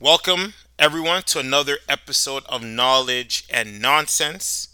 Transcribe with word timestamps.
Welcome, 0.00 0.54
everyone, 0.78 1.22
to 1.24 1.40
another 1.40 1.76
episode 1.88 2.44
of 2.48 2.62
Knowledge 2.64 3.44
and 3.50 3.82
Nonsense. 3.82 4.68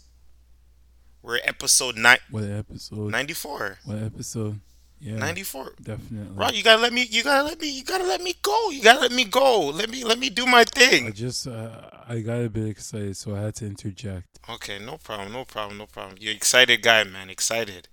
We're 1.21 1.39
episode 1.43 1.97
nine, 1.97 2.19
What 2.31 2.45
episode? 2.45 3.11
94. 3.11 3.79
What 3.83 3.97
episode? 4.03 4.59
Yeah, 4.99 5.17
94. 5.17 5.73
definitely. 5.83 6.33
Ron, 6.33 6.53
you 6.55 6.63
gotta 6.63 6.81
let 6.81 6.93
me. 6.93 7.03
You 7.03 7.23
gotta 7.23 7.43
let 7.43 7.59
me. 7.59 7.69
You 7.69 7.83
gotta 7.83 8.05
let 8.05 8.21
me 8.21 8.33
go. 8.41 8.69
You 8.71 8.81
gotta 8.81 9.01
let 9.01 9.11
me 9.11 9.25
go. 9.25 9.67
Let 9.67 9.89
me. 9.89 10.03
Let 10.03 10.17
me 10.17 10.29
do 10.29 10.45
my 10.45 10.63
thing. 10.63 11.07
I 11.07 11.11
just 11.11 11.45
uh, 11.45 11.81
I 12.07 12.21
got 12.21 12.41
a 12.41 12.49
bit 12.49 12.67
excited, 12.67 13.15
so 13.17 13.35
I 13.35 13.41
had 13.41 13.55
to 13.55 13.65
interject. 13.67 14.25
Okay, 14.49 14.79
no 14.79 14.97
problem. 14.97 15.33
No 15.33 15.43
problem. 15.45 15.77
No 15.77 15.85
problem. 15.85 16.17
You're 16.19 16.33
excited 16.33 16.81
guy, 16.81 17.03
man. 17.03 17.29
Excited. 17.29 17.89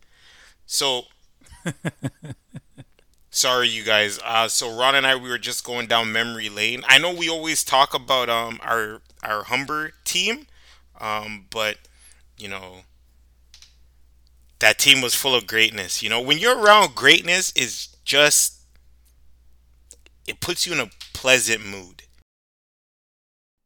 So, 0.65 1.03
sorry, 3.35 3.69
you 3.69 3.83
guys. 3.83 4.19
Uh, 4.25 4.49
so 4.49 4.77
Ron 4.77 4.95
and 4.95 5.07
I, 5.07 5.17
we 5.17 5.29
were 5.29 5.39
just 5.39 5.65
going 5.65 5.87
down 5.87 6.13
memory 6.13 6.49
lane. 6.49 6.83
I 6.87 6.99
know 6.99 7.13
we 7.13 7.29
always 7.29 7.65
talk 7.65 7.95
about 7.95 8.29
um 8.29 8.61
our 8.63 9.03
our 9.23 9.45
Humber 9.45 9.93
team, 10.05 10.47
um, 11.01 11.47
but 11.51 11.79
you 12.39 12.49
know 12.49 12.83
that 14.61 14.79
team 14.79 15.01
was 15.01 15.15
full 15.15 15.35
of 15.35 15.47
greatness. 15.47 16.03
You 16.03 16.09
know, 16.09 16.21
when 16.21 16.39
you're 16.39 16.59
around 16.59 16.95
greatness, 16.95 17.53
is 17.53 17.89
just 18.05 18.61
it 20.27 20.41
puts 20.41 20.67
you 20.67 20.73
in 20.73 20.81
a 20.81 20.91
pleasant 21.13 21.67
mood. 21.67 22.03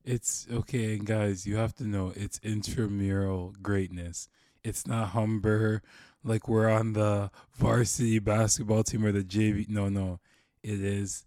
It's 0.05 0.47
okay, 0.51 0.95
and 0.95 1.05
guys, 1.07 1.47
you 1.47 1.57
have 1.57 1.75
to 1.77 1.85
know 1.85 2.13
it's 2.17 2.41
intramural 2.43 3.55
greatness. 3.63 4.29
It's 4.65 4.87
not 4.87 5.11
Humber 5.11 5.83
like 6.25 6.49
we're 6.49 6.69
on 6.69 6.93
the 6.93 7.31
varsity 7.57 8.19
basketball 8.19 8.83
team 8.83 9.05
or 9.05 9.13
the 9.13 9.23
JV. 9.23 9.69
No, 9.69 9.89
no, 9.89 10.21
it 10.63 10.81
is 10.81 11.25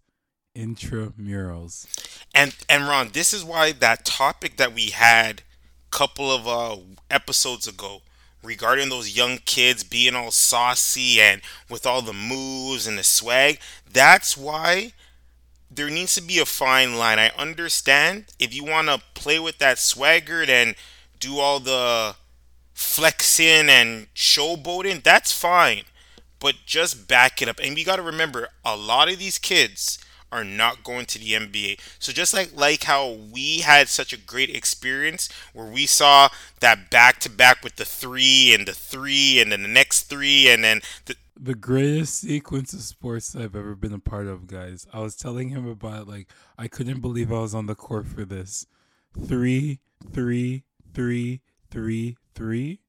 intramurals. 0.56 1.86
And 2.34 2.54
and 2.68 2.84
Ron, 2.84 3.10
this 3.12 3.32
is 3.32 3.44
why 3.44 3.72
that 3.72 4.04
topic 4.04 4.56
that 4.56 4.74
we 4.74 4.90
had 4.90 5.42
a 5.90 5.96
couple 5.96 6.30
of 6.30 6.48
uh, 6.48 6.80
episodes 7.10 7.66
ago 7.66 8.02
regarding 8.42 8.88
those 8.88 9.16
young 9.16 9.38
kids 9.44 9.84
being 9.84 10.14
all 10.14 10.30
saucy 10.30 11.20
and 11.20 11.40
with 11.70 11.86
all 11.86 12.02
the 12.02 12.12
moves 12.12 12.86
and 12.86 12.98
the 12.98 13.04
swag, 13.04 13.58
that's 13.90 14.36
why 14.36 14.92
there 15.70 15.88
needs 15.90 16.14
to 16.14 16.22
be 16.22 16.38
a 16.38 16.44
fine 16.44 16.96
line. 16.96 17.18
I 17.18 17.30
understand 17.38 18.26
if 18.38 18.54
you 18.54 18.64
want 18.64 18.88
to 18.88 19.00
play 19.14 19.38
with 19.38 19.58
that 19.58 19.78
swagger 19.78 20.42
and 20.42 20.74
do 21.18 21.38
all 21.38 21.60
the 21.60 22.16
flexing 22.82 23.68
and 23.68 24.12
showboating, 24.14 25.02
that's 25.02 25.32
fine. 25.32 25.82
But 26.40 26.56
just 26.66 27.06
back 27.08 27.40
it 27.40 27.48
up. 27.48 27.60
And 27.62 27.74
we 27.74 27.84
got 27.84 27.96
to 27.96 28.02
remember, 28.02 28.48
a 28.64 28.76
lot 28.76 29.10
of 29.10 29.18
these 29.18 29.38
kids 29.38 29.98
are 30.32 30.44
not 30.44 30.82
going 30.82 31.04
to 31.06 31.18
the 31.18 31.32
NBA. 31.32 31.78
So 31.98 32.10
just 32.10 32.32
like 32.32 32.50
like 32.56 32.84
how 32.84 33.10
we 33.32 33.58
had 33.58 33.88
such 33.88 34.12
a 34.12 34.16
great 34.16 34.48
experience 34.50 35.28
where 35.52 35.66
we 35.66 35.86
saw 35.86 36.30
that 36.60 36.90
back 36.90 37.20
to 37.20 37.30
back 37.30 37.62
with 37.62 37.76
the 37.76 37.84
three 37.84 38.54
and 38.54 38.66
the 38.66 38.72
three 38.72 39.40
and 39.40 39.52
then 39.52 39.62
the 39.62 39.68
next 39.68 40.04
three 40.04 40.48
and 40.48 40.64
then 40.64 40.80
the, 41.04 41.16
The 41.36 41.54
greatest 41.54 42.20
sequence 42.20 42.72
of 42.72 42.80
sports 42.80 43.36
I've 43.36 43.54
ever 43.56 43.74
been 43.74 43.92
a 43.92 43.98
part 43.98 44.26
of, 44.26 44.46
guys. 44.46 44.86
I 44.92 45.00
was 45.00 45.16
telling 45.16 45.50
him 45.50 45.66
about 45.66 46.08
like 46.08 46.28
I 46.56 46.66
couldn't 46.66 47.00
believe 47.00 47.30
I 47.30 47.40
was 47.40 47.54
on 47.54 47.66
the 47.66 47.74
court 47.74 48.06
for 48.06 48.24
this. 48.24 48.66
Three, 49.26 49.80
three, 50.12 50.64
three, 50.94 51.42
three, 51.70 52.16
three. 52.34 52.80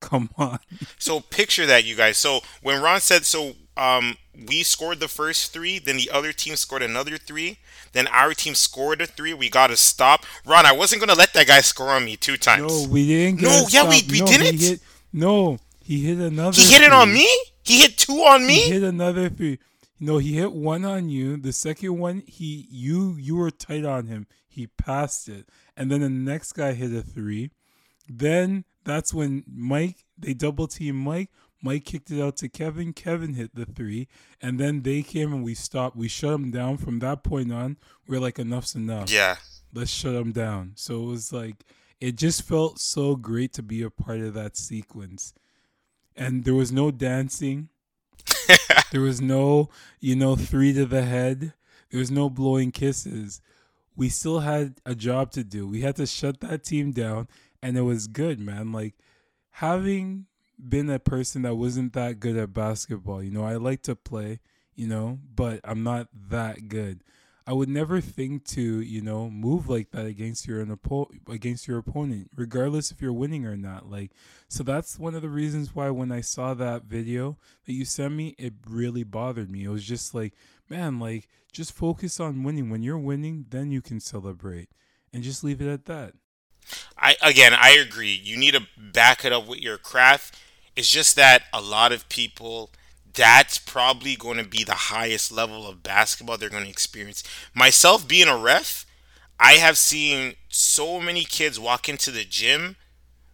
Come 0.00 0.30
on. 0.38 0.58
So 0.98 1.20
picture 1.20 1.66
that, 1.66 1.84
you 1.84 1.94
guys. 1.96 2.18
So 2.18 2.40
when 2.62 2.82
Ron 2.82 3.00
said, 3.00 3.24
so 3.24 3.54
um, 3.76 4.16
we 4.48 4.62
scored 4.62 5.00
the 5.00 5.08
first 5.08 5.52
three, 5.52 5.78
then 5.78 5.96
the 5.96 6.10
other 6.10 6.32
team 6.32 6.56
scored 6.56 6.82
another 6.82 7.16
three, 7.16 7.58
then 7.92 8.06
our 8.08 8.34
team 8.34 8.54
scored 8.54 9.00
a 9.00 9.06
three. 9.06 9.32
We 9.34 9.48
got 9.48 9.68
to 9.68 9.76
stop. 9.76 10.24
Ron, 10.44 10.66
I 10.66 10.72
wasn't 10.72 11.00
gonna 11.00 11.14
let 11.18 11.32
that 11.32 11.46
guy 11.46 11.60
score 11.60 11.90
on 11.90 12.04
me 12.04 12.16
two 12.16 12.36
times. 12.36 12.84
No, 12.86 12.92
we 12.92 13.06
didn't 13.06 13.40
No, 13.40 13.64
yeah, 13.70 13.88
we- 13.88 14.02
we 14.10 14.20
no, 14.20 14.26
didn't. 14.26 14.58
He 14.58 14.66
hit, 14.68 14.80
no, 15.12 15.58
he 15.82 16.00
hit 16.04 16.18
another. 16.18 16.60
he 16.60 16.70
hit 16.72 16.82
it 16.82 16.92
on 16.92 17.12
me. 17.12 17.28
He 17.62 17.78
hit 17.80 17.96
two 17.96 18.12
on 18.24 18.46
me. 18.46 18.56
He 18.60 18.70
hit 18.72 18.82
another 18.82 19.28
three. 19.30 19.58
No, 20.00 20.18
he 20.18 20.34
hit 20.34 20.52
one 20.52 20.84
on 20.84 21.08
you. 21.08 21.36
The 21.38 21.52
second 21.52 21.98
one, 21.98 22.22
he 22.26 22.66
you 22.70 23.16
you 23.18 23.36
were 23.36 23.50
tight 23.50 23.84
on 23.86 24.06
him. 24.08 24.26
He 24.46 24.66
passed 24.66 25.28
it, 25.28 25.48
and 25.76 25.90
then 25.90 26.00
the 26.02 26.08
next 26.10 26.52
guy 26.52 26.72
hit 26.74 26.92
a 26.92 27.00
three. 27.02 27.50
Then 28.08 28.64
that's 28.84 29.14
when 29.14 29.44
Mike 29.46 30.04
they 30.18 30.34
double 30.34 30.68
team 30.68 30.96
Mike. 30.96 31.30
Mike 31.62 31.84
kicked 31.86 32.10
it 32.10 32.22
out 32.22 32.36
to 32.36 32.48
Kevin. 32.48 32.92
Kevin 32.92 33.34
hit 33.34 33.54
the 33.54 33.64
three, 33.64 34.06
and 34.42 34.60
then 34.60 34.82
they 34.82 35.02
came 35.02 35.32
and 35.32 35.42
we 35.42 35.54
stopped. 35.54 35.96
We 35.96 36.08
shut 36.08 36.32
them 36.32 36.50
down. 36.50 36.76
From 36.76 36.98
that 36.98 37.22
point 37.22 37.52
on, 37.52 37.78
we 38.06 38.16
are 38.16 38.20
like, 38.20 38.38
enough's 38.38 38.74
enough. 38.74 39.10
Yeah. 39.10 39.36
Let's 39.72 39.90
shut 39.90 40.12
them 40.12 40.32
down. 40.32 40.72
So 40.74 41.02
it 41.02 41.06
was 41.06 41.32
like 41.32 41.64
it 42.00 42.16
just 42.16 42.42
felt 42.42 42.78
so 42.78 43.16
great 43.16 43.52
to 43.54 43.62
be 43.62 43.82
a 43.82 43.90
part 43.90 44.20
of 44.20 44.34
that 44.34 44.56
sequence, 44.56 45.32
and 46.14 46.44
there 46.44 46.54
was 46.54 46.72
no 46.72 46.90
dancing. 46.90 47.68
There 48.94 49.00
was 49.00 49.20
no, 49.20 49.70
you 49.98 50.14
know, 50.14 50.36
three 50.36 50.72
to 50.72 50.86
the 50.86 51.02
head. 51.02 51.52
There 51.90 51.98
was 51.98 52.12
no 52.12 52.30
blowing 52.30 52.70
kisses. 52.70 53.40
We 53.96 54.08
still 54.08 54.38
had 54.38 54.76
a 54.86 54.94
job 54.94 55.32
to 55.32 55.42
do. 55.42 55.66
We 55.66 55.80
had 55.80 55.96
to 55.96 56.06
shut 56.06 56.38
that 56.42 56.62
team 56.62 56.92
down, 56.92 57.26
and 57.64 57.78
it 57.78 57.82
was 57.82 58.06
good, 58.08 58.38
man. 58.38 58.72
Like 58.72 58.94
having 59.52 60.26
been 60.68 60.90
a 60.90 60.98
person 60.98 61.42
that 61.42 61.54
wasn't 61.54 61.94
that 61.94 62.20
good 62.20 62.36
at 62.36 62.52
basketball, 62.52 63.22
you 63.22 63.30
know, 63.30 63.42
I 63.42 63.56
like 63.56 63.80
to 63.84 63.96
play, 63.96 64.40
you 64.74 64.86
know, 64.86 65.18
but 65.34 65.60
I'm 65.64 65.82
not 65.82 66.08
that 66.28 66.68
good. 66.68 67.02
I 67.46 67.54
would 67.54 67.70
never 67.70 68.02
think 68.02 68.44
to, 68.48 68.60
you 68.60 69.00
know, 69.00 69.30
move 69.30 69.68
like 69.68 69.92
that 69.92 70.04
against 70.04 70.46
your 70.46 70.64
oppo- 70.64 71.08
against 71.26 71.66
your 71.66 71.78
opponent, 71.78 72.30
regardless 72.36 72.90
if 72.90 73.00
you're 73.00 73.14
winning 73.14 73.46
or 73.46 73.56
not. 73.56 73.90
Like, 73.90 74.12
so 74.46 74.62
that's 74.62 74.98
one 74.98 75.14
of 75.14 75.22
the 75.22 75.30
reasons 75.30 75.74
why 75.74 75.88
when 75.88 76.12
I 76.12 76.20
saw 76.20 76.52
that 76.52 76.84
video 76.84 77.38
that 77.64 77.72
you 77.72 77.86
sent 77.86 78.12
me, 78.12 78.34
it 78.38 78.52
really 78.68 79.04
bothered 79.04 79.50
me. 79.50 79.64
It 79.64 79.70
was 79.70 79.84
just 79.84 80.14
like, 80.14 80.34
man, 80.68 80.98
like 80.98 81.28
just 81.50 81.72
focus 81.72 82.20
on 82.20 82.44
winning. 82.44 82.68
When 82.68 82.82
you're 82.82 82.98
winning, 82.98 83.46
then 83.48 83.70
you 83.70 83.80
can 83.80 84.00
celebrate, 84.00 84.68
and 85.14 85.22
just 85.22 85.42
leave 85.42 85.62
it 85.62 85.68
at 85.68 85.86
that. 85.86 86.12
I 86.98 87.16
again, 87.22 87.52
I 87.54 87.70
agree. 87.70 88.20
You 88.22 88.36
need 88.36 88.54
to 88.54 88.66
back 88.76 89.24
it 89.24 89.32
up 89.32 89.46
with 89.46 89.60
your 89.60 89.78
craft. 89.78 90.38
It's 90.76 90.90
just 90.90 91.16
that 91.16 91.44
a 91.52 91.60
lot 91.60 91.92
of 91.92 92.08
people 92.08 92.70
that's 93.12 93.58
probably 93.58 94.16
going 94.16 94.38
to 94.38 94.44
be 94.48 94.64
the 94.64 94.74
highest 94.74 95.30
level 95.30 95.68
of 95.68 95.82
basketball 95.82 96.36
they're 96.36 96.50
going 96.50 96.64
to 96.64 96.70
experience. 96.70 97.22
Myself 97.54 98.08
being 98.08 98.26
a 98.28 98.36
ref, 98.36 98.86
I 99.38 99.54
have 99.54 99.78
seen 99.78 100.34
so 100.48 101.00
many 101.00 101.24
kids 101.24 101.60
walk 101.60 101.88
into 101.88 102.10
the 102.10 102.24
gym 102.24 102.76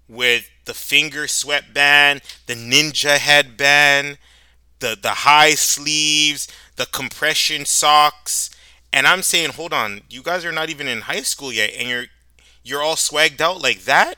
with 0.08 0.50
the 0.64 0.74
finger 0.74 1.28
sweatband, 1.28 2.22
the 2.46 2.54
ninja 2.54 3.18
headband, 3.18 4.18
the 4.80 4.96
the 5.00 5.10
high 5.10 5.54
sleeves, 5.54 6.48
the 6.76 6.86
compression 6.86 7.64
socks, 7.64 8.50
and 8.92 9.06
I'm 9.06 9.22
saying, 9.22 9.50
hold 9.50 9.72
on, 9.72 10.02
you 10.10 10.22
guys 10.22 10.44
are 10.44 10.52
not 10.52 10.70
even 10.70 10.88
in 10.88 11.02
high 11.02 11.22
school 11.22 11.52
yet, 11.52 11.70
and 11.78 11.88
you're 11.88 12.06
you're 12.62 12.82
all 12.82 12.96
swagged 12.96 13.40
out 13.40 13.62
like 13.62 13.84
that. 13.84 14.16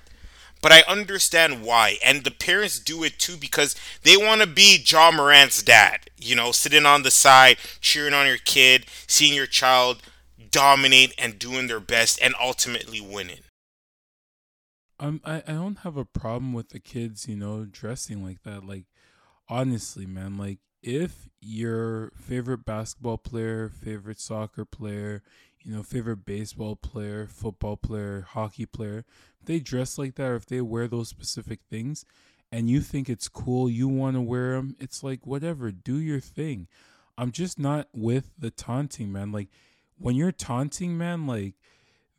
But 0.61 0.71
I 0.71 0.85
understand 0.87 1.63
why, 1.63 1.99
and 2.05 2.23
the 2.23 2.31
parents 2.31 2.79
do 2.79 3.03
it 3.03 3.19
too 3.19 3.37
because 3.37 3.75
they 4.05 4.17
want 4.17 4.43
to 4.43 4.47
be 4.47 4.81
Ja 4.87 5.11
Morant's 5.11 5.61
dad. 5.61 6.09
You 6.17 6.37
know, 6.37 6.53
sitting 6.53 6.87
on 6.87 7.03
the 7.03 7.11
side, 7.11 7.57
cheering 7.81 8.15
on 8.15 8.29
your 8.29 8.37
kid, 8.37 8.87
seeing 9.09 9.35
your 9.35 9.47
child 9.47 10.03
dominate 10.53 11.15
and 11.19 11.37
doing 11.37 11.67
their 11.67 11.81
best, 11.81 12.21
and 12.23 12.35
ultimately 12.41 13.01
winning. 13.01 13.41
Um, 15.01 15.21
I, 15.25 15.39
I 15.49 15.53
don't 15.55 15.79
have 15.79 15.97
a 15.97 16.05
problem 16.05 16.53
with 16.53 16.69
the 16.69 16.79
kids, 16.79 17.27
you 17.27 17.35
know, 17.35 17.65
dressing 17.65 18.23
like 18.23 18.45
that. 18.45 18.65
Like, 18.65 18.85
honestly, 19.49 20.07
man, 20.07 20.39
like 20.39 20.59
if 20.81 21.29
your 21.41 22.13
favorite 22.15 22.65
basketball 22.65 23.19
player, 23.19 23.69
favorite 23.69 24.21
soccer 24.21 24.65
player, 24.65 25.23
you 25.65 25.75
know, 25.75 25.83
favorite 25.83 26.25
baseball 26.25 26.77
player, 26.77 27.27
football 27.27 27.77
player, 27.77 28.27
hockey 28.29 28.67
player, 28.67 29.05
if 29.41 29.47
they 29.47 29.59
dress 29.59 29.99
like 29.99 30.15
that 30.17 30.31
or 30.31 30.37
if 30.37 30.47
they 30.47 30.61
wear 30.61 30.89
those 30.89 31.09
specific 31.09 31.61
things 31.71 32.05
and 32.51 32.69
you 32.69 32.81
think 32.81 33.09
it's 33.09 33.29
cool, 33.29 33.71
you 33.71 33.89
want 33.89 34.17
to 34.17 34.21
wear 34.21 34.53
them, 34.53 34.77
it's 34.79 35.03
like, 35.03 35.27
whatever, 35.27 35.71
do 35.71 35.99
your 35.99 36.21
thing. 36.21 36.69
I'm 37.17 37.31
just 37.31 37.59
not 37.59 37.89
with 37.95 38.31
the 38.39 38.51
taunting, 38.51 39.13
man. 39.13 39.33
Like, 39.33 39.49
when 39.99 40.17
you're 40.17 40.33
taunting, 40.33 40.99
man, 40.99 41.27
like, 41.27 41.55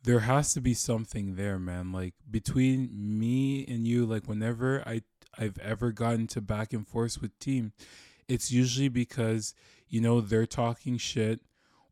there 0.04 0.20
has 0.20 0.52
to 0.52 0.60
be 0.60 0.74
something 0.74 1.34
there, 1.34 1.58
man. 1.58 1.90
Like 1.90 2.14
between 2.30 2.90
me 2.92 3.66
and 3.66 3.86
you, 3.88 4.06
like 4.06 4.28
whenever 4.28 4.86
I 4.86 5.02
I've 5.36 5.58
ever 5.58 5.90
gotten 5.90 6.26
to 6.28 6.40
back 6.40 6.72
and 6.72 6.86
forth 6.86 7.20
with 7.20 7.36
team, 7.38 7.72
it's 8.28 8.52
usually 8.52 8.88
because 8.88 9.54
you 9.88 10.00
know 10.00 10.20
they're 10.20 10.46
talking 10.46 10.98
shit 10.98 11.40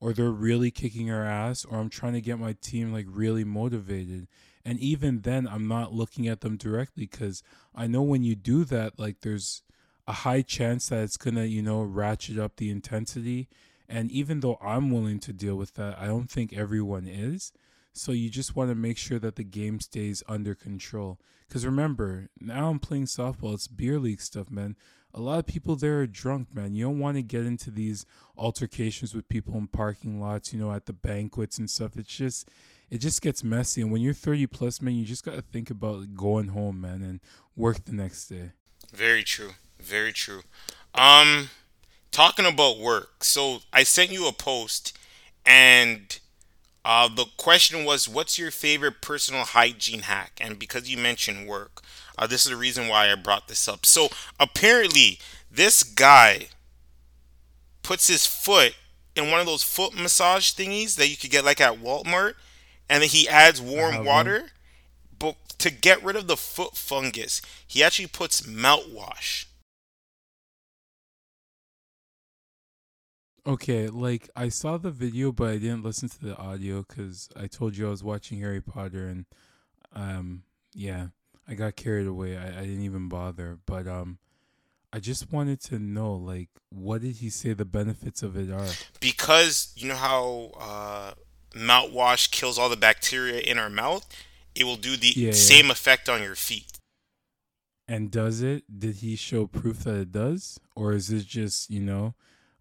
or 0.02 0.12
they're 0.12 0.30
really 0.48 0.70
kicking 0.72 1.10
our 1.10 1.24
ass 1.24 1.64
or 1.64 1.78
I'm 1.78 1.88
trying 1.90 2.14
to 2.14 2.20
get 2.20 2.38
my 2.38 2.54
team 2.60 2.92
like 2.92 3.06
really 3.08 3.44
motivated. 3.44 4.26
And 4.64 4.78
even 4.80 5.22
then 5.22 5.46
I'm 5.48 5.68
not 5.68 5.94
looking 5.94 6.28
at 6.28 6.40
them 6.42 6.56
directly 6.58 7.06
cuz 7.06 7.42
I 7.74 7.86
know 7.86 8.02
when 8.02 8.24
you 8.24 8.34
do 8.34 8.64
that 8.66 8.98
like 8.98 9.20
there's 9.20 9.62
a 10.08 10.12
high 10.12 10.42
chance 10.42 10.88
that 10.88 11.04
it's 11.04 11.16
going 11.16 11.36
to, 11.36 11.46
you 11.46 11.62
know, 11.62 11.82
ratchet 11.82 12.38
up 12.38 12.56
the 12.56 12.70
intensity 12.70 13.48
And 13.88 14.10
even 14.10 14.40
though 14.40 14.58
I'm 14.62 14.90
willing 14.90 15.20
to 15.20 15.32
deal 15.32 15.56
with 15.56 15.74
that, 15.74 15.98
I 15.98 16.06
don't 16.06 16.30
think 16.30 16.52
everyone 16.52 17.06
is. 17.06 17.52
So 17.92 18.12
you 18.12 18.30
just 18.30 18.56
want 18.56 18.70
to 18.70 18.74
make 18.74 18.96
sure 18.98 19.18
that 19.18 19.36
the 19.36 19.44
game 19.44 19.80
stays 19.80 20.22
under 20.28 20.54
control. 20.54 21.18
Because 21.46 21.66
remember, 21.66 22.28
now 22.40 22.70
I'm 22.70 22.78
playing 22.78 23.04
softball. 23.06 23.54
It's 23.54 23.68
beer 23.68 23.98
league 23.98 24.22
stuff, 24.22 24.50
man. 24.50 24.76
A 25.14 25.20
lot 25.20 25.38
of 25.38 25.46
people 25.46 25.76
there 25.76 26.00
are 26.00 26.06
drunk, 26.06 26.54
man. 26.54 26.74
You 26.74 26.86
don't 26.86 26.98
want 26.98 27.16
to 27.16 27.22
get 27.22 27.44
into 27.44 27.70
these 27.70 28.06
altercations 28.36 29.14
with 29.14 29.28
people 29.28 29.56
in 29.56 29.66
parking 29.66 30.20
lots, 30.20 30.52
you 30.52 30.58
know, 30.58 30.72
at 30.72 30.86
the 30.86 30.92
banquets 30.92 31.58
and 31.58 31.68
stuff. 31.68 31.96
It's 31.96 32.14
just, 32.14 32.48
it 32.90 32.98
just 32.98 33.20
gets 33.20 33.44
messy. 33.44 33.82
And 33.82 33.92
when 33.92 34.00
you're 34.00 34.14
30 34.14 34.46
plus, 34.46 34.80
man, 34.80 34.94
you 34.94 35.04
just 35.04 35.24
got 35.24 35.34
to 35.34 35.42
think 35.42 35.70
about 35.70 36.14
going 36.14 36.48
home, 36.48 36.80
man, 36.80 37.02
and 37.02 37.20
work 37.56 37.84
the 37.84 37.92
next 37.92 38.28
day. 38.28 38.52
Very 38.92 39.22
true. 39.22 39.52
Very 39.80 40.12
true. 40.12 40.42
Um, 40.94 41.50
talking 42.10 42.46
about 42.46 42.78
work. 42.78 43.24
So 43.24 43.58
I 43.72 43.82
sent 43.82 44.12
you 44.12 44.28
a 44.28 44.32
post, 44.32 44.96
and 45.44 46.18
uh, 46.84 47.08
the 47.08 47.26
question 47.36 47.84
was, 47.84 48.08
"What's 48.08 48.38
your 48.38 48.50
favorite 48.50 49.00
personal 49.00 49.44
hygiene 49.44 50.02
hack?" 50.02 50.38
And 50.40 50.58
because 50.58 50.88
you 50.88 50.96
mentioned 50.96 51.48
work, 51.48 51.82
uh, 52.18 52.26
this 52.26 52.44
is 52.44 52.50
the 52.50 52.56
reason 52.56 52.88
why 52.88 53.10
I 53.10 53.14
brought 53.14 53.48
this 53.48 53.68
up. 53.68 53.86
So 53.86 54.08
apparently, 54.38 55.18
this 55.50 55.82
guy 55.82 56.48
puts 57.82 58.08
his 58.08 58.26
foot 58.26 58.74
in 59.14 59.30
one 59.30 59.40
of 59.40 59.46
those 59.46 59.62
foot 59.62 59.94
massage 59.94 60.52
thingies 60.52 60.96
that 60.96 61.08
you 61.08 61.16
could 61.16 61.30
get 61.30 61.44
like 61.44 61.60
at 61.60 61.82
Walmart, 61.82 62.34
and 62.88 63.02
then 63.02 63.10
he 63.10 63.28
adds 63.28 63.60
warm 63.60 64.04
water. 64.04 64.50
But 65.18 65.36
to 65.58 65.70
get 65.70 66.02
rid 66.02 66.16
of 66.16 66.26
the 66.26 66.36
foot 66.36 66.76
fungus, 66.76 67.42
he 67.66 67.82
actually 67.82 68.08
puts 68.08 68.42
mouthwash. 68.42 69.46
Okay, 73.44 73.88
like 73.88 74.30
I 74.36 74.50
saw 74.50 74.76
the 74.76 74.92
video, 74.92 75.32
but 75.32 75.48
I 75.48 75.58
didn't 75.58 75.82
listen 75.82 76.08
to 76.08 76.24
the 76.24 76.36
audio 76.36 76.84
because 76.86 77.28
I 77.34 77.48
told 77.48 77.76
you 77.76 77.88
I 77.88 77.90
was 77.90 78.04
watching 78.04 78.38
Harry 78.38 78.60
Potter, 78.60 79.08
and 79.08 79.26
um, 79.92 80.44
yeah, 80.74 81.08
I 81.52 81.54
got 81.54 81.76
carried 81.76 82.06
away. 82.06 82.38
I, 82.38 82.46
I 82.46 82.60
didn't 82.62 82.82
even 82.82 83.10
bother. 83.10 83.58
But 83.66 83.86
um, 83.86 84.18
I 84.90 85.00
just 85.00 85.30
wanted 85.30 85.60
to 85.64 85.78
know, 85.78 86.14
like, 86.14 86.48
what 86.70 87.02
did 87.02 87.16
he 87.16 87.28
say 87.28 87.52
the 87.52 87.66
benefits 87.66 88.22
of 88.22 88.38
it 88.38 88.50
are? 88.50 88.66
Because 89.00 89.70
you 89.76 89.88
know 89.88 89.96
how 89.96 90.50
uh, 90.58 91.12
mouthwash 91.54 92.30
kills 92.30 92.58
all 92.58 92.70
the 92.70 92.76
bacteria 92.76 93.40
in 93.40 93.58
our 93.58 93.68
mouth, 93.68 94.06
it 94.54 94.64
will 94.64 94.76
do 94.76 94.96
the 94.96 95.12
Yeah, 95.14 95.26
yeah. 95.26 95.32
same 95.32 95.70
effect 95.70 96.08
on 96.08 96.22
your 96.22 96.34
feet. 96.34 96.78
And 97.86 98.10
does 98.10 98.40
it? 98.40 98.64
Did 98.78 98.96
he 98.96 99.14
show 99.14 99.46
proof 99.46 99.80
that 99.84 99.96
it 99.96 100.12
does, 100.12 100.58
or 100.74 100.94
is 100.94 101.10
it 101.10 101.26
just 101.26 101.68
you 101.68 101.80
know 101.80 102.14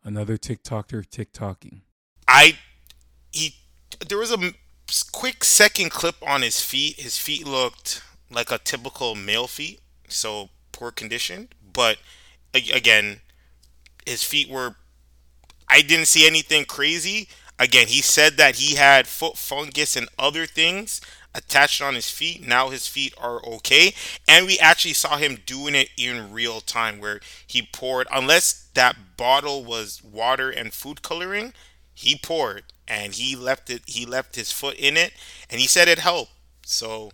another 0.03 0.37
TikToker 0.37 1.05
TikToking? 1.07 1.81
I 2.27 2.57
he 3.31 3.55
there 4.05 4.17
was 4.17 4.31
a 4.33 4.51
quick 5.13 5.45
second 5.45 5.91
clip 5.91 6.15
on 6.27 6.41
his 6.41 6.59
feet. 6.59 6.99
His 6.99 7.17
feet 7.17 7.47
looked 7.47 8.01
like 8.31 8.51
a 8.51 8.57
typical 8.57 9.15
male 9.15 9.47
feet, 9.47 9.79
so 10.07 10.49
poor 10.71 10.91
condition. 10.91 11.49
But 11.73 11.97
again, 12.53 13.21
his 14.05 14.23
feet 14.23 14.49
were. 14.49 14.75
I 15.69 15.81
didn't 15.81 16.07
see 16.07 16.27
anything 16.27 16.65
crazy. 16.65 17.29
Again, 17.59 17.87
he 17.87 18.01
said 18.01 18.37
that 18.37 18.55
he 18.55 18.75
had 18.75 19.07
foot 19.07 19.37
fungus 19.37 19.95
and 19.95 20.09
other 20.17 20.45
things 20.45 20.99
attached 21.33 21.81
on 21.81 21.95
his 21.95 22.09
feet. 22.09 22.45
Now 22.45 22.69
his 22.69 22.87
feet 22.87 23.13
are 23.17 23.43
okay, 23.45 23.93
and 24.27 24.45
we 24.45 24.59
actually 24.59 24.93
saw 24.93 25.17
him 25.17 25.37
doing 25.45 25.75
it 25.75 25.89
in 25.97 26.31
real 26.33 26.59
time, 26.61 26.99
where 26.99 27.21
he 27.45 27.61
poured. 27.71 28.07
Unless 28.11 28.69
that 28.73 29.17
bottle 29.17 29.63
was 29.63 30.01
water 30.03 30.49
and 30.49 30.73
food 30.73 31.01
coloring, 31.01 31.53
he 31.93 32.17
poured 32.17 32.63
and 32.87 33.13
he 33.13 33.35
left 33.35 33.69
it. 33.69 33.83
He 33.85 34.05
left 34.05 34.35
his 34.35 34.51
foot 34.51 34.75
in 34.77 34.97
it, 34.97 35.13
and 35.49 35.61
he 35.61 35.67
said 35.67 35.87
it 35.87 35.99
helped. 35.99 36.33
So 36.65 37.11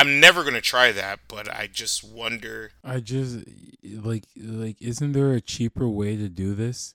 I'm 0.00 0.20
never 0.20 0.44
gonna 0.44 0.60
try 0.60 0.92
that, 0.92 1.20
but 1.28 1.48
I 1.48 1.66
just 1.66 2.02
wonder. 2.02 2.72
I 2.82 3.00
just 3.00 3.38
like 3.82 4.24
like 4.36 4.76
isn't 4.80 5.12
there 5.12 5.32
a 5.32 5.40
cheaper 5.40 5.88
way 5.88 6.16
to 6.16 6.28
do 6.28 6.54
this? 6.54 6.94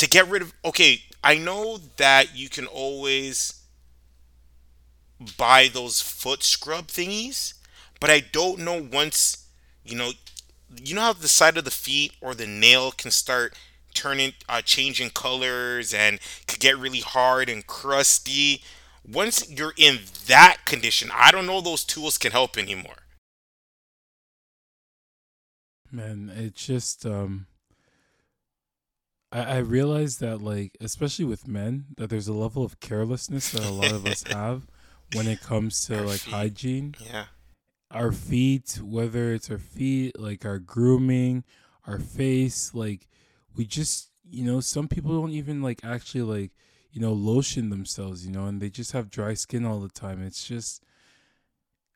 to 0.00 0.08
get 0.08 0.26
rid 0.28 0.40
of 0.40 0.54
okay 0.64 1.02
i 1.22 1.36
know 1.36 1.78
that 1.98 2.34
you 2.34 2.48
can 2.48 2.64
always 2.64 3.64
buy 5.36 5.68
those 5.70 6.00
foot 6.00 6.42
scrub 6.42 6.86
thingies 6.86 7.52
but 8.00 8.08
i 8.08 8.18
don't 8.18 8.58
know 8.58 8.80
once 8.80 9.46
you 9.84 9.94
know 9.94 10.12
you 10.82 10.94
know 10.94 11.02
how 11.02 11.12
the 11.12 11.28
side 11.28 11.58
of 11.58 11.66
the 11.66 11.70
feet 11.70 12.12
or 12.22 12.34
the 12.34 12.46
nail 12.46 12.90
can 12.92 13.10
start 13.10 13.54
turning 13.92 14.32
uh, 14.48 14.62
changing 14.62 15.10
colors 15.10 15.92
and 15.92 16.18
could 16.46 16.60
get 16.60 16.78
really 16.78 17.00
hard 17.00 17.50
and 17.50 17.66
crusty 17.66 18.62
once 19.12 19.48
you're 19.50 19.74
in 19.76 20.00
that 20.26 20.58
condition 20.64 21.10
i 21.14 21.30
don't 21.30 21.46
know 21.46 21.60
those 21.60 21.84
tools 21.84 22.18
can 22.18 22.32
help 22.32 22.56
anymore 22.58 22.96
Man, 25.92 26.30
it's 26.34 26.64
just 26.66 27.04
um 27.04 27.46
I, 29.32 29.40
I 29.42 29.58
realize 29.58 30.18
that 30.18 30.40
like 30.40 30.76
especially 30.80 31.24
with 31.24 31.48
men 31.48 31.86
that 31.96 32.10
there's 32.10 32.28
a 32.28 32.32
level 32.32 32.64
of 32.64 32.80
carelessness 32.80 33.50
that 33.50 33.64
a 33.64 33.70
lot 33.70 33.92
of 33.92 34.06
us 34.06 34.22
have 34.30 34.66
when 35.10 35.26
it 35.26 35.40
comes 35.40 35.84
to 35.86 35.98
Our 35.98 36.04
like 36.04 36.20
feet. 36.20 36.34
hygiene. 36.34 36.94
yeah 37.04 37.26
Our 37.90 38.12
feet, 38.12 38.78
whether 38.82 39.32
it's 39.34 39.50
our 39.50 39.58
feet, 39.58 40.18
like 40.18 40.44
our 40.44 40.60
grooming, 40.60 41.44
our 41.86 41.98
face, 41.98 42.72
like 42.72 43.08
we 43.56 43.64
just 43.66 44.10
you 44.32 44.44
know, 44.44 44.60
some 44.60 44.86
people 44.86 45.20
don't 45.20 45.32
even 45.32 45.60
like 45.60 45.80
actually 45.82 46.22
like, 46.22 46.52
you 46.92 47.00
know, 47.00 47.12
lotion 47.12 47.70
themselves, 47.70 48.26
you 48.26 48.32
know, 48.32 48.46
and 48.46 48.60
they 48.60 48.70
just 48.70 48.92
have 48.92 49.10
dry 49.10 49.34
skin 49.34 49.64
all 49.64 49.80
the 49.80 49.88
time. 49.88 50.22
It's 50.22 50.46
just 50.46 50.82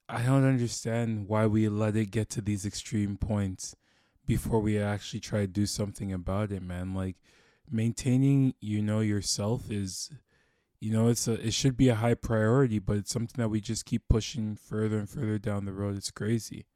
I 0.08 0.23
don't 0.23 0.46
understand 0.46 1.29
why 1.29 1.46
we 1.46 1.69
let 1.69 1.96
it 1.96 2.10
get 2.10 2.31
to 2.31 2.41
these 2.41 2.67
extreme 2.67 3.17
points 3.17 3.74
before 4.27 4.60
we 4.60 4.79
actually 4.79 5.20
try 5.20 5.41
to 5.41 5.46
do 5.46 5.67
something 5.67 6.13
about 6.13 6.53
it, 6.53 6.63
man. 6.63 6.94
Like 6.94 7.17
maintaining, 7.70 8.55
you 8.60 8.82
know, 8.82 9.01
yourself 9.01 9.70
is 9.70 10.10
you 10.81 10.93
know, 10.93 11.08
it's 11.08 11.27
a 11.27 11.32
it 11.44 11.55
should 11.55 11.77
be 11.79 11.89
a 11.89 11.94
high 11.94 12.15
priority, 12.15 12.79
but 12.79 12.98
it's 12.98 13.10
something 13.10 13.41
that 13.43 13.48
we 13.48 13.60
just 13.60 13.86
keep 13.86 14.03
pushing 14.08 14.55
further 14.55 14.98
and 14.98 15.08
further 15.08 15.39
down 15.39 15.65
the 15.65 15.72
road. 15.72 15.96
It's 15.96 16.10
crazy. 16.10 16.67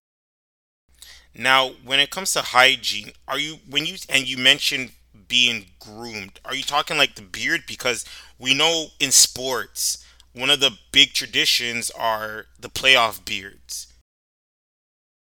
Now, 1.34 1.72
when 1.84 2.00
it 2.00 2.10
comes 2.10 2.32
to 2.32 2.40
hygiene, 2.40 3.12
are 3.28 3.38
you 3.38 3.58
when 3.68 3.84
you 3.84 3.96
and 4.08 4.26
you 4.26 4.38
mentioned 4.38 4.92
being 5.26 5.66
groomed, 5.78 6.40
are 6.44 6.54
you 6.54 6.62
talking 6.62 6.96
like 6.96 7.14
the 7.14 7.22
beard? 7.22 7.62
Because 7.66 8.04
we 8.38 8.54
know 8.54 8.86
in 9.00 9.10
sports, 9.10 10.04
one 10.32 10.50
of 10.50 10.60
the 10.60 10.78
big 10.92 11.12
traditions 11.12 11.90
are 11.90 12.46
the 12.60 12.68
playoff 12.68 13.24
beards. 13.24 13.92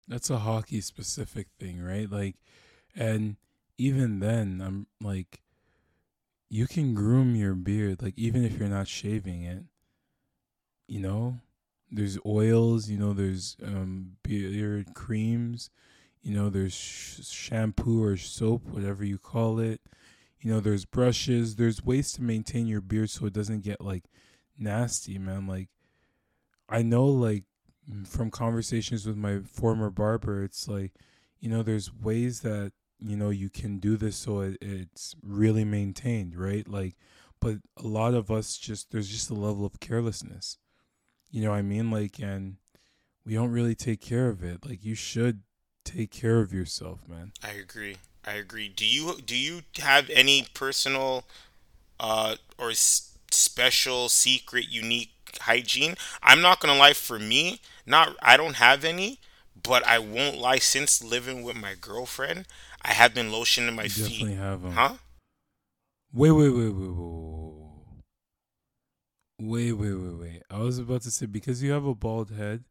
That's 0.09 0.31
a 0.31 0.39
hockey 0.39 0.81
specific 0.81 1.49
thing, 1.59 1.83
right? 1.83 2.11
Like 2.11 2.37
and 2.95 3.37
even 3.79 4.21
then 4.21 4.63
I'm 4.65 4.87
like 5.01 5.41
you 6.49 6.67
can 6.67 6.95
groom 6.95 7.35
your 7.35 7.55
beard 7.55 8.03
like 8.03 8.15
even 8.17 8.45
if 8.45 8.59
you're 8.59 8.69
not 8.69 8.89
shaving 8.89 9.43
it. 9.43 9.65
You 10.89 11.01
know, 11.01 11.41
there's 11.91 12.19
oils, 12.25 12.89
you 12.89 12.99
know, 12.99 13.13
there's 13.13 13.57
um 13.65 14.13
beard 14.23 14.95
creams, 14.95 15.71
you 16.27 16.35
know, 16.35 16.51
there's 16.51 16.75
sh- 16.75 17.25
shampoo 17.25 18.03
or 18.03 18.17
soap, 18.17 18.67
whatever 18.67 19.05
you 19.05 19.17
call 19.17 19.61
it. 19.61 19.81
You 20.41 20.53
know, 20.53 20.59
there's 20.59 20.85
brushes, 20.85 21.55
there's 21.55 21.85
ways 21.85 22.13
to 22.15 22.23
maintain 22.23 22.67
your 22.67 22.81
beard 22.81 23.11
so 23.11 23.27
it 23.27 23.33
doesn't 23.33 23.63
get 23.63 23.81
like 23.81 24.07
nasty, 24.59 25.19
man. 25.19 25.47
Like 25.47 25.69
I 26.69 26.83
know 26.83 27.07
like 27.07 27.45
from 28.05 28.33
conversations 28.33 29.07
with 29.07 29.17
my 29.17 29.39
former 29.39 29.89
barber, 29.89 30.43
it's 30.43 30.67
like, 30.67 30.95
you 31.39 31.49
know, 31.49 31.63
there's 31.63 31.95
ways 31.95 32.41
that, 32.41 32.73
you 32.99 33.17
know, 33.17 33.31
you 33.31 33.49
can 33.49 33.79
do 33.79 33.97
this 33.97 34.17
so 34.17 34.41
it, 34.41 34.59
it's 34.61 35.15
really 35.23 35.65
maintained, 35.65 36.35
right? 36.35 36.67
Like, 36.67 36.97
but 37.41 37.59
a 37.77 37.87
lot 37.87 38.15
of 38.15 38.33
us 38.33 38.57
just, 38.57 38.91
there's 38.91 39.09
just 39.09 39.31
a 39.31 39.35
level 39.35 39.65
of 39.65 39.79
carelessness. 39.79 40.59
You 41.31 41.45
know 41.45 41.51
what 41.51 41.59
I 41.59 41.63
mean? 41.63 41.93
Like, 41.93 42.19
and 42.19 42.57
we 43.25 43.35
don't 43.35 43.53
really 43.53 43.77
take 43.77 44.01
care 44.01 44.29
of 44.29 44.43
it. 44.43 44.67
Like, 44.67 44.85
you 44.85 44.97
should 44.97 45.43
take 45.87 46.11
care 46.11 46.41
of 46.41 46.53
yourself, 46.53 47.01
man. 47.09 47.33
I 47.43 47.53
agree. 47.53 47.97
I 48.27 48.33
agree. 48.35 48.69
Do 48.69 48.85
you 48.87 49.17
do 49.25 49.37
you 49.37 49.63
have 49.79 50.11
any 50.11 50.47
personal 50.55 51.25
uh 52.01 52.37
or 52.59 52.71
s- 52.71 53.17
special 53.31 54.09
secret 54.09 54.69
unique 54.69 55.13
hygiene? 55.41 55.95
I'm 56.23 56.41
not 56.41 56.61
going 56.61 56.73
to 56.75 56.79
lie 56.79 56.93
for 56.95 57.19
me, 57.19 57.61
not 57.87 58.17
I 58.21 58.37
don't 58.37 58.57
have 58.57 58.85
any, 58.85 59.21
but 59.63 59.87
I 59.87 59.99
won't 59.99 60.39
lie 60.39 60.59
since 60.59 61.03
living 61.03 61.43
with 61.43 61.57
my 61.57 61.75
girlfriend, 61.81 62.47
I 62.83 62.93
have 62.93 63.15
been 63.15 63.31
lotioning 63.31 63.75
my 63.75 63.85
You 63.85 63.89
feet. 63.91 64.09
definitely 64.11 64.35
have 64.37 64.63
them. 64.63 64.73
Huh? 64.73 64.95
Wait, 66.13 66.31
wait, 66.33 66.51
wait, 66.51 66.71
wait, 66.71 66.91
wait, 69.39 69.73
wait, 69.73 69.73
wait, 69.73 69.93
wait, 69.95 70.19
wait. 70.21 70.43
I 70.51 70.59
was 70.59 70.79
about 70.79 71.03
to 71.03 71.11
say 71.11 71.27
because 71.27 71.63
you 71.63 71.73
have 71.73 71.85
a 71.87 71.95
bald 71.95 72.31
head, 72.31 72.65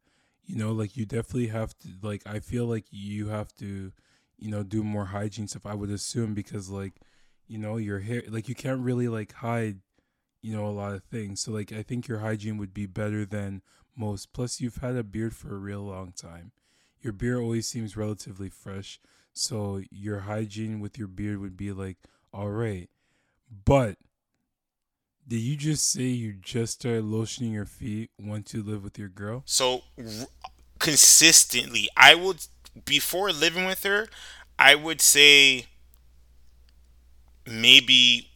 you 0.46 0.56
know, 0.56 0.72
like 0.72 0.96
you 0.96 1.04
definitely 1.04 1.48
have 1.48 1.76
to. 1.78 1.88
Like 2.02 2.22
I 2.26 2.40
feel 2.40 2.66
like 2.66 2.86
you 2.90 3.28
have 3.28 3.52
to, 3.56 3.92
you 4.38 4.50
know, 4.50 4.62
do 4.62 4.82
more 4.82 5.06
hygiene 5.06 5.48
stuff. 5.48 5.66
I 5.66 5.74
would 5.74 5.90
assume 5.90 6.34
because 6.34 6.70
like, 6.70 6.94
you 7.48 7.58
know, 7.58 7.76
your 7.76 8.00
hair 8.00 8.22
like 8.28 8.48
you 8.48 8.54
can't 8.54 8.80
really 8.80 9.08
like 9.08 9.32
hide, 9.32 9.80
you 10.42 10.56
know, 10.56 10.66
a 10.66 10.68
lot 10.70 10.94
of 10.94 11.02
things. 11.04 11.40
So 11.42 11.52
like 11.52 11.72
I 11.72 11.82
think 11.82 12.08
your 12.08 12.20
hygiene 12.20 12.58
would 12.58 12.72
be 12.72 12.86
better 12.86 13.24
than 13.24 13.62
most. 13.96 14.32
Plus 14.32 14.60
you've 14.60 14.76
had 14.76 14.96
a 14.96 15.02
beard 15.02 15.34
for 15.34 15.54
a 15.54 15.58
real 15.58 15.82
long 15.82 16.12
time. 16.12 16.52
Your 17.00 17.12
beard 17.12 17.38
always 17.38 17.68
seems 17.68 17.96
relatively 17.96 18.48
fresh. 18.48 19.00
So 19.32 19.82
your 19.90 20.20
hygiene 20.20 20.80
with 20.80 20.96
your 20.98 21.08
beard 21.08 21.40
would 21.40 21.56
be 21.56 21.72
like 21.72 21.98
all 22.32 22.50
right. 22.50 22.88
But 23.64 23.98
did 25.28 25.40
you 25.40 25.56
just 25.56 25.90
say 25.90 26.02
you 26.02 26.34
just 26.40 26.74
started 26.74 27.04
lotioning 27.04 27.52
your 27.52 27.64
feet 27.66 28.10
once 28.20 28.54
you 28.54 28.62
live 28.62 28.84
with 28.84 28.98
your 28.98 29.08
girl? 29.08 29.42
So 29.44 29.82
r- 29.98 30.26
consistently, 30.78 31.88
I 31.96 32.14
would 32.14 32.46
before 32.84 33.32
living 33.32 33.66
with 33.66 33.82
her, 33.84 34.08
I 34.58 34.74
would 34.74 35.00
say 35.00 35.66
maybe 37.46 38.30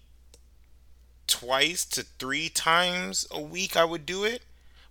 twice 1.27 1.85
to 1.85 2.05
three 2.19 2.49
times 2.49 3.27
a 3.31 3.41
week 3.41 3.77
I 3.77 3.85
would 3.85 4.05
do 4.05 4.25
it. 4.25 4.43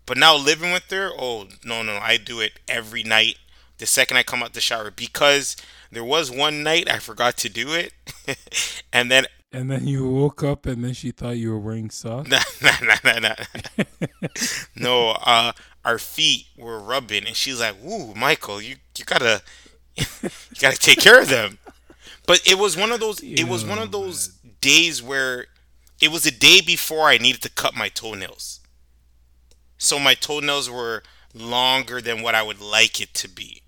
But 0.05 0.17
now 0.17 0.35
living 0.35 0.71
with 0.71 0.89
her, 0.89 1.11
oh 1.17 1.47
no 1.63 1.83
no, 1.83 1.97
I 2.01 2.17
do 2.17 2.39
it 2.39 2.53
every 2.67 3.03
night. 3.03 3.37
The 3.77 3.85
second 3.85 4.17
I 4.17 4.23
come 4.23 4.41
out 4.41 4.53
the 4.53 4.61
shower 4.61 4.91
because 4.91 5.55
there 5.91 6.03
was 6.03 6.31
one 6.31 6.63
night 6.63 6.89
I 6.89 6.99
forgot 6.99 7.37
to 7.37 7.49
do 7.49 7.73
it, 7.73 7.93
and 8.93 9.11
then 9.11 9.25
And 9.51 9.69
then 9.71 9.87
you 9.87 10.07
woke 10.07 10.43
up 10.43 10.65
and 10.67 10.83
then 10.83 10.93
she 10.93 11.11
thought 11.11 11.37
you 11.37 11.49
were 11.49 11.59
wearing 11.59 11.89
socks? 11.89 12.29
nah, 12.29 12.39
nah, 12.61 12.95
nah, 13.03 13.19
nah, 13.19 13.35
nah. 13.79 14.27
no, 14.75 15.09
uh, 15.25 15.53
our 15.83 15.97
feet 15.97 16.45
were 16.55 16.79
rubbing, 16.79 17.25
and 17.25 17.35
she's 17.35 17.59
like, 17.59 17.75
"Ooh, 17.83 18.13
Michael, 18.13 18.61
you 18.61 18.75
you 18.97 19.05
gotta 19.05 19.41
you 19.95 20.29
gotta 20.59 20.77
take 20.77 20.99
care 20.99 21.19
of 21.19 21.29
them." 21.29 21.57
But 22.27 22.47
it 22.47 22.59
was 22.59 22.77
one 22.77 22.91
of 22.91 22.99
those. 22.99 23.19
It 23.21 23.47
was 23.47 23.65
one 23.65 23.79
of 23.79 23.91
those 23.91 24.27
days 24.61 25.01
where 25.01 25.47
it 25.99 26.11
was 26.11 26.27
a 26.27 26.31
day 26.31 26.61
before 26.61 27.07
I 27.07 27.17
needed 27.17 27.41
to 27.41 27.49
cut 27.49 27.75
my 27.75 27.89
toenails, 27.89 28.59
so 29.79 29.97
my 29.97 30.13
toenails 30.13 30.69
were 30.69 31.01
longer 31.33 32.01
than 32.01 32.21
what 32.21 32.35
I 32.35 32.43
would 32.43 32.61
like 32.61 33.01
it 33.01 33.15
to 33.15 33.27
be. 33.27 33.63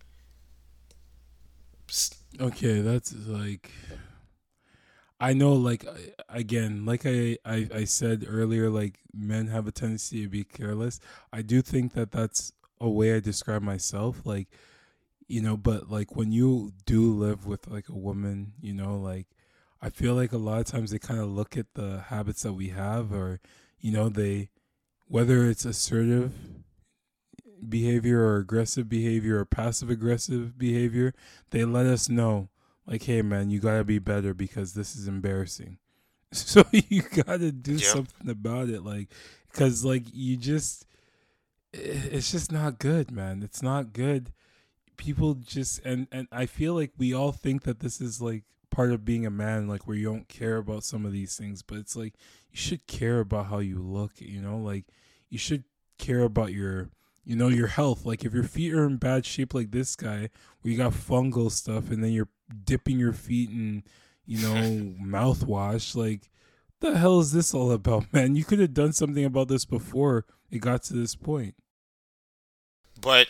Okay, 2.40 2.82
that's 2.82 3.14
like 3.26 3.72
I 5.22 5.34
know 5.34 5.54
like 5.54 5.86
again, 6.30 6.84
like 6.86 7.06
I, 7.06 7.38
I 7.46 7.70
I 7.74 7.84
said 7.86 8.26
earlier 8.28 8.70
like 8.72 9.00
men 9.14 9.48
have 9.48 9.68
a 9.68 9.72
tendency 9.72 10.24
to 10.24 10.30
be 10.30 10.44
careless. 10.44 11.00
I 11.32 11.44
do 11.44 11.62
think 11.62 11.94
that 11.94 12.12
that's 12.12 12.54
a 12.80 12.90
way 12.90 13.16
I 13.16 13.20
describe 13.20 13.62
myself 13.62 14.26
like 14.26 14.48
you 15.28 15.42
know, 15.42 15.56
but 15.56 15.90
like 15.90 16.16
when 16.16 16.32
you 16.32 16.74
do 16.86 17.14
live 17.14 17.46
with 17.46 17.68
like 17.68 17.88
a 17.88 17.96
woman, 17.96 18.54
you 18.62 18.74
know, 18.74 18.98
like 18.98 19.28
I 19.82 19.92
feel 19.92 20.16
like 20.16 20.34
a 20.34 20.38
lot 20.38 20.60
of 20.60 20.66
times 20.66 20.92
they 20.92 21.00
kind 21.00 21.20
of 21.20 21.30
look 21.30 21.56
at 21.56 21.76
the 21.76 22.06
habits 22.08 22.42
that 22.44 22.54
we 22.54 22.70
have 22.70 23.14
or 23.14 23.40
you 23.80 23.92
know, 23.92 24.10
they 24.10 24.50
whether 25.08 25.46
it's 25.46 25.66
assertive 25.66 26.34
behavior 27.68 28.22
or 28.22 28.38
aggressive 28.38 28.90
behavior 28.90 29.40
or 29.40 29.46
passive 29.46 29.90
aggressive 29.92 30.58
behavior, 30.58 31.14
they 31.52 31.64
let 31.64 31.86
us 31.86 32.10
know, 32.10 32.50
like, 32.88 33.04
hey 33.04 33.22
man, 33.22 33.50
you 33.50 33.60
gotta 33.60 33.84
be 33.84 34.00
better 34.00 34.34
because 34.34 34.74
this 34.74 34.96
is 34.96 35.08
embarrassing. 35.08 35.78
So 36.34 36.64
you 36.72 37.02
gotta 37.02 37.52
do 37.52 37.78
something 37.78 38.30
about 38.30 38.70
it, 38.70 38.86
like, 38.86 39.10
because 39.52 39.84
like 39.84 40.04
you 40.14 40.38
just, 40.38 40.86
it's 41.74 42.32
just 42.32 42.54
not 42.54 42.80
good, 42.80 43.12
man. 43.12 43.44
It's 43.44 43.62
not 43.62 43.92
good. 43.92 44.32
People 44.96 45.34
just 45.34 45.84
and 45.84 46.08
and 46.10 46.30
I 46.32 46.46
feel 46.46 46.74
like 46.74 46.92
we 46.98 47.14
all 47.14 47.34
think 47.34 47.64
that 47.64 47.82
this 47.82 48.00
is 48.00 48.22
like 48.22 48.44
part 48.70 48.94
of 48.94 49.04
being 49.04 49.26
a 49.26 49.30
man, 49.30 49.68
like 49.68 49.86
where 49.86 49.98
you 49.98 50.06
don't 50.06 50.30
care 50.30 50.56
about 50.56 50.86
some 50.86 51.06
of 51.06 51.12
these 51.12 51.36
things, 51.36 51.62
but 51.62 51.78
it's 51.80 51.98
like 51.98 52.14
you 52.50 52.58
should 52.58 52.88
care 52.88 53.20
about 53.20 53.48
how 53.48 53.60
you 53.60 53.80
look, 53.80 54.14
you 54.20 54.42
know, 54.42 54.58
like 54.58 54.86
you 55.30 55.38
should 55.38 55.66
care 55.98 56.24
about 56.24 56.54
your 56.54 56.90
you 57.24 57.36
know 57.36 57.48
your 57.48 57.68
health 57.68 58.06
like 58.06 58.26
if 58.26 58.34
your 58.34 58.44
feet 58.44 58.74
are 58.74 58.86
in 58.86 58.98
bad 58.98 59.26
shape 59.26 59.54
like 59.54 59.70
this 59.70 59.96
guy 59.96 60.30
where 60.62 60.72
you 60.72 60.78
got 60.78 60.92
fungal 60.92 61.52
stuff 61.52 61.92
and 61.92 62.04
then 62.04 62.12
you're 62.12 62.30
dipping 62.66 63.00
your 63.00 63.14
feet 63.14 63.50
in 63.50 63.84
you 64.26 64.40
know 64.40 64.54
mouthwash 65.04 65.96
like 65.96 66.30
the 66.80 66.98
hell 66.98 67.20
is 67.20 67.32
this 67.32 67.54
all 67.54 67.72
about 67.72 68.12
man 68.14 68.36
you 68.36 68.44
could 68.44 68.60
have 68.60 68.74
done 68.74 68.94
something 68.94 69.26
about 69.26 69.48
this 69.48 69.66
before 69.66 70.26
it 70.50 70.60
got 70.60 70.84
to 70.84 70.94
this 70.94 71.16
point 71.16 71.56
But 73.00 73.28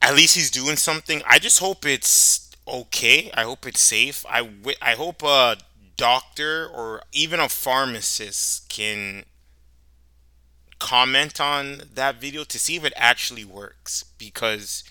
at 0.00 0.14
least 0.14 0.34
he's 0.34 0.50
doing 0.50 0.76
something. 0.76 1.22
I 1.26 1.38
just 1.38 1.58
hope 1.58 1.84
it's 1.84 2.50
okay. 2.66 3.30
I 3.34 3.42
hope 3.42 3.66
it's 3.66 3.80
safe. 3.80 4.24
I 4.28 4.48
I 4.80 4.92
hope 4.92 5.22
a 5.22 5.56
doctor 5.96 6.66
or 6.68 7.02
even 7.12 7.40
a 7.40 7.48
pharmacist 7.48 8.68
can 8.68 9.24
comment 10.78 11.40
on 11.40 11.82
that 11.94 12.20
video 12.20 12.44
to 12.44 12.58
see 12.58 12.76
if 12.76 12.84
it 12.84 12.92
actually 12.96 13.44
works 13.44 14.04
because 14.16 14.84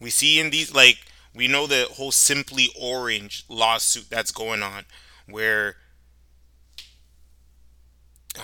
we 0.00 0.10
see 0.10 0.38
in 0.38 0.50
these 0.50 0.72
like 0.74 0.98
we 1.34 1.48
know 1.48 1.66
the 1.66 1.88
whole 1.92 2.12
simply 2.12 2.68
orange 2.80 3.44
lawsuit 3.48 4.08
that's 4.10 4.32
going 4.32 4.62
on 4.62 4.84
where 5.28 5.76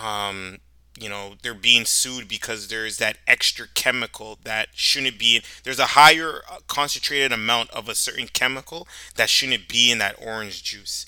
um 0.01 0.57
you 0.99 1.09
know 1.09 1.33
they're 1.41 1.53
being 1.53 1.85
sued 1.85 2.27
because 2.27 2.67
there's 2.67 2.97
that 2.97 3.17
extra 3.27 3.65
chemical 3.73 4.37
that 4.43 4.67
shouldn't 4.73 5.17
be 5.17 5.41
there's 5.63 5.79
a 5.79 5.87
higher 5.87 6.41
uh, 6.51 6.57
concentrated 6.67 7.31
amount 7.31 7.69
of 7.71 7.87
a 7.89 7.95
certain 7.95 8.27
chemical 8.27 8.87
that 9.15 9.29
shouldn't 9.29 9.67
be 9.67 9.91
in 9.91 9.97
that 9.99 10.15
orange 10.21 10.63
juice. 10.63 11.05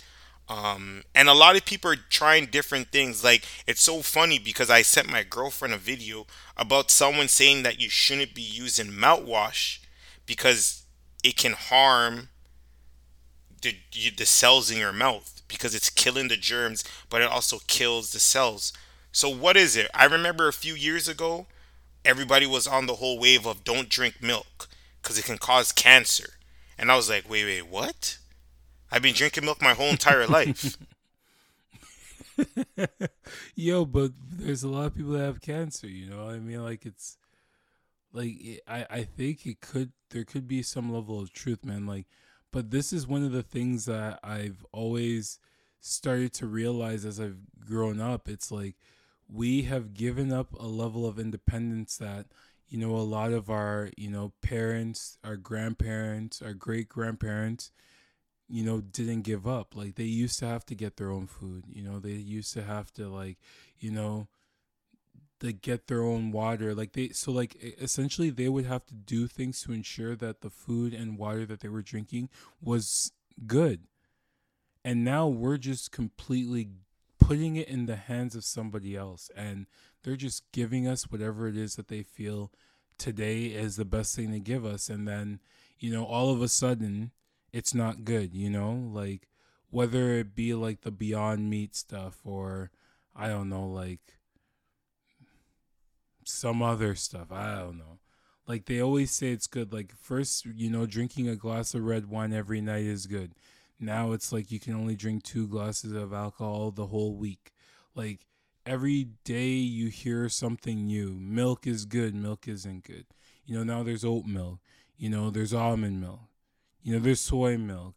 Um, 0.50 1.04
and 1.16 1.30
a 1.30 1.34
lot 1.34 1.56
of 1.56 1.66
people 1.66 1.92
are 1.92 1.96
trying 1.96 2.48
different 2.48 2.90
things. 2.90 3.24
Like 3.24 3.46
it's 3.68 3.82
so 3.82 4.02
funny 4.02 4.40
because 4.40 4.70
i 4.70 4.82
sent 4.82 5.10
my 5.10 5.24
girlfriend 5.24 5.74
a 5.74 5.78
video 5.78 6.26
about 6.58 6.92
someone 6.92 7.28
saying 7.28 7.64
that 7.64 7.80
you 7.80 7.90
shouldn't 7.90 8.34
be 8.34 8.42
using 8.42 8.88
mouthwash 8.88 9.80
because 10.26 10.83
it 11.24 11.38
can 11.38 11.54
harm 11.54 12.30
the, 13.62 13.76
the 14.18 14.26
cells 14.26 14.70
in 14.70 14.78
your 14.78 14.92
mouth 14.92 15.42
because 15.48 15.74
it's 15.74 15.90
killing 15.90 16.28
the 16.28 16.38
germs, 16.38 16.84
but 17.10 17.22
it 17.22 17.30
also 17.30 17.60
kills 17.68 18.12
the 18.12 18.20
cells. 18.20 18.74
So 19.12 19.30
what 19.30 19.56
is 19.56 19.76
it? 19.76 19.90
I 19.94 20.06
remember 20.06 20.48
a 20.48 20.54
few 20.54 20.74
years 20.74 21.08
ago, 21.08 21.48
everybody 22.04 22.46
was 22.46 22.68
on 22.68 22.86
the 22.86 22.96
whole 22.96 23.20
wave 23.20 23.46
of 23.46 23.64
don't 23.64 23.90
drink 23.90 24.22
milk 24.22 24.68
because 25.02 25.18
it 25.18 25.26
can 25.26 25.38
cause 25.38 25.72
cancer, 25.72 26.32
and 26.78 26.92
I 26.92 26.96
was 26.96 27.10
like, 27.10 27.30
wait, 27.30 27.46
wait, 27.46 27.68
what? 27.68 28.18
I've 28.92 29.02
been 29.02 29.14
drinking 29.14 29.46
milk 29.46 29.62
my 29.62 29.74
whole 29.74 29.90
entire 29.90 30.28
life. 30.28 30.78
yo 33.56 33.86
but 33.86 34.12
there's 34.32 34.64
a 34.64 34.68
lot 34.68 34.86
of 34.88 34.96
people 34.96 35.12
that 35.12 35.24
have 35.24 35.42
cancer 35.42 35.88
you 35.88 36.10
know 36.10 36.28
i 36.30 36.40
mean 36.40 36.64
like 36.64 36.86
it's 36.86 37.18
like 38.14 38.62
i 38.68 38.86
i 38.90 39.04
think 39.04 39.46
it 39.46 39.60
could 39.60 39.92
there 40.12 40.24
could 40.24 40.48
be 40.48 40.62
some 40.62 40.94
level 40.94 41.20
of 41.20 41.34
truth 41.34 41.66
man 41.66 41.86
like 41.86 42.06
but 42.52 42.72
this 42.72 42.94
is 42.94 43.08
one 43.08 43.24
of 43.24 43.32
the 43.32 43.44
things 43.44 43.86
that 43.86 44.20
i've 44.24 44.66
always 44.72 45.40
started 45.80 46.32
to 46.32 46.48
realize 46.48 47.04
as 47.04 47.20
i've 47.20 47.38
grown 47.66 48.00
up. 48.00 48.28
It's 48.28 48.52
like 48.52 48.76
we 49.28 49.64
have 49.64 49.94
given 49.94 50.32
up 50.32 50.54
a 50.60 50.68
level 50.68 51.06
of 51.06 51.20
independence 51.20 51.98
that 51.98 52.28
you 52.68 52.78
know 52.78 52.96
a 52.96 52.98
lot 52.98 53.32
of 53.32 53.50
our 53.50 53.90
you 53.98 54.10
know 54.10 54.34
parents 54.42 55.18
our 55.24 55.36
grandparents 55.36 56.42
our 56.42 56.54
great 56.54 56.90
grandparents 56.90 57.72
you 58.50 58.64
know 58.64 58.82
didn't 58.82 59.22
give 59.22 59.48
up. 59.48 59.76
Like 59.76 59.96
they 59.96 60.04
used 60.04 60.40
to 60.40 60.46
have 60.46 60.66
to 60.68 60.76
get 60.76 60.98
their 60.98 61.12
own 61.12 61.28
food 61.28 61.66
you 61.72 61.84
know 61.84 62.00
they 62.00 62.12
used 62.12 62.54
to 62.54 62.64
have 62.64 62.92
to 62.94 63.08
like 63.08 63.38
you 63.80 63.92
know 63.92 64.28
they 65.44 65.52
get 65.52 65.88
their 65.88 66.04
own 66.04 66.32
water 66.32 66.74
like 66.74 66.94
they 66.94 67.10
so 67.10 67.30
like 67.30 67.58
essentially 67.62 68.30
they 68.30 68.48
would 68.48 68.66
have 68.66 68.86
to 68.86 68.94
do 68.94 69.28
things 69.28 69.62
to 69.62 69.74
ensure 69.74 70.16
that 70.16 70.40
the 70.40 70.50
food 70.50 70.94
and 70.94 71.18
water 71.18 71.46
that 71.46 71.60
they 71.60 71.68
were 71.68 71.82
drinking 71.82 72.30
was 72.62 73.12
good. 73.46 73.82
And 74.86 75.04
now 75.04 75.28
we're 75.28 75.58
just 75.58 75.92
completely 75.92 76.70
putting 77.20 77.58
it 77.58 77.68
in 77.68 77.88
the 77.88 77.98
hands 77.98 78.36
of 78.36 78.46
somebody 78.46 78.96
else 78.96 79.30
and 79.36 79.68
they're 80.02 80.16
just 80.16 80.50
giving 80.54 80.88
us 80.88 81.12
whatever 81.12 81.50
it 81.50 81.58
is 81.58 81.76
that 81.76 81.90
they 81.90 82.04
feel 82.04 82.50
today 82.98 83.48
is 83.48 83.76
the 83.76 83.86
best 83.86 84.16
thing 84.16 84.32
to 84.32 84.40
give 84.40 84.66
us 84.66 84.90
and 84.90 85.06
then 85.06 85.42
you 85.78 85.92
know 85.92 86.06
all 86.06 86.32
of 86.32 86.42
a 86.42 86.48
sudden 86.48 87.12
it's 87.52 87.74
not 87.74 88.06
good 88.06 88.34
you 88.34 88.50
know? 88.50 88.72
Like 88.72 89.28
whether 89.70 90.14
it 90.14 90.36
be 90.36 90.54
like 90.54 90.82
the 90.82 90.92
beyond 90.92 91.50
meat 91.50 91.76
stuff 91.76 92.20
or 92.24 92.72
i 93.16 93.28
don't 93.28 93.50
know 93.50 93.68
like 93.68 94.20
some 96.28 96.62
other 96.62 96.96
stuff. 96.96 97.32
I 97.32 97.56
don't 97.56 97.78
know. 97.78 98.00
Like 98.48 98.66
they 98.66 98.82
always 98.82 99.12
say 99.12 99.32
it's 99.32 99.48
good. 99.48 99.74
Like 99.74 99.94
first 100.00 100.46
you 100.46 100.70
know 100.70 100.86
drinking 100.86 101.30
a 101.30 101.36
glass 101.36 101.74
of 101.74 101.84
red 101.84 102.10
wine 102.10 102.34
every 102.34 102.62
night 102.62 102.84
is 102.84 103.08
good. 103.08 103.34
Now 103.80 104.12
it's 104.12 104.32
like 104.32 104.52
you 104.52 104.60
can 104.60 104.74
only 104.74 104.96
drink 104.96 105.24
two 105.24 105.48
glasses 105.48 105.94
of 105.94 106.14
alcohol 106.14 106.72
the 106.72 106.88
whole 106.88 107.16
week. 107.16 107.52
Like 107.96 108.26
every 108.66 109.08
day 109.24 109.54
you 109.54 109.90
hear 109.90 110.30
something 110.30 110.86
new. 110.86 111.14
Milk 111.14 111.68
is 111.68 111.86
good 111.86 112.16
milk 112.16 112.48
isn't 112.48 112.84
good. 112.84 113.06
You 113.46 113.56
know 113.56 113.64
now 113.64 113.84
there's 113.84 114.06
oat 114.06 114.26
milk. 114.26 114.60
You 114.98 115.10
know 115.10 115.30
there's 115.30 115.54
almond 115.54 116.02
milk. 116.02 116.30
You 116.84 116.94
know, 116.94 117.00
there's 117.00 117.22
soy 117.22 117.58
milk. 117.58 117.96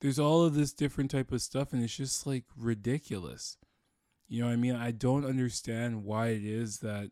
There's 0.00 0.18
all 0.18 0.44
of 0.44 0.54
this 0.54 0.72
different 0.72 1.10
type 1.10 1.32
of 1.32 1.42
stuff 1.42 1.72
and 1.72 1.82
it's 1.82 1.96
just 1.96 2.26
like 2.26 2.44
ridiculous. 2.56 3.56
You 4.28 4.42
know 4.42 4.50
I 4.50 4.56
mean? 4.56 4.76
I 4.76 4.90
don't 4.90 5.24
understand 5.24 6.04
why 6.04 6.28
it 6.28 6.44
is 6.44 6.80
that 6.80 7.10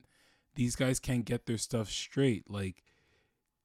these 0.56 0.76
guys 0.76 0.98
can't 0.98 1.24
get 1.24 1.46
their 1.46 1.58
stuff 1.58 1.88
straight. 1.88 2.50
Like 2.50 2.82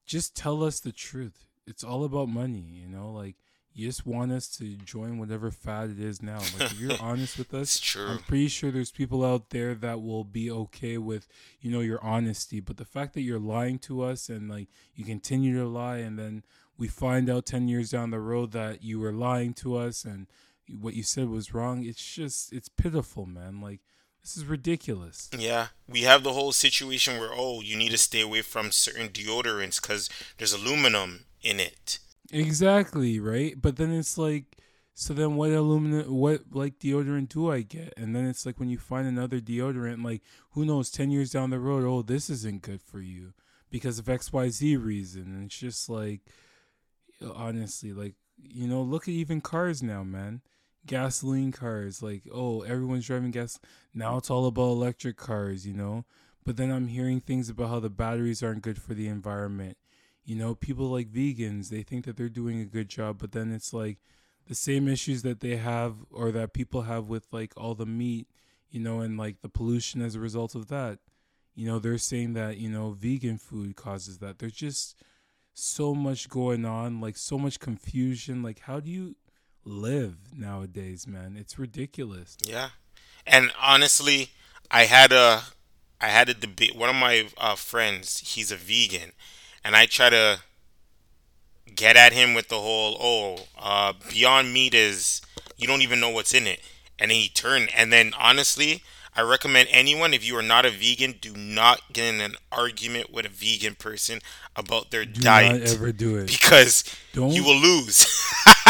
just 0.06 0.36
tell 0.36 0.62
us 0.62 0.80
the 0.80 0.92
truth. 0.92 1.46
It's 1.66 1.84
all 1.84 2.04
about 2.04 2.28
money, 2.28 2.60
you 2.60 2.86
know? 2.86 3.10
Like 3.10 3.36
you 3.74 3.86
just 3.86 4.06
want 4.06 4.32
us 4.32 4.48
to 4.58 4.76
join 4.76 5.18
whatever 5.18 5.50
fad 5.50 5.90
it 5.90 6.00
is 6.00 6.22
now. 6.22 6.38
Like 6.38 6.72
if 6.72 6.80
you're 6.80 6.96
honest 7.00 7.38
with 7.38 7.54
us. 7.54 7.96
I'm 8.10 8.18
pretty 8.18 8.48
sure 8.48 8.70
there's 8.70 8.90
people 8.90 9.24
out 9.24 9.50
there 9.50 9.74
that 9.74 10.02
will 10.02 10.24
be 10.24 10.50
okay 10.50 10.98
with, 10.98 11.26
you 11.60 11.70
know, 11.70 11.80
your 11.80 12.02
honesty. 12.04 12.60
But 12.60 12.76
the 12.76 12.84
fact 12.84 13.14
that 13.14 13.22
you're 13.22 13.38
lying 13.38 13.78
to 13.80 14.02
us 14.02 14.28
and 14.28 14.48
like 14.48 14.68
you 14.94 15.04
continue 15.04 15.58
to 15.58 15.66
lie 15.66 15.98
and 15.98 16.18
then 16.18 16.44
we 16.76 16.88
find 16.88 17.30
out 17.30 17.46
10 17.46 17.68
years 17.68 17.90
down 17.90 18.10
the 18.10 18.20
road 18.20 18.52
that 18.52 18.82
you 18.82 18.98
were 18.98 19.12
lying 19.12 19.54
to 19.54 19.76
us 19.76 20.04
and 20.04 20.26
what 20.80 20.94
you 20.94 21.02
said 21.02 21.28
was 21.28 21.54
wrong, 21.54 21.84
it's 21.84 22.14
just 22.14 22.52
it's 22.52 22.68
pitiful, 22.68 23.26
man. 23.26 23.60
Like 23.60 23.80
this 24.22 24.36
is 24.36 24.44
ridiculous. 24.44 25.28
Yeah, 25.36 25.68
we 25.88 26.02
have 26.02 26.22
the 26.22 26.32
whole 26.32 26.52
situation 26.52 27.18
where 27.18 27.30
oh, 27.32 27.60
you 27.60 27.76
need 27.76 27.90
to 27.90 27.98
stay 27.98 28.20
away 28.20 28.42
from 28.42 28.70
certain 28.70 29.08
deodorants 29.08 29.80
because 29.80 30.08
there's 30.38 30.52
aluminum 30.52 31.24
in 31.42 31.60
it. 31.60 31.98
Exactly, 32.30 33.20
right? 33.20 33.60
But 33.60 33.76
then 33.76 33.92
it's 33.92 34.16
like 34.16 34.44
so 34.94 35.14
then 35.14 35.36
what 35.36 35.50
aluminum 35.50 36.14
what 36.14 36.42
like 36.52 36.78
deodorant 36.78 37.30
do 37.30 37.50
I 37.50 37.62
get? 37.62 37.94
And 37.96 38.14
then 38.14 38.26
it's 38.26 38.46
like 38.46 38.60
when 38.60 38.68
you 38.68 38.78
find 38.78 39.06
another 39.06 39.40
deodorant 39.40 40.04
like 40.04 40.22
who 40.50 40.64
knows 40.64 40.90
10 40.90 41.10
years 41.10 41.30
down 41.30 41.50
the 41.50 41.58
road, 41.58 41.84
oh, 41.84 42.02
this 42.02 42.30
isn't 42.30 42.62
good 42.62 42.82
for 42.82 43.00
you 43.00 43.32
because 43.70 43.98
of 43.98 44.04
XYZ 44.06 44.82
reason. 44.82 45.22
And 45.22 45.44
it's 45.46 45.58
just 45.58 45.88
like 45.88 46.20
honestly 47.34 47.92
like 47.92 48.14
you 48.44 48.66
know, 48.66 48.82
look 48.82 49.04
at 49.04 49.14
even 49.14 49.40
cars 49.40 49.82
now, 49.82 50.02
man. 50.02 50.42
Gasoline 50.86 51.52
cars 51.52 52.02
like 52.02 52.22
oh, 52.32 52.62
everyone's 52.62 53.06
driving 53.06 53.30
gas. 53.30 53.58
Now 53.94 54.16
it's 54.18 54.30
all 54.30 54.46
about 54.46 54.62
electric 54.62 55.16
cars, 55.16 55.66
you 55.66 55.74
know? 55.74 56.04
But 56.44 56.56
then 56.56 56.70
I'm 56.72 56.88
hearing 56.88 57.20
things 57.20 57.48
about 57.48 57.68
how 57.68 57.78
the 57.80 57.90
batteries 57.90 58.42
aren't 58.42 58.62
good 58.62 58.80
for 58.80 58.94
the 58.94 59.06
environment 59.06 59.76
you 60.24 60.36
know, 60.36 60.54
people 60.54 60.86
like 60.86 61.08
vegans, 61.08 61.68
they 61.68 61.82
think 61.82 62.04
that 62.04 62.16
they're 62.16 62.28
doing 62.28 62.60
a 62.60 62.64
good 62.64 62.88
job, 62.88 63.18
but 63.18 63.32
then 63.32 63.52
it's 63.52 63.72
like 63.72 63.98
the 64.46 64.54
same 64.54 64.88
issues 64.88 65.22
that 65.22 65.40
they 65.40 65.56
have 65.56 65.96
or 66.10 66.30
that 66.32 66.52
people 66.52 66.82
have 66.82 67.06
with 67.06 67.26
like 67.32 67.52
all 67.56 67.74
the 67.74 67.86
meat, 67.86 68.28
you 68.70 68.80
know, 68.80 69.00
and 69.00 69.18
like 69.18 69.42
the 69.42 69.48
pollution 69.48 70.00
as 70.00 70.14
a 70.14 70.20
result 70.20 70.54
of 70.54 70.68
that. 70.68 70.98
You 71.54 71.66
know, 71.66 71.78
they're 71.78 71.98
saying 71.98 72.32
that, 72.34 72.56
you 72.58 72.68
know, 72.68 72.92
vegan 72.92 73.36
food 73.36 73.76
causes 73.76 74.18
that. 74.18 74.38
There's 74.38 74.54
just 74.54 74.96
so 75.54 75.94
much 75.94 76.28
going 76.28 76.64
on, 76.64 77.00
like 77.00 77.16
so 77.16 77.36
much 77.36 77.60
confusion. 77.60 78.42
Like, 78.42 78.60
how 78.60 78.80
do 78.80 78.90
you 78.90 79.16
live 79.64 80.16
nowadays, 80.36 81.06
man? 81.06 81.36
It's 81.38 81.58
ridiculous. 81.58 82.36
Yeah, 82.46 82.70
and 83.26 83.50
honestly, 83.60 84.30
I 84.70 84.84
had 84.84 85.12
a 85.12 85.42
I 86.00 86.08
had 86.08 86.28
a 86.28 86.34
debate. 86.34 86.74
One 86.76 86.88
of 86.88 86.96
my 86.96 87.28
uh, 87.38 87.54
friends, 87.56 88.20
he's 88.34 88.50
a 88.50 88.56
vegan, 88.56 89.12
and 89.64 89.76
I 89.76 89.86
try 89.86 90.10
to 90.10 90.40
get 91.74 91.96
at 91.96 92.12
him 92.12 92.34
with 92.34 92.48
the 92.48 92.58
whole 92.58 92.96
oh 93.00 93.38
uh, 93.58 93.92
Beyond 94.10 94.52
Meat 94.52 94.74
is 94.74 95.20
you 95.56 95.66
don't 95.66 95.82
even 95.82 96.00
know 96.00 96.10
what's 96.10 96.34
in 96.34 96.46
it, 96.46 96.60
and 96.98 97.10
then 97.10 97.18
he 97.18 97.28
turned. 97.28 97.70
And 97.76 97.92
then 97.92 98.12
honestly, 98.18 98.82
I 99.14 99.22
recommend 99.22 99.68
anyone 99.70 100.12
if 100.14 100.26
you 100.26 100.36
are 100.36 100.42
not 100.42 100.66
a 100.66 100.70
vegan, 100.70 101.14
do 101.20 101.34
not 101.34 101.80
get 101.92 102.12
in 102.14 102.20
an 102.20 102.34
argument 102.50 103.12
with 103.12 103.26
a 103.26 103.28
vegan 103.28 103.74
person 103.74 104.20
about 104.56 104.90
their 104.90 105.04
Do 105.04 105.20
diet 105.20 105.60
not 105.62 105.68
ever 105.70 105.92
do 105.92 106.16
it. 106.16 106.26
because 106.26 106.84
Don't 107.12 107.32
you 107.32 107.44
will 107.44 107.56
lose. 107.58 108.06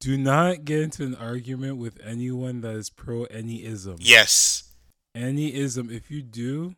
do 0.00 0.16
not 0.16 0.64
get 0.64 0.80
into 0.82 1.04
an 1.04 1.14
argument 1.14 1.78
with 1.78 1.98
anyone 2.04 2.60
that 2.60 2.74
is 2.74 2.90
pro 2.90 3.24
any 3.24 3.64
ism. 3.64 3.96
yes. 3.98 4.74
any 5.14 5.54
ism 5.54 5.90
if 5.90 6.10
you 6.10 6.22
do 6.22 6.74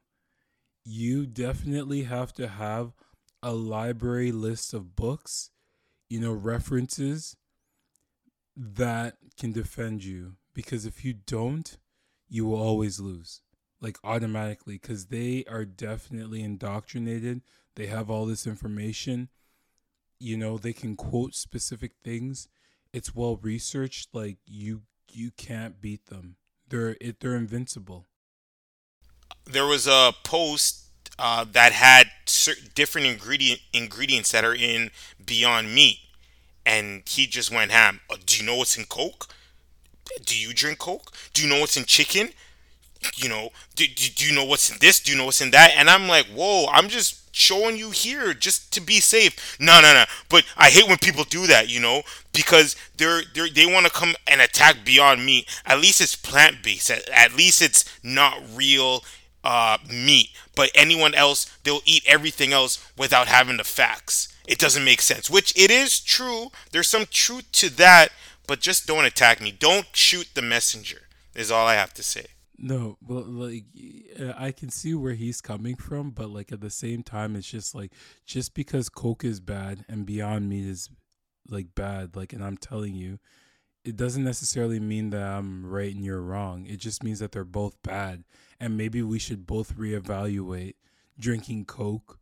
you 0.85 1.27
definitely 1.27 2.05
have 2.05 2.33
to 2.33 2.49
have 2.49 2.93
a 3.43 3.53
library 3.53 4.33
list 4.33 4.73
of 4.73 4.97
books 4.97 5.51
you 6.09 6.21
know 6.21 6.33
references 6.33 7.37
that 8.57 9.17
can 9.39 9.53
defend 9.53 10.03
you 10.03 10.35
because 10.55 10.85
if 10.87 11.05
you 11.05 11.13
don't 11.13 11.79
you 12.29 12.45
will 12.45 12.61
always 12.61 12.99
lose 12.99 13.43
like 13.81 13.97
automatically 14.03 14.75
because 14.75 15.07
they 15.07 15.45
are 15.49 15.65
definitely 15.65 16.43
indoctrinated 16.43 17.43
they 17.77 17.87
have 17.87 18.11
all 18.11 18.27
this 18.27 18.47
information 18.47 19.29
you 20.19 20.37
know 20.37 20.59
they 20.59 20.73
can 20.73 20.97
quote 20.97 21.35
specific 21.35 21.93
things 22.03 22.49
it's 22.93 23.15
well 23.15 23.37
researched 23.37 24.09
like 24.13 24.39
you 24.47 24.83
you 25.11 25.31
can't 25.31 25.81
beat 25.81 26.07
them 26.07 26.37
they're 26.69 26.97
it, 27.01 27.21
they're 27.21 27.37
invincible 27.37 28.07
there 29.47 29.67
was 29.67 29.87
a 29.87 30.13
post 30.25 30.89
uh, 31.19 31.45
that 31.53 31.73
had 31.73 32.09
certain 32.27 32.69
different 32.75 33.07
ingredient 33.07 33.61
ingredients 33.73 34.33
that 34.33 34.45
are 34.45 34.55
in 34.55 34.91
Beyond 35.25 35.75
Meat, 35.75 35.99
and 36.65 37.03
he 37.07 37.27
just 37.27 37.51
went 37.51 37.71
ham. 37.71 38.01
Uh, 38.11 38.17
do 38.25 38.39
you 38.39 38.47
know 38.47 38.57
what's 38.57 38.77
in 38.79 38.85
Coke? 38.85 39.27
Do 40.25 40.39
you 40.39 40.53
drink 40.53 40.79
Coke? 40.79 41.13
Do 41.33 41.43
you 41.43 41.49
know 41.49 41.61
what's 41.61 41.77
in 41.77 41.85
chicken? 41.85 42.31
You 43.17 43.29
know, 43.29 43.51
do, 43.75 43.87
do, 43.87 44.09
do 44.15 44.27
you 44.27 44.35
know 44.35 44.45
what's 44.45 44.71
in 44.71 44.79
this? 44.81 45.01
Do 45.01 45.13
you 45.13 45.19
know 45.19 45.27
what's 45.27 45.41
in 45.41 45.51
that? 45.53 45.73
And 45.77 45.89
I'm 45.89 46.09
like, 46.09 46.27
whoa, 46.27 46.67
I'm 46.71 46.89
just 46.89 47.28
showing 47.39 47.77
you 47.77 47.91
here 47.91 48.35
just 48.35 48.73
to 48.73 48.81
be 48.81 49.01
safe. 49.01 49.57
No, 49.61 49.81
no, 49.81 49.95
no. 49.95 50.05
But 50.29 50.45
I 50.57 50.71
hate 50.71 50.89
when 50.89 50.99
people 50.99 51.25
do 51.25 51.47
that, 51.47 51.69
you 51.71 51.81
know, 51.81 52.03
because 52.33 52.77
they're, 52.97 53.23
they're 53.35 53.49
they 53.49 53.67
want 53.67 53.87
to 53.87 53.93
come 53.93 54.15
and 54.27 54.41
attack 54.41 54.85
Beyond 54.85 55.25
Meat. 55.25 55.49
At 55.65 55.81
least 55.81 56.01
it's 56.01 56.17
plant 56.17 56.63
based. 56.63 56.91
At, 56.91 57.09
at 57.11 57.37
least 57.37 57.63
it's 57.63 57.85
not 58.03 58.43
real 58.55 59.05
uh, 59.45 59.79
meat, 59.89 60.31
but 60.55 60.71
anyone 60.75 61.15
else, 61.15 61.47
they'll 61.65 61.81
eat 61.85 62.03
everything 62.07 62.53
else 62.53 62.85
without 62.97 63.29
having 63.29 63.57
the 63.57 63.65
facts. 63.65 64.35
It 64.47 64.59
doesn't 64.59 64.85
make 64.85 65.01
sense, 65.01 65.31
which 65.31 65.53
it 65.57 65.71
is 65.71 66.01
true. 66.01 66.49
There's 66.73 66.89
some 66.89 67.07
truth 67.11 67.51
to 67.53 67.71
that, 67.77 68.09
but 68.47 68.61
just 68.61 68.87
don't 68.87 69.05
attack 69.05 69.41
me. 69.41 69.53
Don't 69.53 69.87
shoot 69.93 70.29
the 70.35 70.43
messenger, 70.43 71.03
is 71.35 71.51
all 71.51 71.67
I 71.67 71.75
have 71.75 71.95
to 71.95 72.03
say. 72.03 72.27
No, 72.61 72.99
but 73.01 73.29
like 73.29 73.67
uh, 74.19 74.33
I 74.37 74.51
can 74.51 74.71
see 74.71 74.93
where 74.93 75.15
he's 75.15 75.41
coming 75.41 75.77
from, 75.77 76.11
but 76.11 76.31
like 76.31 76.51
at 76.51 76.61
the 76.61 76.71
same 76.71 77.05
time, 77.05 77.37
it's 77.37 77.49
just 77.49 77.73
like 77.75 77.93
just 78.27 78.53
because 78.53 78.89
Coke 78.89 79.25
is 79.25 79.39
bad 79.39 79.85
and 79.89 80.05
Beyond 80.05 80.49
Meat 80.49 80.67
is 80.67 80.91
like 81.49 81.75
bad, 81.77 82.17
like, 82.17 82.33
and 82.33 82.45
I'm 82.45 82.57
telling 82.57 82.95
you, 82.95 83.21
it 83.85 83.97
doesn't 83.97 84.25
necessarily 84.25 84.81
mean 84.81 85.11
that 85.11 85.23
I'm 85.23 85.65
right 85.67 85.95
and 85.95 86.05
you're 86.05 86.21
wrong. 86.21 86.67
It 86.67 86.79
just 86.79 87.05
means 87.05 87.21
that 87.21 87.31
they're 87.31 87.45
both 87.45 87.81
bad, 87.83 88.25
and 88.59 88.77
maybe 88.77 89.03
we 89.03 89.21
should 89.21 89.47
both 89.47 89.77
reevaluate 89.77 90.75
drinking 91.19 91.67
Coke 91.67 92.19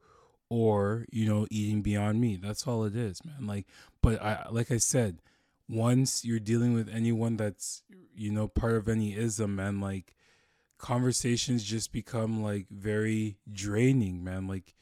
or 0.50 1.06
you 1.10 1.26
know 1.26 1.46
eating 1.50 1.80
Beyond 1.80 2.20
Meat. 2.20 2.42
That's 2.42 2.66
all 2.66 2.84
it 2.84 2.94
is, 2.94 3.24
man. 3.24 3.46
Like, 3.46 3.66
but 4.02 4.20
I 4.22 4.46
like 4.50 4.70
I 4.70 4.76
said, 4.76 5.22
once 5.66 6.26
you're 6.26 6.38
dealing 6.38 6.74
with 6.74 6.90
anyone 6.90 7.38
that's 7.38 7.82
you 8.14 8.30
know 8.30 8.48
part 8.48 8.76
of 8.76 8.86
any 8.86 9.16
ism, 9.16 9.56
man, 9.56 9.80
like 9.80 10.14
conversations 10.78 11.64
just 11.64 11.92
become 11.92 12.42
like 12.42 12.66
very 12.70 13.38
draining, 13.50 14.22
man. 14.22 14.46
Like 14.46 14.74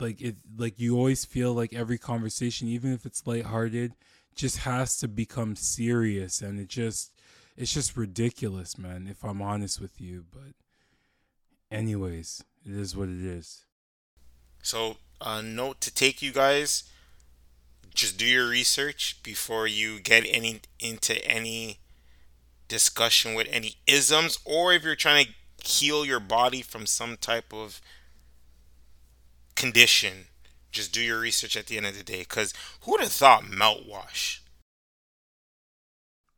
like 0.00 0.20
it 0.20 0.36
like 0.56 0.78
you 0.78 0.96
always 0.96 1.24
feel 1.24 1.52
like 1.52 1.72
every 1.72 1.98
conversation, 1.98 2.68
even 2.68 2.92
if 2.92 3.06
it's 3.06 3.26
lighthearted, 3.26 3.94
just 4.34 4.58
has 4.58 4.98
to 4.98 5.08
become 5.08 5.56
serious 5.56 6.40
and 6.40 6.58
it 6.60 6.68
just 6.68 7.12
it's 7.56 7.72
just 7.72 7.96
ridiculous, 7.96 8.78
man, 8.78 9.06
if 9.10 9.24
I'm 9.24 9.42
honest 9.42 9.80
with 9.80 10.00
you. 10.00 10.24
But 10.30 10.54
anyways, 11.70 12.42
it 12.64 12.72
is 12.72 12.96
what 12.96 13.08
it 13.08 13.22
is. 13.22 13.64
So, 14.62 14.96
a 15.20 15.42
note 15.42 15.80
to 15.82 15.94
take 15.94 16.22
you 16.22 16.32
guys 16.32 16.84
just 17.94 18.16
do 18.16 18.24
your 18.24 18.48
research 18.48 19.18
before 19.22 19.66
you 19.66 20.00
get 20.00 20.24
any 20.28 20.60
into 20.80 21.22
any 21.26 21.78
discussion 22.72 23.34
with 23.34 23.46
any 23.50 23.76
isms 23.86 24.38
or 24.44 24.72
if 24.72 24.82
you're 24.82 24.96
trying 24.96 25.26
to 25.26 25.68
heal 25.68 26.04
your 26.04 26.20
body 26.20 26.62
from 26.62 26.86
some 26.86 27.16
type 27.16 27.52
of 27.52 27.80
condition 29.54 30.26
just 30.70 30.92
do 30.92 31.00
your 31.02 31.20
research 31.20 31.56
at 31.56 31.66
the 31.66 31.76
end 31.76 31.86
of 31.86 31.96
the 31.96 32.02
day 32.02 32.20
because 32.20 32.54
who 32.82 32.92
would 32.92 33.00
have 33.00 33.12
thought 33.12 33.42
mouthwash 33.44 34.40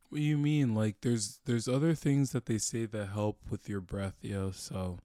What 0.08 0.18
do 0.18 0.24
you 0.24 0.38
mean? 0.38 0.74
Like 0.74 0.96
there's 1.02 1.38
there's 1.44 1.68
other 1.68 1.94
things 1.94 2.30
that 2.32 2.46
they 2.46 2.58
say 2.58 2.86
that 2.86 3.06
help 3.06 3.38
with 3.50 3.68
your 3.68 3.80
breath, 3.80 4.14
yo. 4.22 4.50
So 4.52 4.98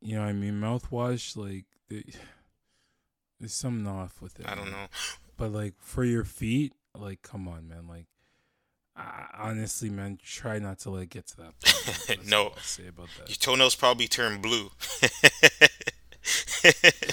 you 0.00 0.16
know, 0.16 0.22
I 0.22 0.32
mean, 0.32 0.60
mouthwash, 0.60 1.36
like 1.36 1.64
they, 1.88 2.04
there's 3.40 3.54
something 3.54 3.86
off 3.86 4.20
with 4.22 4.38
it. 4.40 4.46
i 4.48 4.54
don't 4.54 4.70
man. 4.70 4.72
know 4.72 4.86
But 5.36 5.52
like 5.52 5.74
for 5.78 6.04
your 6.04 6.24
feet, 6.24 6.72
like 6.96 7.22
come 7.22 7.48
on, 7.48 7.68
man. 7.68 7.86
Like 7.88 8.06
I, 8.96 9.26
honestly, 9.38 9.90
man, 9.90 10.18
try 10.22 10.58
not 10.60 10.78
to 10.80 10.90
like 10.90 11.10
get 11.10 11.26
to 11.28 11.36
that. 11.38 11.52
Point. 12.06 12.26
No. 12.28 12.52
say 12.62 12.86
about 12.88 13.08
that. 13.18 13.28
your 13.28 13.36
toenails 13.36 13.74
probably 13.74 14.06
turn 14.06 14.40
blue 14.40 14.70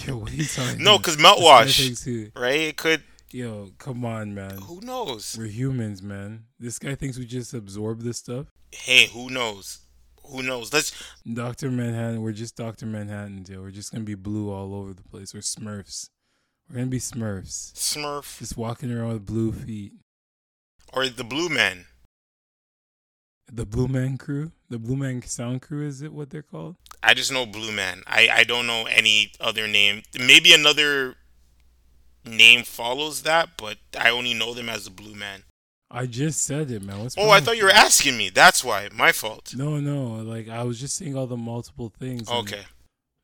Yo, 0.06 0.18
What 0.18 0.32
are 0.32 0.36
you 0.36 0.46
talking 0.46 0.84
No, 0.84 0.98
because 0.98 1.18
mouthwash, 1.18 2.32
right? 2.36 2.60
It 2.60 2.78
could. 2.78 3.04
yo, 3.32 3.72
come 3.78 4.06
on, 4.06 4.34
man. 4.34 4.58
Who 4.60 4.80
knows? 4.82 5.36
We're 5.38 5.48
humans, 5.48 6.02
man. 6.02 6.46
This 6.60 6.80
guy 6.80 6.96
thinks 6.96 7.18
we 7.18 7.26
just 7.26 7.54
absorb 7.54 8.02
this 8.02 8.18
stuff. 8.18 8.48
Hey, 8.72 9.08
who 9.08 9.30
knows? 9.30 9.80
Who 10.28 10.44
knows? 10.44 10.72
Let's. 10.72 10.94
Doctor 11.32 11.70
Manhattan, 11.70 12.22
we're 12.22 12.32
just 12.32 12.56
Doctor 12.56 12.86
Manhattan, 12.86 13.44
dude. 13.44 13.60
We're 13.60 13.72
just 13.72 13.92
gonna 13.92 14.06
be 14.06 14.16
blue 14.16 14.50
all 14.52 14.74
over 14.74 14.94
the 14.94 15.04
place. 15.04 15.34
We're 15.34 15.42
Smurfs. 15.42 16.10
We're 16.70 16.76
gonna 16.76 16.88
be 16.88 17.00
Smurfs, 17.00 17.74
Smurf 17.74 18.40
just 18.40 18.56
walking 18.56 18.92
around 18.92 19.14
with 19.14 19.26
blue 19.26 19.52
feet. 19.52 19.92
Or 20.92 21.08
the 21.08 21.24
Blue 21.24 21.50
Man. 21.50 21.86
The 23.52 23.66
Blue 23.66 23.88
Man 23.88 24.18
Crew, 24.18 24.52
the 24.70 24.80
Blue 24.80 24.96
Man 24.96 25.22
Sound 25.24 25.62
Crew, 25.62 25.86
is 25.86 26.02
it 26.02 26.14
what 26.14 26.30
they're 26.30 26.42
called? 26.42 26.78
I 27.04 27.14
just 27.14 27.32
know 27.32 27.46
Blue 27.46 27.72
Man. 27.72 28.02
I, 28.08 28.30
I 28.32 28.44
don't 28.44 28.66
know 28.66 28.86
any 28.90 29.34
other 29.42 29.68
name. 29.68 30.04
Maybe 30.18 30.54
another 30.54 31.16
name 32.26 32.64
follows 32.64 33.24
that, 33.24 33.50
but 33.58 33.78
I 34.00 34.10
only 34.10 34.34
know 34.34 34.54
them 34.54 34.70
as 34.70 34.86
the 34.86 34.92
Blue 34.92 35.16
Man. 35.16 35.44
I 35.94 36.06
just 36.06 36.44
said 36.44 36.72
it, 36.72 36.82
man. 36.82 37.00
What's 37.02 37.18
Oh, 37.18 37.30
I 37.30 37.42
thought 37.42 37.58
you 37.58 37.66
were 37.66 37.70
asking 37.70 38.18
me. 38.18 38.30
That's 38.30 38.64
why. 38.64 38.88
My 38.94 39.12
fault. 39.12 39.54
No, 39.56 39.82
no. 39.82 40.24
Like 40.24 40.48
I 40.48 40.64
was 40.64 40.80
just 40.80 40.96
saying 40.96 41.18
all 41.18 41.28
the 41.28 41.36
multiple 41.36 41.92
things. 42.00 42.30
Okay. 42.30 42.62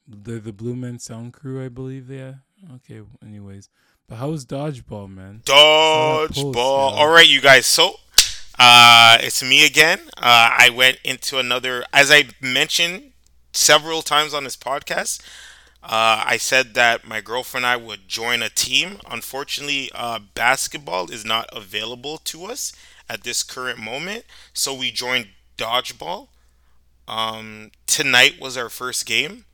They're 0.06 0.40
the 0.40 0.52
Blue 0.52 0.76
Man 0.76 1.00
Sound 1.00 1.32
Crew, 1.32 1.64
I 1.64 1.70
believe. 1.70 2.10
Yeah. 2.10 2.34
Okay. 2.76 3.02
Anyways, 3.24 3.70
but 4.08 4.16
how 4.16 4.30
was 4.30 4.46
dodgeball, 4.46 5.10
man? 5.14 5.42
that 5.46 6.28
post, 6.30 6.34
Dodgeball. 6.34 6.56
All 6.94 7.10
right, 7.10 7.28
you 7.28 7.42
guys. 7.42 7.66
So, 7.66 7.96
uh, 8.58 9.18
it's 9.20 9.44
me 9.44 9.66
again. 9.66 10.00
Uh, 10.18 10.56
I 10.58 10.70
went 10.74 11.00
into 11.04 11.38
another, 11.38 11.84
as 11.94 12.10
I 12.12 12.26
mentioned 12.42 13.12
several 13.54 14.02
times 14.02 14.34
on 14.34 14.44
this 14.46 14.56
podcast. 14.56 15.22
Uh, 15.84 16.24
I 16.26 16.38
said 16.38 16.74
that 16.74 17.06
my 17.08 17.22
girlfriend 17.22 17.66
and 17.66 17.72
I 17.72 17.78
would 17.78 18.08
join 18.08 18.42
a 18.42 18.50
team. 18.50 19.00
Unfortunately, 19.10 19.92
uh, 19.94 20.20
basketball 20.34 21.12
is 21.12 21.26
not 21.26 21.50
available 21.52 22.18
to 22.20 22.46
us 22.46 22.74
at 23.10 23.24
this 23.24 23.44
current 23.44 23.80
moment, 23.80 24.26
so 24.54 24.74
we 24.74 24.92
joined 24.92 25.28
dodgeball. 25.58 26.30
Um, 27.08 27.72
tonight 27.86 28.40
was 28.40 28.58
our 28.58 28.70
first 28.70 29.06
game. 29.06 29.46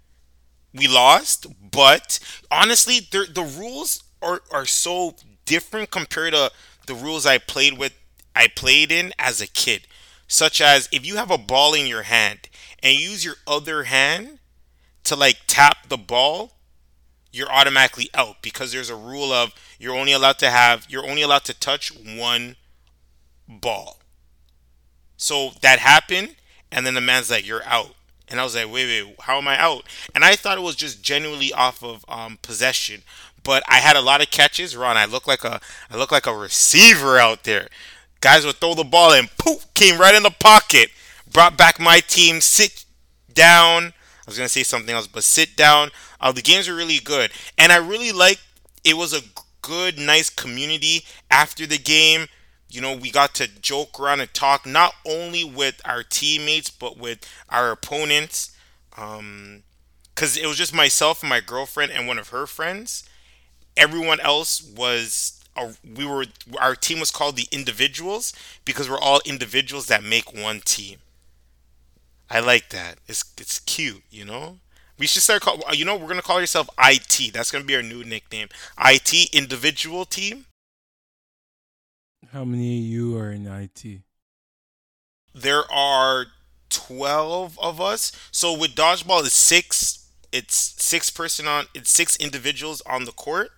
We 0.74 0.88
lost, 0.88 1.46
but 1.72 2.20
honestly, 2.50 3.00
the 3.00 3.28
the 3.32 3.44
rules 3.44 4.04
are, 4.24 4.42
are 4.52 4.66
so 4.66 5.16
different 5.46 5.92
compared 5.92 6.34
to 6.34 6.52
the 6.88 6.96
rules 6.96 7.26
I 7.26 7.38
played 7.38 7.78
with 7.78 7.94
I 8.36 8.48
played 8.48 8.92
in 8.92 9.14
as 9.20 9.42
a 9.42 9.48
kid. 9.48 9.88
Such 10.28 10.62
as 10.62 10.90
if 10.92 11.06
you 11.06 11.18
have 11.18 11.30
a 11.30 11.38
ball 11.38 11.74
in 11.74 11.86
your 11.86 12.04
hand 12.04 12.50
and 12.82 12.98
you 12.98 13.10
use 13.10 13.24
your 13.24 13.36
other 13.46 13.84
hand 13.84 14.40
to 15.04 15.16
like 15.16 15.42
tap 15.48 15.90
the 15.90 15.98
ball, 15.98 16.54
you're 17.32 17.52
automatically 17.52 18.10
out 18.14 18.42
because 18.42 18.72
there's 18.72 18.90
a 18.90 18.96
rule 18.96 19.32
of 19.32 19.54
you're 19.80 19.96
only 19.96 20.14
allowed 20.14 20.40
to 20.40 20.50
have 20.50 20.86
you're 20.90 21.08
only 21.08 21.22
allowed 21.22 21.44
to 21.46 21.54
touch 21.54 21.92
one 21.96 22.56
ball. 23.48 24.00
So 25.18 25.52
that 25.62 25.80
happened, 25.80 26.36
and 26.72 26.86
then 26.86 26.96
the 26.96 27.02
man's 27.02 27.30
like, 27.30 27.46
"You're 27.46 27.66
out," 27.66 27.96
and 28.28 28.40
I 28.40 28.44
was 28.44 28.56
like, 28.56 28.66
"Wait, 28.72 28.86
wait, 28.86 29.16
how 29.22 29.38
am 29.38 29.48
I 29.48 29.60
out?" 29.60 29.86
And 30.14 30.24
I 30.26 30.36
thought 30.36 30.58
it 30.58 30.62
was 30.62 30.76
just 30.76 31.02
genuinely 31.02 31.54
off 31.54 31.84
of 31.84 32.06
um, 32.08 32.38
possession, 32.42 33.04
but 33.44 33.64
I 33.68 33.76
had 33.78 33.96
a 33.96 34.02
lot 34.02 34.22
of 34.22 34.32
catches. 34.32 34.76
Ron, 34.76 34.98
I 34.98 35.06
look 35.06 35.28
like 35.28 35.44
a 35.44 35.60
I 35.90 35.98
look 35.98 36.12
like 36.12 36.28
a 36.28 36.36
receiver 36.36 37.18
out 37.18 37.44
there. 37.44 37.68
Guys 38.22 38.46
would 38.46 38.56
throw 38.56 38.74
the 38.74 38.84
ball 38.84 39.12
and 39.12 39.30
poof, 39.38 39.72
came 39.74 40.00
right 40.00 40.16
in 40.16 40.24
the 40.24 40.32
pocket, 40.32 40.90
brought 41.32 41.58
back 41.58 41.80
my 41.80 42.00
team. 42.00 42.42
Sit 42.42 42.86
down. 43.34 43.88
I 43.88 44.28
was 44.28 44.38
gonna 44.38 44.50
say 44.50 44.64
something 44.64 44.94
else, 44.96 45.08
but 45.08 45.24
sit 45.24 45.56
down. 45.56 45.90
Uh, 46.22 46.32
the 46.32 46.42
games 46.42 46.70
were 46.70 46.76
really 46.76 47.00
good, 47.00 47.32
and 47.58 47.72
I 47.72 47.78
really 47.78 48.12
liked. 48.12 48.42
It 48.84 48.96
was 48.96 49.14
a 49.14 49.22
good, 49.62 49.98
nice 49.98 50.30
community 50.30 51.06
after 51.32 51.66
the 51.66 51.78
game. 51.78 52.28
You 52.70 52.82
know, 52.82 52.96
we 52.96 53.12
got 53.12 53.36
to 53.36 53.48
joke 53.48 54.00
around 54.00 54.22
and 54.22 54.34
talk 54.34 54.66
not 54.66 54.94
only 55.06 55.44
with 55.44 55.80
our 55.86 56.02
teammates 56.04 56.70
but 56.70 56.98
with 56.98 57.20
our 57.50 57.72
opponents. 57.72 58.56
Um, 58.98 59.64
because 60.14 60.38
it 60.38 60.46
was 60.46 60.58
just 60.58 60.74
myself 60.74 61.22
and 61.22 61.30
my 61.30 61.40
girlfriend 61.40 61.92
and 61.92 62.08
one 62.08 62.20
of 62.20 62.30
her 62.30 62.46
friends. 62.46 63.04
Everyone 63.78 64.20
else 64.20 64.62
was. 64.62 65.40
Uh, 65.56 65.74
we 65.96 66.04
were 66.06 66.26
our 66.60 66.76
team 66.76 67.00
was 67.00 67.12
called 67.12 67.36
the 67.36 67.48
individuals 67.52 68.34
because 68.66 68.90
we're 68.90 69.00
all 69.00 69.22
individuals 69.26 69.86
that 69.88 70.04
make 70.04 70.34
one 70.34 70.62
team. 70.62 70.98
I 72.30 72.40
like 72.40 72.70
that. 72.70 72.98
It's 73.08 73.24
it's 73.40 73.60
cute, 73.60 74.04
you 74.10 74.26
know. 74.26 74.58
We 74.98 75.08
should 75.08 75.22
start 75.22 75.42
call. 75.42 75.62
You 75.74 75.86
know, 75.86 75.96
we're 75.96 76.08
gonna 76.08 76.22
call 76.22 76.40
yourself 76.40 76.70
IT. 76.80 77.32
That's 77.34 77.52
gonna 77.52 77.64
be 77.66 77.76
our 77.76 77.84
new 77.84 78.04
nickname. 78.04 78.48
IT 78.84 79.30
individual 79.34 80.06
team. 80.06 80.46
How 82.32 82.44
many 82.44 82.80
of 82.80 82.86
you 82.86 83.18
are 83.18 83.32
in 83.32 83.46
IT? 83.46 84.02
There 85.36 85.72
are 85.72 86.28
twelve 86.70 87.60
of 87.60 87.80
us. 87.80 88.12
So 88.32 88.58
with 88.58 88.76
dodgeball, 88.76 89.26
it's 89.26 89.36
six. 89.36 90.08
It's 90.32 90.56
six 90.84 91.12
person 91.12 91.48
on. 91.48 91.66
It's 91.76 91.92
six 91.92 92.16
individuals 92.18 92.82
on 92.88 93.06
the 93.06 93.12
court, 93.12 93.52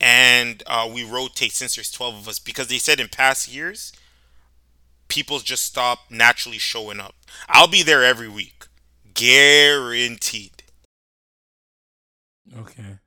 and 0.00 0.62
uh, 0.66 0.88
we 0.92 1.02
rotate 1.04 1.52
since 1.52 1.74
there's 1.74 1.90
twelve 1.90 2.14
of 2.14 2.28
us 2.28 2.38
because 2.38 2.68
they 2.68 2.78
said 2.78 3.00
in 3.00 3.08
past 3.08 3.52
years, 3.52 3.92
people 5.08 5.38
just 5.40 5.64
stop 5.64 6.10
naturally 6.10 6.58
showing 6.58 7.00
up. 7.00 7.14
I'll 7.48 7.68
be 7.68 7.82
there 7.82 8.04
every 8.04 8.28
week, 8.28 8.66
guaranteed. 9.14 10.62
Okay. 12.56 12.98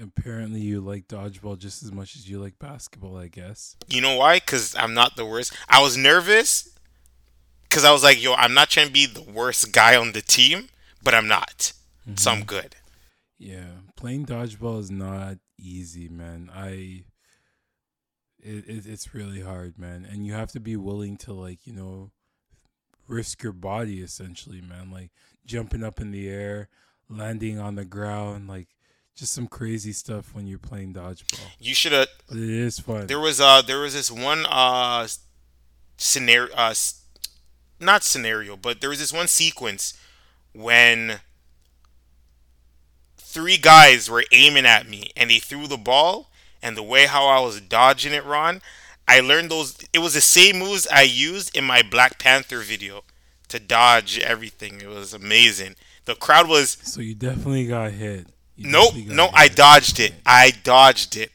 Apparently, 0.00 0.60
you 0.60 0.80
like 0.80 1.08
dodgeball 1.08 1.58
just 1.58 1.82
as 1.82 1.92
much 1.92 2.16
as 2.16 2.28
you 2.28 2.40
like 2.40 2.58
basketball, 2.58 3.18
I 3.18 3.28
guess. 3.28 3.76
You 3.88 4.00
know 4.00 4.16
why? 4.16 4.36
Because 4.36 4.74
I'm 4.74 4.94
not 4.94 5.16
the 5.16 5.26
worst. 5.26 5.52
I 5.68 5.82
was 5.82 5.96
nervous 5.96 6.70
because 7.64 7.84
I 7.84 7.92
was 7.92 8.02
like, 8.02 8.22
yo, 8.22 8.34
I'm 8.34 8.54
not 8.54 8.70
trying 8.70 8.86
to 8.86 8.92
be 8.92 9.06
the 9.06 9.22
worst 9.22 9.72
guy 9.72 9.96
on 9.96 10.12
the 10.12 10.22
team, 10.22 10.68
but 11.02 11.14
I'm 11.14 11.28
not. 11.28 11.72
So 12.16 12.30
I'm 12.30 12.44
good. 12.44 12.76
Yeah, 13.38 13.66
playing 13.96 14.26
dodgeball 14.26 14.80
is 14.80 14.90
not 14.90 15.36
easy, 15.60 16.08
man. 16.08 16.50
I 16.52 17.04
it, 18.42 18.68
it 18.68 18.86
it's 18.86 19.14
really 19.14 19.42
hard, 19.42 19.78
man, 19.78 20.06
and 20.10 20.26
you 20.26 20.32
have 20.32 20.52
to 20.52 20.60
be 20.60 20.76
willing 20.76 21.16
to 21.18 21.32
like 21.32 21.66
you 21.66 21.72
know 21.72 22.10
risk 23.08 23.42
your 23.42 23.52
body 23.52 24.00
essentially, 24.00 24.60
man. 24.60 24.90
Like 24.90 25.10
jumping 25.44 25.84
up 25.84 26.00
in 26.00 26.10
the 26.10 26.28
air, 26.28 26.68
landing 27.08 27.58
on 27.58 27.74
the 27.74 27.84
ground, 27.84 28.48
like 28.48 28.68
just 29.16 29.32
some 29.32 29.46
crazy 29.46 29.92
stuff 29.92 30.34
when 30.34 30.46
you're 30.46 30.58
playing 30.58 30.94
dodgeball. 30.94 31.40
You 31.58 31.74
should 31.74 31.92
have. 31.92 32.08
It 32.30 32.38
is 32.38 32.78
fun. 32.78 33.06
There 33.06 33.20
was 33.20 33.40
uh 33.40 33.62
there 33.62 33.80
was 33.80 33.94
this 33.94 34.10
one 34.10 34.46
uh 34.46 35.06
scenario 35.96 36.54
uh 36.54 36.74
not 37.78 38.04
scenario, 38.04 38.56
but 38.56 38.80
there 38.80 38.90
was 38.90 38.98
this 38.98 39.12
one 39.12 39.26
sequence 39.26 39.98
when 40.52 41.20
three 43.30 43.56
guys 43.56 44.10
were 44.10 44.24
aiming 44.32 44.66
at 44.66 44.88
me 44.88 45.10
and 45.16 45.30
they 45.30 45.38
threw 45.38 45.66
the 45.66 45.76
ball 45.76 46.30
and 46.62 46.76
the 46.76 46.82
way 46.82 47.06
how 47.06 47.26
I 47.26 47.40
was 47.40 47.60
dodging 47.60 48.12
it, 48.12 48.24
Ron, 48.24 48.60
I 49.08 49.20
learned 49.20 49.50
those 49.50 49.78
it 49.92 50.00
was 50.00 50.14
the 50.14 50.20
same 50.20 50.58
moves 50.58 50.86
I 50.88 51.02
used 51.02 51.56
in 51.56 51.64
my 51.64 51.82
Black 51.82 52.18
Panther 52.18 52.58
video 52.60 53.02
to 53.48 53.58
dodge 53.58 54.18
everything. 54.18 54.80
It 54.80 54.88
was 54.88 55.14
amazing. 55.14 55.76
The 56.04 56.14
crowd 56.14 56.48
was 56.48 56.76
so 56.82 57.00
you 57.00 57.14
definitely 57.14 57.66
got 57.66 57.92
hit. 57.92 58.26
You 58.56 58.70
Nope, 58.70 58.94
got 58.94 59.16
no, 59.16 59.28
I 59.32 59.48
dodged 59.48 60.00
it. 60.00 60.14
I 60.26 60.52
dodged 60.62 61.16
it. 61.16 61.32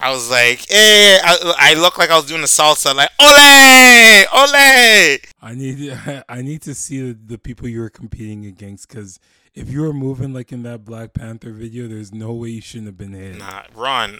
I 0.00 0.10
was 0.10 0.30
like, 0.30 0.68
hey, 0.68 1.18
I, 1.22 1.54
I 1.58 1.74
looked 1.74 1.98
like 1.98 2.10
I 2.10 2.16
was 2.16 2.26
doing 2.26 2.42
a 2.42 2.46
salsa, 2.46 2.94
like, 2.94 3.10
ole, 3.18 4.26
ole. 4.34 5.18
I 5.40 5.54
need 5.54 5.98
I 6.28 6.42
need 6.42 6.62
to 6.62 6.74
see 6.74 7.00
the, 7.00 7.18
the 7.26 7.38
people 7.38 7.68
you 7.68 7.80
were 7.80 7.90
competing 7.90 8.44
against 8.46 8.88
because 8.88 9.18
if 9.54 9.70
you 9.70 9.82
were 9.82 9.92
moving 9.92 10.32
like 10.32 10.52
in 10.52 10.62
that 10.64 10.84
Black 10.84 11.12
Panther 11.14 11.52
video, 11.52 11.86
there's 11.88 12.12
no 12.12 12.32
way 12.32 12.48
you 12.50 12.60
shouldn't 12.60 12.86
have 12.88 12.98
been 12.98 13.12
hit. 13.12 13.38
Nah, 13.38 13.62
Ron, 13.74 14.18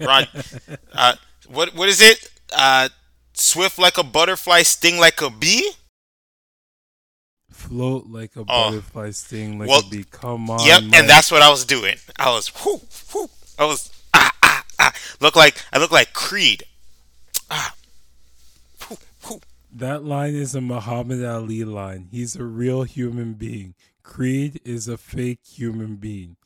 Ron, 0.00 0.26
uh, 0.92 1.14
what, 1.48 1.74
what 1.74 1.88
is 1.88 2.00
it? 2.00 2.30
Uh, 2.56 2.88
swift 3.32 3.78
like 3.78 3.96
a 3.98 4.02
butterfly, 4.04 4.62
sting 4.62 4.98
like 4.98 5.20
a 5.22 5.30
bee. 5.30 5.72
Float 7.50 8.06
like 8.08 8.34
a 8.36 8.40
Oh. 8.40 8.70
butterfly, 8.70 9.10
sting 9.10 9.58
like 9.58 9.68
Well, 9.68 9.80
a 9.80 9.88
bee. 9.88 10.04
Come 10.10 10.50
on, 10.50 10.64
yep, 10.66 10.82
Mike. 10.82 10.94
and 10.96 11.08
that's 11.08 11.30
what 11.30 11.40
I 11.40 11.50
was 11.50 11.64
doing. 11.64 11.96
I 12.18 12.30
was, 12.30 12.52
whoo, 12.64 12.80
whoo. 13.14 13.30
I 13.58 13.64
was, 13.64 13.90
ah, 14.12 14.32
ah, 14.42 14.64
ah. 14.80 14.92
Look 15.20 15.36
like 15.36 15.56
I 15.72 15.78
look 15.78 15.92
like 15.92 16.12
Creed. 16.12 16.64
Ah, 17.50 17.74
whoo, 18.90 18.96
whoo. 19.28 19.40
that 19.72 20.04
line 20.04 20.34
is 20.34 20.54
a 20.54 20.60
Muhammad 20.60 21.24
Ali 21.24 21.64
line. 21.64 22.08
He's 22.10 22.34
a 22.36 22.44
real 22.44 22.82
human 22.82 23.34
being. 23.34 23.74
Creed 24.04 24.60
is 24.64 24.86
a 24.86 24.96
fake 24.96 25.40
human 25.44 25.96
being. 25.96 26.36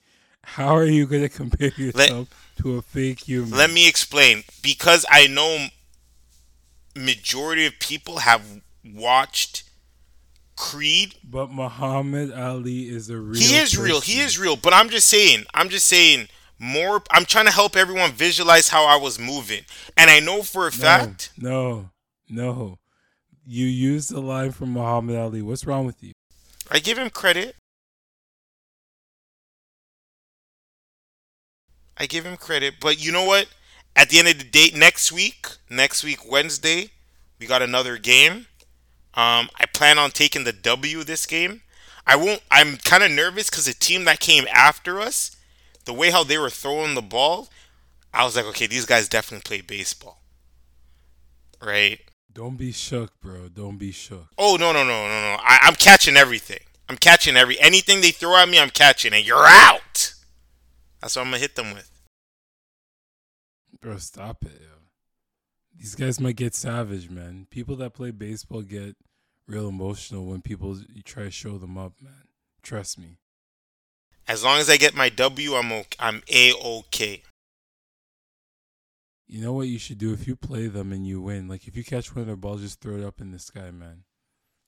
How 0.42 0.74
are 0.74 0.84
you 0.86 1.06
going 1.06 1.22
to 1.28 1.28
compare 1.28 1.72
yourself 1.76 2.52
to 2.62 2.76
a 2.76 2.82
fake 2.82 3.20
human? 3.20 3.50
Let 3.50 3.70
me 3.70 3.86
explain. 3.86 4.44
Because 4.62 5.04
I 5.10 5.26
know 5.26 5.66
majority 6.96 7.66
of 7.66 7.78
people 7.78 8.20
have 8.20 8.62
watched 8.82 9.64
Creed. 10.56 11.16
But 11.22 11.50
Muhammad 11.52 12.32
Ali 12.32 12.88
is 12.88 13.10
a 13.10 13.18
real. 13.18 13.40
He 13.40 13.56
is 13.56 13.70
person. 13.70 13.84
real. 13.84 14.00
He 14.00 14.20
is 14.20 14.38
real. 14.38 14.56
But 14.56 14.72
I'm 14.72 14.88
just 14.88 15.08
saying. 15.08 15.44
I'm 15.54 15.68
just 15.68 15.86
saying. 15.86 16.28
More. 16.58 17.02
I'm 17.12 17.24
trying 17.24 17.44
to 17.46 17.52
help 17.52 17.76
everyone 17.76 18.12
visualize 18.12 18.68
how 18.68 18.84
I 18.84 18.96
was 18.96 19.18
moving, 19.18 19.62
and 19.96 20.10
I 20.10 20.18
know 20.18 20.42
for 20.42 20.66
a 20.66 20.72
fact. 20.72 21.30
No, 21.38 21.90
no. 22.28 22.78
You 23.46 23.66
used 23.66 24.10
the 24.10 24.20
line 24.20 24.50
from 24.50 24.72
Muhammad 24.72 25.16
Ali. 25.16 25.40
What's 25.40 25.64
wrong 25.64 25.86
with 25.86 26.02
you? 26.02 26.12
I 26.70 26.78
give 26.78 26.98
him 26.98 27.10
credit. 27.10 27.56
I 31.96 32.06
give 32.06 32.24
him 32.24 32.36
credit, 32.36 32.74
but 32.80 33.04
you 33.04 33.12
know 33.12 33.24
what? 33.24 33.48
At 33.96 34.10
the 34.10 34.18
end 34.18 34.28
of 34.28 34.38
the 34.38 34.44
day, 34.44 34.70
next 34.74 35.10
week, 35.10 35.46
next 35.68 36.04
week 36.04 36.20
Wednesday, 36.30 36.90
we 37.38 37.46
got 37.46 37.62
another 37.62 37.98
game. 37.98 38.46
Um, 39.14 39.50
I 39.58 39.66
plan 39.72 39.98
on 39.98 40.10
taking 40.12 40.44
the 40.44 40.52
W 40.52 41.04
this 41.04 41.26
game. 41.26 41.62
I 42.06 42.16
won't. 42.16 42.42
I'm 42.50 42.78
kind 42.78 43.02
of 43.02 43.10
nervous 43.10 43.50
because 43.50 43.66
the 43.66 43.74
team 43.74 44.04
that 44.04 44.20
came 44.20 44.46
after 44.52 45.00
us, 45.00 45.36
the 45.84 45.94
way 45.94 46.10
how 46.10 46.24
they 46.24 46.38
were 46.38 46.50
throwing 46.50 46.94
the 46.94 47.02
ball, 47.02 47.48
I 48.14 48.24
was 48.24 48.36
like, 48.36 48.46
okay, 48.46 48.66
these 48.66 48.86
guys 48.86 49.08
definitely 49.08 49.42
play 49.48 49.62
baseball, 49.62 50.22
right? 51.60 52.00
Don't 52.38 52.56
be 52.56 52.70
shook, 52.70 53.20
bro. 53.20 53.48
Don't 53.48 53.78
be 53.78 53.90
shook. 53.90 54.28
Oh 54.38 54.56
no 54.60 54.72
no 54.72 54.84
no 54.84 55.08
no 55.08 55.08
no! 55.08 55.36
I, 55.42 55.58
I'm 55.62 55.74
catching 55.74 56.16
everything. 56.16 56.60
I'm 56.88 56.96
catching 56.96 57.36
every 57.36 57.58
anything 57.58 58.00
they 58.00 58.12
throw 58.12 58.36
at 58.36 58.48
me. 58.48 58.60
I'm 58.60 58.70
catching, 58.70 59.12
and 59.12 59.26
you're 59.26 59.44
out. 59.44 60.14
That's 61.00 61.16
what 61.16 61.22
I'm 61.22 61.32
gonna 61.32 61.38
hit 61.38 61.56
them 61.56 61.74
with. 61.74 61.90
Bro, 63.80 63.96
stop 63.96 64.44
it. 64.44 64.52
Yo. 64.52 64.68
These 65.76 65.96
guys 65.96 66.20
might 66.20 66.36
get 66.36 66.54
savage, 66.54 67.10
man. 67.10 67.48
People 67.50 67.74
that 67.74 67.92
play 67.92 68.12
baseball 68.12 68.62
get 68.62 68.94
real 69.48 69.68
emotional 69.68 70.24
when 70.24 70.40
people 70.40 70.78
you 70.94 71.02
try 71.02 71.24
to 71.24 71.32
show 71.32 71.58
them 71.58 71.76
up, 71.76 71.94
man. 72.00 72.28
Trust 72.62 73.00
me. 73.00 73.18
As 74.28 74.44
long 74.44 74.60
as 74.60 74.70
I 74.70 74.76
get 74.76 74.94
my 74.94 75.08
W, 75.08 75.54
I'm 75.54 75.72
okay. 75.72 75.96
I'm 75.98 76.22
a 76.32 76.52
okay. 76.52 77.22
You 79.28 79.42
know 79.42 79.52
what 79.52 79.68
you 79.68 79.78
should 79.78 79.98
do 79.98 80.14
if 80.14 80.26
you 80.26 80.36
play 80.36 80.68
them 80.68 80.90
and 80.90 81.06
you 81.06 81.20
win? 81.20 81.48
Like 81.48 81.68
if 81.68 81.76
you 81.76 81.84
catch 81.84 82.14
one 82.14 82.22
of 82.22 82.26
their 82.26 82.36
balls, 82.36 82.62
just 82.62 82.80
throw 82.80 82.96
it 82.96 83.04
up 83.04 83.20
in 83.20 83.30
the 83.30 83.38
sky, 83.38 83.70
man. 83.70 84.04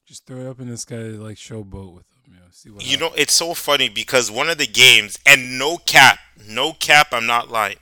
Just 0.06 0.26
throw 0.26 0.40
it 0.40 0.46
up 0.46 0.60
in 0.60 0.68
the 0.68 0.76
sky, 0.76 0.96
like 0.96 1.36
showboat 1.36 1.94
with 1.94 2.08
them. 2.10 2.20
You 2.26 2.34
know, 2.34 2.46
see 2.50 2.70
what. 2.70 2.84
You 2.84 2.98
happens. 2.98 3.10
know, 3.10 3.16
it's 3.16 3.32
so 3.32 3.54
funny 3.54 3.88
because 3.88 4.30
one 4.30 4.50
of 4.50 4.58
the 4.58 4.66
games, 4.66 5.18
and 5.24 5.58
no 5.58 5.78
cap, 5.78 6.18
no 6.46 6.74
cap, 6.74 7.08
I'm 7.12 7.26
not 7.26 7.48
lying. 7.50 7.78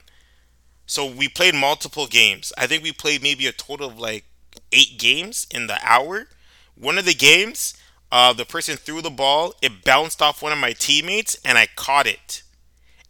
So 0.87 1.05
we 1.05 1.29
played 1.29 1.55
multiple 1.55 2.07
games. 2.07 2.53
I 2.57 2.67
think 2.67 2.83
we 2.85 2.93
played 2.93 3.23
maybe 3.23 3.47
a 3.47 3.53
total 3.53 3.89
of 3.89 3.99
like 3.99 4.25
eight 4.73 4.99
games 4.99 5.47
in 5.51 5.67
the 5.67 5.79
hour. 5.83 6.29
One 6.77 6.97
of 6.97 7.05
the 7.05 7.15
games, 7.15 7.75
uh, 8.13 8.33
the 8.33 8.45
person 8.45 8.77
threw 8.77 9.03
the 9.03 9.11
ball, 9.11 9.53
it 9.61 9.85
bounced 9.85 10.23
off 10.23 10.43
one 10.43 10.53
of 10.53 10.59
my 10.59 10.73
teammates, 10.73 11.37
and 11.45 11.59
I 11.59 11.67
caught 11.75 12.07
it, 12.07 12.43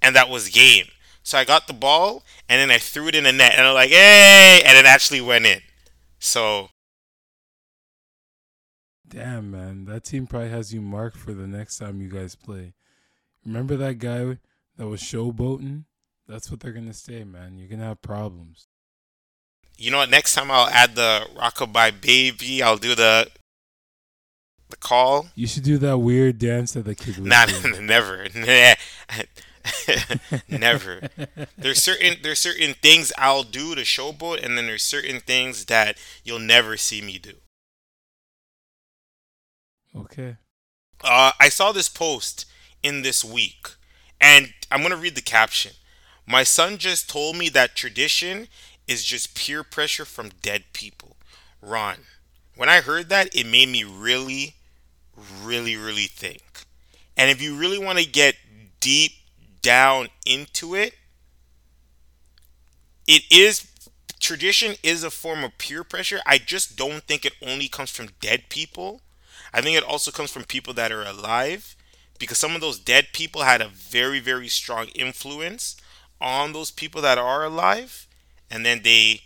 and 0.00 0.16
that 0.16 0.30
was 0.30 0.48
game. 0.48 0.86
So 1.28 1.36
I 1.36 1.44
got 1.44 1.66
the 1.66 1.74
ball, 1.74 2.24
and 2.48 2.58
then 2.58 2.70
I 2.74 2.78
threw 2.78 3.08
it 3.08 3.14
in 3.14 3.24
the 3.24 3.32
net, 3.32 3.52
and 3.58 3.66
I'm 3.66 3.74
like, 3.74 3.90
hey, 3.90 4.62
and 4.64 4.78
it 4.78 4.86
actually 4.86 5.20
went 5.20 5.44
in. 5.44 5.60
So. 6.18 6.70
Damn, 9.06 9.50
man, 9.50 9.84
that 9.84 10.04
team 10.04 10.26
probably 10.26 10.48
has 10.48 10.72
you 10.72 10.80
marked 10.80 11.18
for 11.18 11.34
the 11.34 11.46
next 11.46 11.76
time 11.76 12.00
you 12.00 12.08
guys 12.08 12.34
play. 12.34 12.72
Remember 13.44 13.76
that 13.76 13.98
guy 13.98 14.38
that 14.78 14.88
was 14.88 15.02
showboating? 15.02 15.84
That's 16.26 16.50
what 16.50 16.60
they're 16.60 16.72
gonna 16.72 16.94
say, 16.94 17.24
man. 17.24 17.58
You're 17.58 17.68
gonna 17.68 17.84
have 17.84 18.00
problems. 18.00 18.66
You 19.76 19.90
know 19.90 19.98
what? 19.98 20.08
Next 20.08 20.34
time 20.34 20.50
I'll 20.50 20.68
add 20.68 20.94
the 20.94 21.28
rockabye 21.36 22.00
baby. 22.00 22.62
I'll 22.62 22.78
do 22.78 22.94
the 22.94 23.28
the 24.70 24.76
call. 24.78 25.28
You 25.34 25.46
should 25.46 25.62
do 25.62 25.76
that 25.76 25.98
weird 25.98 26.38
dance 26.38 26.72
that 26.72 26.86
the 26.86 26.94
kid 26.94 27.18
was 27.18 27.26
Not 27.26 27.52
never, 27.82 28.26
never. 30.48 31.08
There's 31.56 31.82
certain 31.82 32.16
there's 32.22 32.38
certain 32.38 32.74
things 32.74 33.12
I'll 33.18 33.42
do 33.42 33.74
to 33.74 33.82
showboat, 33.82 34.44
and 34.44 34.56
then 34.56 34.66
there's 34.66 34.82
certain 34.82 35.20
things 35.20 35.66
that 35.66 35.98
you'll 36.24 36.38
never 36.38 36.76
see 36.76 37.00
me 37.00 37.18
do. 37.18 37.34
Okay. 39.94 40.36
Uh, 41.02 41.32
I 41.40 41.48
saw 41.48 41.72
this 41.72 41.88
post 41.88 42.46
in 42.82 43.02
this 43.02 43.24
week, 43.24 43.68
and 44.20 44.52
I'm 44.70 44.82
gonna 44.82 44.96
read 44.96 45.14
the 45.14 45.22
caption. 45.22 45.72
My 46.26 46.42
son 46.42 46.78
just 46.78 47.08
told 47.08 47.36
me 47.36 47.48
that 47.50 47.74
tradition 47.74 48.48
is 48.86 49.04
just 49.04 49.34
peer 49.34 49.62
pressure 49.62 50.04
from 50.04 50.30
dead 50.42 50.64
people. 50.72 51.16
Ron, 51.62 51.98
when 52.54 52.68
I 52.68 52.80
heard 52.80 53.08
that, 53.08 53.34
it 53.34 53.46
made 53.46 53.68
me 53.68 53.84
really, 53.84 54.56
really, 55.42 55.76
really 55.76 56.06
think. 56.06 56.42
And 57.16 57.30
if 57.30 57.40
you 57.42 57.56
really 57.56 57.78
want 57.78 57.98
to 57.98 58.06
get 58.06 58.36
deep 58.80 59.12
down 59.62 60.08
into 60.26 60.74
it, 60.74 60.94
it 63.06 63.22
is 63.30 63.66
tradition 64.20 64.74
is 64.82 65.04
a 65.04 65.10
form 65.10 65.44
of 65.44 65.56
peer 65.58 65.84
pressure. 65.84 66.20
I 66.26 66.38
just 66.38 66.76
don't 66.76 67.02
think 67.04 67.24
it 67.24 67.34
only 67.42 67.68
comes 67.68 67.90
from 67.90 68.08
dead 68.20 68.44
people. 68.48 69.00
I 69.52 69.62
think 69.62 69.76
it 69.76 69.84
also 69.84 70.10
comes 70.10 70.30
from 70.30 70.44
people 70.44 70.74
that 70.74 70.92
are 70.92 71.04
alive 71.04 71.76
because 72.18 72.38
some 72.38 72.54
of 72.54 72.60
those 72.60 72.78
dead 72.78 73.08
people 73.12 73.42
had 73.42 73.60
a 73.62 73.68
very, 73.68 74.20
very 74.20 74.48
strong 74.48 74.86
influence 74.88 75.76
on 76.20 76.52
those 76.52 76.70
people 76.70 77.00
that 77.02 77.18
are 77.18 77.44
alive 77.44 78.06
and 78.50 78.66
then 78.66 78.82
they 78.82 79.22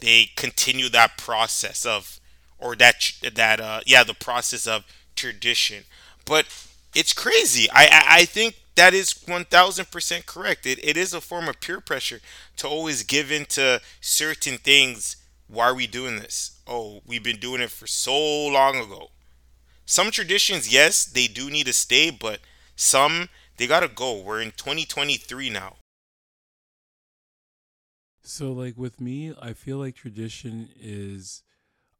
they 0.00 0.30
continue 0.36 0.88
that 0.88 1.16
process 1.16 1.86
of 1.86 2.20
or 2.58 2.76
that 2.76 3.12
that 3.34 3.60
uh 3.60 3.80
yeah 3.86 4.02
the 4.04 4.14
process 4.14 4.66
of 4.66 4.84
tradition 5.16 5.84
but 6.24 6.46
it's 6.94 7.12
crazy 7.12 7.68
i 7.72 7.84
i, 7.86 8.16
I 8.20 8.24
think 8.24 8.56
that 8.76 8.94
is 8.94 9.12
1000% 9.12 10.26
correct 10.26 10.66
it, 10.66 10.84
it 10.84 10.96
is 10.96 11.14
a 11.14 11.20
form 11.20 11.48
of 11.48 11.60
peer 11.60 11.80
pressure 11.80 12.20
to 12.56 12.68
always 12.68 13.02
give 13.02 13.30
in 13.30 13.44
to 13.46 13.80
certain 14.00 14.58
things 14.58 15.16
why 15.48 15.66
are 15.66 15.74
we 15.74 15.86
doing 15.86 16.16
this 16.16 16.58
oh 16.66 17.00
we've 17.06 17.24
been 17.24 17.38
doing 17.38 17.60
it 17.60 17.70
for 17.70 17.86
so 17.86 18.46
long 18.46 18.76
ago 18.76 19.10
some 19.86 20.10
traditions 20.10 20.72
yes 20.72 21.04
they 21.04 21.26
do 21.26 21.50
need 21.50 21.66
to 21.66 21.72
stay 21.72 22.10
but 22.10 22.40
some 22.76 23.28
they 23.56 23.66
gotta 23.66 23.88
go. 23.88 24.20
We're 24.20 24.40
in 24.40 24.52
2023 24.52 25.50
now. 25.50 25.76
So, 28.22 28.52
like 28.52 28.76
with 28.76 29.00
me, 29.00 29.34
I 29.40 29.52
feel 29.52 29.78
like 29.78 29.94
tradition 29.94 30.70
is 30.80 31.42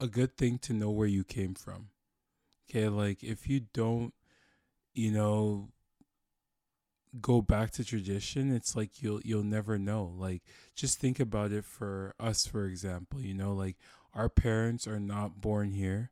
a 0.00 0.06
good 0.06 0.36
thing 0.36 0.58
to 0.58 0.72
know 0.72 0.90
where 0.90 1.06
you 1.06 1.22
came 1.22 1.54
from. 1.54 1.88
Okay, 2.68 2.88
like 2.88 3.22
if 3.22 3.46
you 3.46 3.60
don't, 3.72 4.14
you 4.94 5.10
know, 5.10 5.68
go 7.20 7.42
back 7.42 7.70
to 7.72 7.84
tradition, 7.84 8.54
it's 8.54 8.76
like 8.76 9.02
you'll 9.02 9.20
you'll 9.24 9.42
never 9.44 9.78
know. 9.78 10.12
Like 10.16 10.42
just 10.74 10.98
think 10.98 11.20
about 11.20 11.52
it 11.52 11.64
for 11.64 12.14
us, 12.18 12.46
for 12.46 12.66
example. 12.66 13.20
You 13.20 13.34
know, 13.34 13.52
like 13.52 13.76
our 14.14 14.28
parents 14.28 14.86
are 14.86 15.00
not 15.00 15.40
born 15.40 15.72
here; 15.72 16.10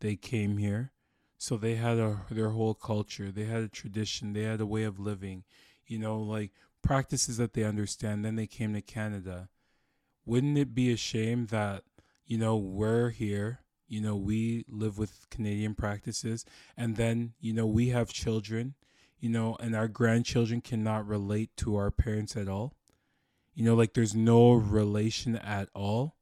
they 0.00 0.16
came 0.16 0.58
here 0.58 0.92
so 1.42 1.56
they 1.56 1.74
had 1.74 1.98
a 1.98 2.20
their 2.30 2.50
whole 2.50 2.72
culture 2.72 3.32
they 3.32 3.46
had 3.46 3.62
a 3.62 3.68
tradition 3.68 4.32
they 4.32 4.42
had 4.42 4.60
a 4.60 4.66
way 4.66 4.84
of 4.84 5.00
living 5.00 5.42
you 5.88 5.98
know 5.98 6.20
like 6.20 6.52
practices 6.82 7.36
that 7.36 7.52
they 7.52 7.64
understand 7.64 8.24
then 8.24 8.36
they 8.36 8.46
came 8.46 8.72
to 8.72 8.80
canada 8.80 9.48
wouldn't 10.24 10.56
it 10.56 10.72
be 10.72 10.92
a 10.92 10.96
shame 10.96 11.46
that 11.46 11.82
you 12.24 12.38
know 12.38 12.56
we're 12.56 13.10
here 13.10 13.58
you 13.88 14.00
know 14.00 14.14
we 14.14 14.64
live 14.68 14.98
with 14.98 15.28
canadian 15.30 15.74
practices 15.74 16.44
and 16.76 16.94
then 16.94 17.32
you 17.40 17.52
know 17.52 17.66
we 17.66 17.88
have 17.88 18.12
children 18.12 18.74
you 19.22 19.30
know 19.30 19.56
and 19.60 19.74
our 19.74 19.88
grandchildren 19.88 20.60
cannot 20.60 21.06
relate 21.06 21.56
to 21.56 21.76
our 21.76 21.90
parents 21.90 22.36
at 22.36 22.48
all. 22.48 22.74
You 23.54 23.64
know 23.64 23.74
like 23.74 23.94
there's 23.94 24.16
no 24.16 24.52
relation 24.52 25.36
at 25.36 25.70
all. 25.74 26.16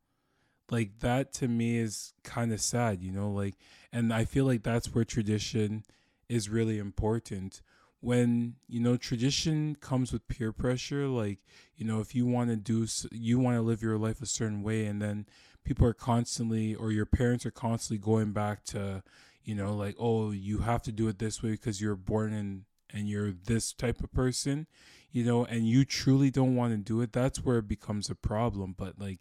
Like 0.71 1.01
that 1.01 1.33
to 1.35 1.49
me 1.49 1.79
is 1.79 2.13
kind 2.23 2.53
of 2.53 2.61
sad 2.61 3.03
you 3.03 3.11
know 3.11 3.31
like 3.31 3.57
and 3.93 4.13
i 4.13 4.25
feel 4.25 4.45
like 4.45 4.63
that's 4.63 4.95
where 4.95 5.05
tradition 5.05 5.83
is 6.29 6.49
really 6.49 6.79
important. 6.79 7.63
When 8.01 8.57
you 8.69 8.81
know 8.81 8.97
tradition 8.97 9.77
comes 9.81 10.13
with 10.13 10.29
peer 10.29 10.53
pressure 10.53 11.07
like 11.07 11.39
you 11.77 11.87
know 11.87 12.01
if 12.01 12.15
you 12.15 12.27
want 12.27 12.51
to 12.51 12.57
do 12.57 12.87
you 13.11 13.39
want 13.39 13.57
to 13.57 13.63
live 13.63 13.83
your 13.83 13.99
life 13.99 14.21
a 14.21 14.27
certain 14.27 14.63
way 14.63 14.85
and 14.85 15.01
then 15.01 15.27
people 15.65 15.87
are 15.87 15.95
constantly 15.95 16.75
or 16.75 16.93
your 16.93 17.07
parents 17.07 17.47
are 17.47 17.51
constantly 17.51 17.99
going 17.99 18.33
back 18.33 18.65
to 18.65 19.03
you 19.43 19.55
know 19.55 19.75
like 19.75 19.97
oh 19.99 20.31
you 20.31 20.59
have 20.59 20.83
to 20.83 20.93
do 20.93 21.09
it 21.09 21.19
this 21.19 21.43
way 21.43 21.51
because 21.53 21.81
you're 21.81 21.97
born 21.97 22.33
in 22.33 22.65
and 22.93 23.09
you're 23.09 23.33
this 23.33 23.73
type 23.73 24.03
of 24.03 24.13
person 24.13 24.67
you 25.11 25.25
know 25.25 25.45
and 25.45 25.69
you 25.69 25.85
truly 25.85 26.31
don't 26.31 26.57
want 26.57 26.73
to 26.73 26.79
do 26.79 27.01
it 27.01 27.13
that's 27.13 27.45
where 27.45 27.59
it 27.59 27.69
becomes 27.69 28.11
a 28.11 28.15
problem 28.15 28.75
but 28.77 28.99
like 28.99 29.21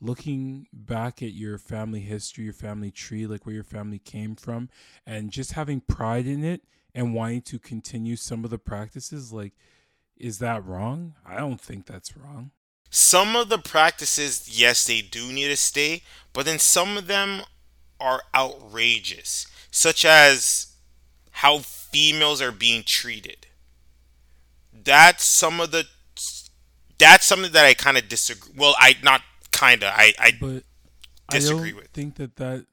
looking 0.00 0.66
back 0.72 1.22
at 1.22 1.32
your 1.32 1.58
family 1.58 2.00
history, 2.00 2.44
your 2.44 2.52
family 2.52 2.90
tree, 2.90 3.26
like 3.26 3.44
where 3.46 3.54
your 3.54 3.64
family 3.64 3.98
came 3.98 4.36
from, 4.36 4.68
and 5.06 5.30
just 5.30 5.52
having 5.52 5.80
pride 5.80 6.26
in 6.26 6.44
it 6.44 6.62
and 6.94 7.14
wanting 7.14 7.42
to 7.42 7.58
continue 7.58 8.16
some 8.16 8.44
of 8.44 8.50
the 8.50 8.58
practices, 8.58 9.32
like, 9.32 9.54
is 10.16 10.38
that 10.38 10.64
wrong? 10.64 11.14
I 11.24 11.36
don't 11.36 11.60
think 11.60 11.86
that's 11.86 12.16
wrong. 12.16 12.50
Some 12.90 13.36
of 13.36 13.48
the 13.48 13.58
practices, 13.58 14.48
yes, 14.58 14.86
they 14.86 15.02
do 15.02 15.32
need 15.32 15.48
to 15.48 15.56
stay, 15.56 16.02
but 16.32 16.46
then 16.46 16.58
some 16.58 16.96
of 16.96 17.06
them 17.06 17.42
are 18.00 18.22
outrageous. 18.34 19.46
such 19.70 20.04
as 20.04 20.67
how 21.42 21.58
females 21.60 22.40
are 22.42 22.52
being 22.52 22.82
treated. 22.84 23.46
That's 24.72 25.24
some 25.24 25.60
of 25.60 25.70
the 25.70 25.84
that's 26.98 27.26
something 27.26 27.52
that 27.52 27.64
I 27.64 27.74
kind 27.74 27.96
of 27.96 28.08
disagree. 28.08 28.52
Well, 28.56 28.74
I 28.78 28.96
not 29.02 29.22
kind 29.52 29.82
of. 29.82 29.92
I 29.94 30.12
I 30.18 30.32
But 30.38 30.64
I 31.28 31.38
disagree 31.38 31.72
don't 31.72 31.74
with. 31.74 31.88
think 31.92 32.16
that 32.16 32.36
that. 32.36 32.66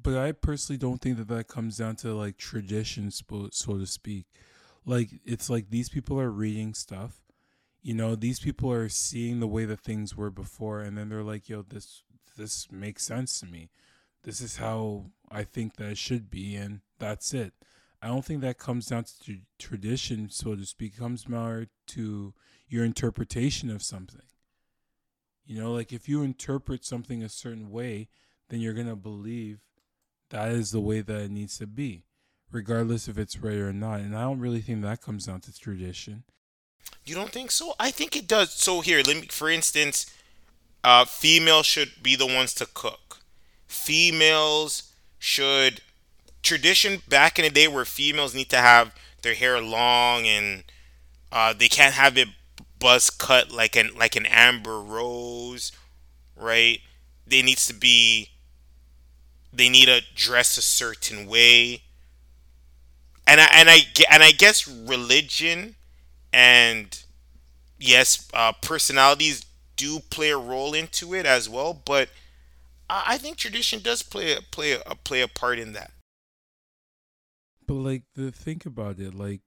But 0.00 0.16
I 0.16 0.32
personally 0.32 0.78
don't 0.78 1.00
think 1.00 1.18
that 1.18 1.28
that 1.28 1.48
comes 1.48 1.76
down 1.78 1.96
to 1.96 2.14
like 2.14 2.36
tradition, 2.38 3.10
so 3.10 3.78
to 3.78 3.86
speak. 3.86 4.26
Like 4.86 5.10
it's 5.24 5.50
like 5.50 5.70
these 5.70 5.88
people 5.90 6.18
are 6.20 6.30
reading 6.30 6.74
stuff. 6.74 7.22
You 7.82 7.94
know, 7.94 8.14
these 8.16 8.40
people 8.40 8.72
are 8.72 8.88
seeing 8.88 9.40
the 9.40 9.48
way 9.48 9.64
that 9.66 9.80
things 9.80 10.16
were 10.16 10.30
before, 10.30 10.80
and 10.82 10.96
then 10.98 11.08
they're 11.08 11.22
like, 11.22 11.48
"Yo, 11.48 11.62
this 11.62 12.02
this 12.36 12.70
makes 12.72 13.04
sense 13.04 13.40
to 13.40 13.46
me. 13.46 13.70
This 14.22 14.40
is 14.40 14.56
how 14.58 15.10
I 15.30 15.44
think 15.44 15.76
that 15.76 15.90
it 15.90 15.98
should 15.98 16.30
be," 16.30 16.56
and 16.56 16.80
that's 16.98 17.34
it. 17.34 17.54
I 18.02 18.08
don't 18.08 18.24
think 18.24 18.40
that 18.40 18.58
comes 18.58 18.86
down 18.86 19.04
to 19.04 19.24
tr- 19.24 19.32
tradition, 19.58 20.30
so 20.30 20.54
to 20.54 20.64
speak. 20.64 20.94
It 20.94 20.98
comes 20.98 21.28
more 21.28 21.66
to 21.88 22.34
your 22.68 22.84
interpretation 22.84 23.70
of 23.70 23.82
something. 23.82 24.22
You 25.44 25.60
know, 25.60 25.72
like 25.72 25.92
if 25.92 26.08
you 26.08 26.22
interpret 26.22 26.84
something 26.84 27.22
a 27.22 27.28
certain 27.28 27.70
way, 27.70 28.08
then 28.48 28.60
you're 28.60 28.74
going 28.74 28.86
to 28.86 28.96
believe 28.96 29.60
that 30.30 30.52
is 30.52 30.70
the 30.70 30.80
way 30.80 31.00
that 31.00 31.20
it 31.22 31.30
needs 31.30 31.58
to 31.58 31.66
be, 31.66 32.04
regardless 32.52 33.08
if 33.08 33.18
it's 33.18 33.38
right 33.38 33.56
or 33.56 33.72
not. 33.72 34.00
And 34.00 34.16
I 34.16 34.22
don't 34.22 34.40
really 34.40 34.60
think 34.60 34.82
that 34.82 35.02
comes 35.02 35.26
down 35.26 35.40
to 35.42 35.58
tradition. 35.58 36.22
You 37.04 37.14
don't 37.14 37.30
think 37.30 37.50
so? 37.50 37.74
I 37.78 37.90
think 37.90 38.16
it 38.16 38.28
does. 38.28 38.52
So 38.52 38.80
here, 38.80 39.02
let 39.04 39.16
me. 39.16 39.26
For 39.30 39.50
instance, 39.50 40.06
uh, 40.84 41.04
females 41.04 41.66
should 41.66 42.02
be 42.02 42.16
the 42.16 42.26
ones 42.26 42.54
to 42.54 42.66
cook. 42.66 43.18
Females 43.66 44.92
should 45.18 45.82
tradition 46.42 47.02
back 47.08 47.38
in 47.38 47.44
the 47.44 47.50
day 47.50 47.68
where 47.68 47.84
females 47.84 48.34
need 48.34 48.50
to 48.50 48.56
have 48.58 48.94
their 49.22 49.34
hair 49.34 49.60
long 49.60 50.26
and 50.26 50.64
uh, 51.32 51.52
they 51.52 51.68
can't 51.68 51.94
have 51.94 52.16
it 52.18 52.28
buzz 52.78 53.10
cut 53.10 53.50
like 53.52 53.76
an 53.76 53.90
like 53.96 54.16
an 54.16 54.26
amber 54.26 54.80
rose, 54.80 55.72
right? 56.36 56.80
They 57.26 57.42
needs 57.42 57.66
to 57.66 57.74
be 57.74 58.30
they 59.52 59.68
need 59.68 59.86
to 59.86 60.02
dress 60.14 60.56
a 60.56 60.62
certain 60.62 61.26
way, 61.26 61.82
and 63.26 63.40
I 63.40 63.48
and 63.52 63.70
I 63.70 63.78
and 64.10 64.22
I 64.22 64.32
guess 64.32 64.66
religion 64.66 65.76
and 66.32 66.98
yes, 67.78 68.28
uh, 68.34 68.52
personalities 68.62 69.44
do 69.76 70.00
play 70.10 70.30
a 70.30 70.38
role 70.38 70.74
into 70.74 71.14
it 71.14 71.26
as 71.26 71.48
well. 71.48 71.74
But 71.74 72.10
I, 72.88 73.18
think 73.18 73.36
tradition 73.36 73.80
does 73.82 74.02
play 74.02 74.34
a, 74.36 74.42
play 74.42 74.72
a, 74.72 74.94
play 74.96 75.22
a 75.22 75.28
part 75.28 75.58
in 75.58 75.72
that. 75.74 75.92
But 77.70 77.76
like 77.76 78.02
the 78.16 78.32
think 78.32 78.66
about 78.66 78.98
it, 78.98 79.14
like 79.14 79.42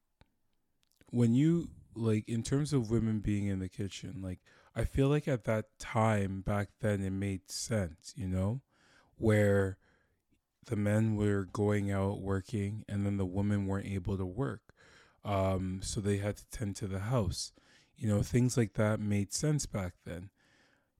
when 1.09 1.35
you 1.35 1.67
like 1.93 2.23
in 2.29 2.41
terms 2.41 2.71
of 2.71 2.89
women 2.89 3.19
being 3.19 3.47
in 3.47 3.59
the 3.59 3.67
kitchen, 3.67 4.21
like 4.23 4.39
I 4.73 4.85
feel 4.85 5.09
like 5.09 5.27
at 5.27 5.43
that 5.43 5.77
time 5.77 6.39
back 6.39 6.69
then 6.79 7.01
it 7.03 7.09
made 7.09 7.51
sense, 7.51 8.13
you 8.15 8.29
know, 8.29 8.61
where 9.17 9.77
the 10.67 10.77
men 10.77 11.17
were 11.17 11.49
going 11.51 11.91
out 11.91 12.21
working 12.21 12.85
and 12.87 13.05
then 13.05 13.17
the 13.17 13.25
women 13.25 13.67
weren't 13.67 13.87
able 13.87 14.15
to 14.15 14.25
work. 14.25 14.73
Um, 15.25 15.81
so 15.83 15.99
they 15.99 16.19
had 16.19 16.37
to 16.37 16.49
tend 16.49 16.77
to 16.77 16.87
the 16.87 16.99
house. 16.99 17.51
You 17.97 18.07
know, 18.07 18.21
things 18.21 18.55
like 18.55 18.75
that 18.75 19.01
made 19.01 19.33
sense 19.33 19.65
back 19.65 19.95
then. 20.05 20.29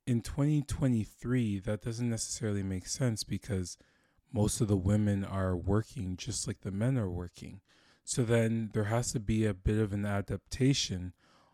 In 0.05 0.19
2023, 0.19 1.59
that 1.59 1.83
doesn't 1.83 2.09
necessarily 2.09 2.63
make 2.63 2.86
sense 2.86 3.23
because 3.23 3.77
most 4.34 4.60
of 4.60 4.67
the 4.67 4.76
women 4.76 5.24
are 5.24 5.56
working 5.56 6.17
just 6.17 6.48
like 6.48 6.62
the 6.62 6.72
men 6.72 6.98
are 6.98 7.10
working. 7.10 7.62
So 8.04 8.24
then 8.24 8.72
there 8.74 8.86
has 8.86 9.12
to 9.13 9.19
be 9.19 9.46
a 9.46 9.54
bit 9.54 9.78
of 9.78 9.93
an 9.93 10.06
adaptation 10.06 11.13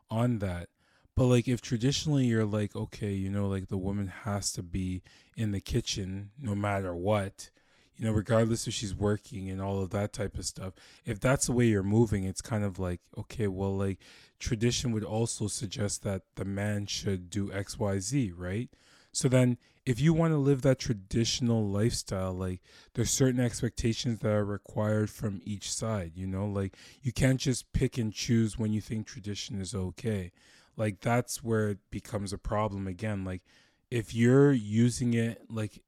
on 0.10 0.39
that. 0.39 0.70
But 1.15 1.26
like 1.26 1.48
if 1.48 1.62
traditionally 1.62 2.26
you're 2.26 2.46
like, 2.46 2.76
okay, 2.76 3.12
you 3.12 3.30
know, 3.30 3.48
like 3.48 3.68
the 3.68 3.78
woman 3.78 4.08
has 4.24 4.54
to 4.54 4.63
be 4.63 5.04
in 5.36 5.52
the 5.52 5.60
kitchen 5.60 6.32
no 6.39 6.56
matter 6.56 6.96
what, 6.96 7.50
you 7.98 8.06
know, 8.06 8.13
regardless 8.13 8.65
if 8.65 8.74
she's 8.74 8.96
working 8.96 9.50
and 9.50 9.62
all 9.62 9.82
of 9.82 9.89
that 9.89 10.13
type 10.13 10.38
of 10.38 10.46
stuff. 10.46 10.74
If 11.06 11.20
that's 11.20 11.48
the 11.48 11.52
way 11.52 11.65
you're 11.65 11.84
moving, 11.84 12.24
it's 12.24 12.42
kind 12.42 12.63
of 12.63 12.80
like, 12.80 13.02
okay, 13.18 13.48
well, 13.48 13.76
like 13.76 14.00
tradition 14.39 14.94
would 14.94 15.04
also 15.04 15.48
suggest 15.48 16.04
that 16.04 16.22
the 16.36 16.46
man 16.46 16.86
should 16.86 17.30
do 17.30 17.50
XYZ, 17.50 18.32
right? 18.38 18.70
So 19.12 19.28
then 19.28 19.58
if 19.89 19.99
you 19.99 20.13
want 20.13 20.32
to 20.32 20.38
live 20.38 20.62
that 20.62 20.78
traditional 20.78 21.67
lifestyle, 21.67 22.32
like 22.32 22.62
there's 22.93 23.10
certain 23.10 23.39
expectations 23.39 24.19
that 24.19 24.32
are 24.32 24.45
required 24.45 25.10
from 25.10 25.41
each 25.43 25.73
side, 25.73 26.12
you 26.13 26.28
know, 26.28 26.45
like 26.45 26.78
you 27.02 27.12
can't 27.12 27.39
just 27.39 27.73
pick 27.73 27.97
and 27.97 28.13
choose 28.13 28.56
when 28.56 28.71
you 28.71 28.82
think 28.82 29.08
tradition 29.08 29.60
is 29.60 29.73
okay. 29.73 30.32
Like 30.78 30.99
that's 30.99 31.43
where 31.43 31.69
it 31.69 31.80
becomes 31.89 32.32
a 32.32 32.38
problem 32.38 32.86
again. 32.86 33.25
Like 33.25 33.41
if 33.89 34.13
you're 34.13 34.52
using 34.52 35.15
it 35.15 35.41
like 35.49 35.82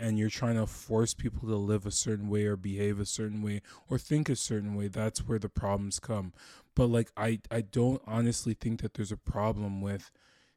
and 0.00 0.18
you're 0.18 0.28
trying 0.28 0.56
to 0.56 0.66
force 0.66 1.14
people 1.14 1.48
to 1.48 1.54
live 1.54 1.86
a 1.86 1.92
certain 1.92 2.28
way 2.28 2.46
or 2.46 2.56
behave 2.56 2.98
a 2.98 3.06
certain 3.06 3.42
way 3.42 3.62
or 3.88 3.96
think 3.96 4.28
a 4.28 4.34
certain 4.34 4.74
way 4.74 4.88
that's 4.88 5.20
where 5.20 5.38
the 5.38 5.48
problems 5.48 5.98
come 5.98 6.34
but 6.74 6.88
like 6.88 7.10
i 7.16 7.40
i 7.50 7.62
don't 7.62 8.02
honestly 8.06 8.52
think 8.52 8.82
that 8.82 8.92
there's 8.92 9.10
a 9.10 9.16
problem 9.16 9.80
with 9.80 10.10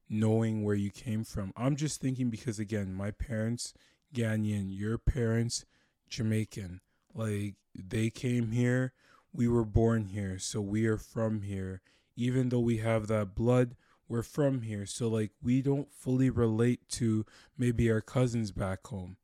knowing 0.09 0.63
where 0.63 0.75
you 0.75 0.89
came 0.89 1.23
from. 1.23 1.53
I'm 1.55 1.75
just 1.75 2.01
thinking 2.01 2.29
because 2.29 2.59
again 2.59 2.93
my 2.93 3.11
parents 3.11 3.73
ghanaian 4.13 4.65
your 4.67 4.97
parents 4.97 5.65
jamaican 6.09 6.81
like 7.13 7.55
they 7.75 8.09
came 8.09 8.51
here. 8.51 8.93
We 9.31 9.47
were 9.47 9.65
born 9.65 10.05
here 10.05 10.39
so 10.39 10.61
we 10.61 10.87
are 10.87 10.97
from 10.97 11.43
here. 11.43 11.81
Even 12.15 12.49
though 12.49 12.59
we 12.59 12.77
have 12.77 13.07
that 13.07 13.35
blood 13.35 13.75
we're 14.09 14.23
from 14.23 14.63
here. 14.63 14.85
So 14.85 15.07
like 15.07 15.31
we 15.41 15.61
don't 15.61 15.93
fully 15.93 16.29
relate 16.29 16.89
to 16.93 17.25
maybe 17.57 17.89
our 17.91 18.01
cousins 18.01 18.51
back 18.51 18.85
home. 18.87 19.17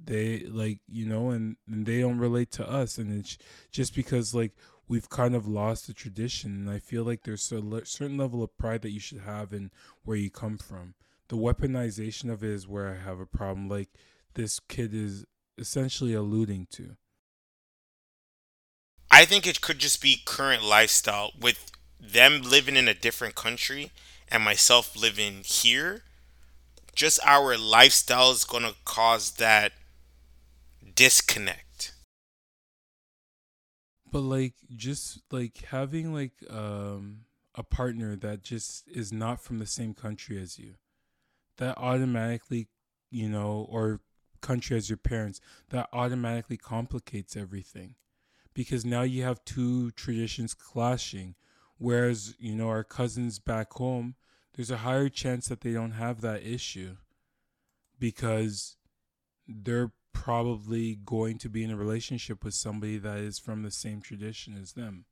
They 0.00 0.40
like 0.40 0.80
you 0.86 1.06
know 1.06 1.30
and, 1.30 1.56
and 1.66 1.86
they 1.86 2.00
don't 2.02 2.18
relate 2.18 2.52
to 2.52 2.70
us. 2.70 2.98
And 2.98 3.18
it's 3.18 3.38
just 3.72 3.94
because 3.94 4.34
like 4.34 4.52
we've 4.88 5.08
kind 5.08 5.34
of 5.34 5.46
lost 5.46 5.86
the 5.86 5.94
tradition 5.94 6.50
and 6.50 6.70
i 6.70 6.78
feel 6.78 7.04
like 7.04 7.22
there's 7.22 7.52
a 7.52 7.60
le- 7.60 7.84
certain 7.84 8.16
level 8.16 8.42
of 8.42 8.56
pride 8.56 8.82
that 8.82 8.90
you 8.90 9.00
should 9.00 9.20
have 9.20 9.52
in 9.52 9.70
where 10.04 10.16
you 10.16 10.30
come 10.30 10.58
from 10.58 10.94
the 11.28 11.36
weaponization 11.36 12.30
of 12.30 12.42
it 12.42 12.50
is 12.50 12.66
where 12.66 12.88
i 12.88 12.96
have 12.96 13.20
a 13.20 13.26
problem 13.26 13.68
like 13.68 13.90
this 14.34 14.58
kid 14.60 14.94
is 14.94 15.24
essentially 15.58 16.14
alluding 16.14 16.66
to 16.70 16.96
I 19.10 19.24
think 19.24 19.46
it 19.46 19.60
could 19.60 19.78
just 19.78 20.02
be 20.02 20.22
current 20.24 20.62
lifestyle 20.62 21.32
with 21.38 21.72
them 21.98 22.42
living 22.42 22.76
in 22.76 22.88
a 22.88 22.94
different 22.94 23.34
country 23.34 23.90
and 24.28 24.44
myself 24.44 24.94
living 24.94 25.42
here. 25.44 26.02
Just 26.94 27.18
our 27.24 27.56
lifestyle 27.56 28.30
is 28.32 28.44
gonna 28.44 28.74
cause 28.84 29.32
that 29.32 29.72
disconnect. 30.94 31.92
But 34.10 34.20
like 34.20 34.54
just 34.74 35.20
like 35.30 35.58
having 35.70 36.12
like 36.12 36.32
um 36.50 37.20
a 37.54 37.62
partner 37.62 38.14
that 38.16 38.42
just 38.42 38.88
is 38.88 39.12
not 39.12 39.42
from 39.42 39.58
the 39.58 39.66
same 39.66 39.94
country 39.94 40.40
as 40.40 40.58
you 40.58 40.74
that 41.56 41.76
automatically 41.76 42.68
you 43.10 43.28
know 43.28 43.66
or 43.68 44.00
country 44.40 44.76
as 44.76 44.88
your 44.88 44.96
parents 44.96 45.40
that 45.70 45.88
automatically 45.92 46.56
complicates 46.56 47.36
everything. 47.36 47.94
Because 48.54 48.84
now 48.84 49.02
you 49.02 49.22
have 49.22 49.44
two 49.44 49.90
traditions 49.92 50.54
clashing 50.54 51.34
whereas 51.76 52.34
you 52.38 52.54
know 52.54 52.68
our 52.68 52.82
cousins 52.82 53.38
back 53.38 53.72
home 53.74 54.16
there's 54.54 54.70
a 54.70 54.78
higher 54.78 55.08
chance 55.08 55.46
that 55.46 55.60
they 55.60 55.72
don't 55.72 55.92
have 55.92 56.20
that 56.20 56.44
issue 56.44 56.96
because 58.00 58.76
they're 59.46 59.92
probably 60.12 60.98
going 61.04 61.38
to 61.38 61.48
be 61.48 61.64
in 61.64 61.70
a 61.70 61.76
relationship 61.76 62.44
with 62.44 62.54
somebody 62.54 62.98
that 62.98 63.18
is 63.18 63.38
from 63.38 63.62
the 63.62 63.70
same 63.70 64.00
tradition 64.00 64.58
as 64.60 64.72
them 64.72 65.04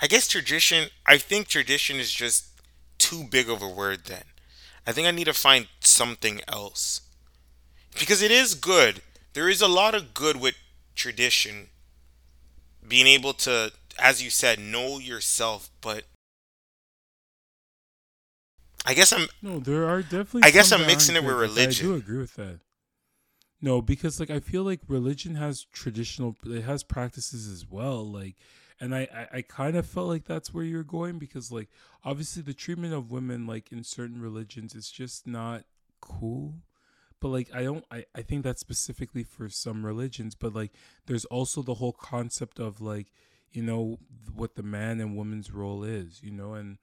I 0.00 0.06
guess 0.06 0.28
tradition. 0.28 0.90
I 1.06 1.18
think 1.18 1.48
tradition 1.48 1.96
is 1.96 2.12
just 2.12 2.46
too 2.98 3.24
big 3.24 3.48
of 3.48 3.62
a 3.62 3.68
word. 3.68 4.04
Then 4.04 4.22
I 4.86 4.92
think 4.92 5.06
I 5.06 5.10
need 5.10 5.24
to 5.24 5.34
find 5.34 5.66
something 5.80 6.40
else 6.46 7.00
because 7.98 8.22
it 8.22 8.30
is 8.30 8.54
good. 8.54 9.02
There 9.32 9.48
is 9.48 9.60
a 9.60 9.68
lot 9.68 9.94
of 9.94 10.14
good 10.14 10.40
with 10.40 10.54
tradition, 10.94 11.68
being 12.86 13.06
able 13.06 13.32
to, 13.34 13.72
as 13.98 14.22
you 14.22 14.30
said, 14.30 14.58
know 14.58 14.98
yourself. 14.98 15.70
But 15.80 16.04
I 18.86 18.94
guess 18.94 19.12
I'm. 19.12 19.26
no 19.42 19.58
there 19.58 19.88
are 19.88 20.02
definitely 20.02 20.42
I 20.44 20.50
guess 20.50 20.72
I'm 20.72 20.86
mixing 20.86 21.16
it 21.16 21.24
with 21.24 21.36
religion. 21.36 21.86
i 21.86 21.88
do 21.90 21.94
agree 21.96 22.18
with 22.18 22.34
that 22.36 22.60
No, 23.60 23.82
because 23.82 24.20
like 24.20 24.30
I 24.30 24.40
feel 24.40 24.62
like 24.62 24.80
religion 24.88 25.34
has 25.34 25.64
traditional 25.72 26.36
it 26.46 26.62
has 26.62 26.82
practices 26.84 27.48
as 27.48 27.66
well. 27.68 28.04
Like 28.08 28.36
and 28.80 28.94
I, 28.94 29.08
I, 29.12 29.38
I 29.38 29.42
kind 29.42 29.76
of 29.76 29.86
felt 29.86 30.06
like 30.08 30.24
that's 30.24 30.54
where 30.54 30.62
you're 30.64 30.84
going 30.84 31.18
because 31.18 31.50
like 31.50 31.68
obviously 32.04 32.42
the 32.42 32.54
treatment 32.54 32.94
of 32.94 33.10
women 33.10 33.46
like 33.46 33.72
in 33.72 33.82
certain 33.82 34.20
religions 34.22 34.74
is 34.74 34.90
just 34.90 35.26
not 35.26 35.64
cool. 36.00 36.54
but 37.20 37.28
like 37.28 37.48
I 37.52 37.64
don't 37.64 37.84
I, 37.90 38.04
I 38.14 38.22
think 38.22 38.44
that's 38.44 38.60
specifically 38.60 39.24
for 39.24 39.48
some 39.48 39.84
religions, 39.84 40.34
but 40.36 40.54
like 40.54 40.72
there's 41.06 41.24
also 41.26 41.62
the 41.62 41.74
whole 41.74 41.92
concept 41.92 42.60
of 42.60 42.80
like, 42.80 43.08
you 43.50 43.62
know, 43.62 43.98
what 44.34 44.54
the 44.54 44.62
man 44.62 45.00
and 45.00 45.16
woman's 45.16 45.50
role 45.52 45.82
is, 45.82 46.22
you 46.22 46.30
know, 46.30 46.54
and 46.54 46.78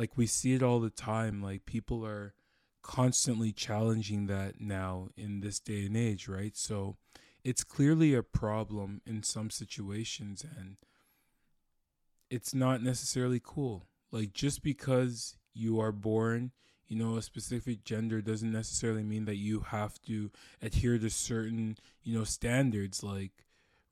like 0.00 0.16
we 0.16 0.26
see 0.26 0.54
it 0.54 0.62
all 0.62 0.80
the 0.80 0.88
time. 0.88 1.42
Like 1.42 1.66
people 1.66 2.06
are 2.06 2.32
constantly 2.80 3.52
challenging 3.52 4.28
that 4.28 4.58
now 4.58 5.10
in 5.14 5.40
this 5.40 5.60
day 5.60 5.84
and 5.84 5.94
age, 5.94 6.26
right? 6.26 6.56
So 6.56 6.96
it's 7.44 7.62
clearly 7.62 8.14
a 8.14 8.22
problem 8.22 9.02
in 9.04 9.22
some 9.22 9.50
situations 9.50 10.42
and 10.56 10.76
it's 12.30 12.54
not 12.54 12.82
necessarily 12.82 13.42
cool. 13.44 13.88
Like 14.10 14.32
just 14.32 14.62
because 14.62 15.36
you 15.52 15.78
are 15.80 15.92
born, 15.92 16.52
you 16.88 16.96
know, 16.96 17.18
a 17.18 17.22
specific 17.22 17.84
gender 17.84 18.22
doesn't 18.22 18.50
necessarily 18.50 19.02
mean 19.02 19.26
that 19.26 19.36
you 19.36 19.60
have 19.60 20.00
to 20.06 20.30
adhere 20.62 20.96
to 20.96 21.10
certain, 21.10 21.76
you 22.02 22.16
know, 22.16 22.24
standards. 22.24 23.02
Like 23.02 23.44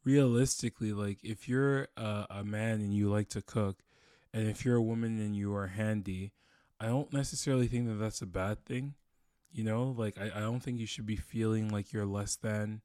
realistically, 0.04 0.94
like 0.94 1.18
if 1.22 1.50
you're 1.50 1.88
a, 1.98 2.26
a 2.30 2.44
man 2.44 2.80
and 2.80 2.94
you 2.94 3.10
like 3.10 3.28
to 3.28 3.42
cook, 3.42 3.82
and 4.32 4.48
if 4.48 4.64
you're 4.64 4.76
a 4.76 4.82
woman 4.82 5.18
and 5.18 5.34
you 5.34 5.54
are 5.54 5.68
handy, 5.68 6.32
I 6.80 6.86
don't 6.86 7.12
necessarily 7.12 7.66
think 7.66 7.86
that 7.88 7.94
that's 7.94 8.22
a 8.22 8.26
bad 8.26 8.64
thing. 8.64 8.94
You 9.50 9.64
know, 9.64 9.94
like 9.96 10.18
I, 10.18 10.30
I 10.34 10.40
don't 10.40 10.60
think 10.60 10.78
you 10.78 10.86
should 10.86 11.06
be 11.06 11.16
feeling 11.16 11.68
like 11.68 11.92
you're 11.92 12.06
less 12.06 12.36
than 12.36 12.82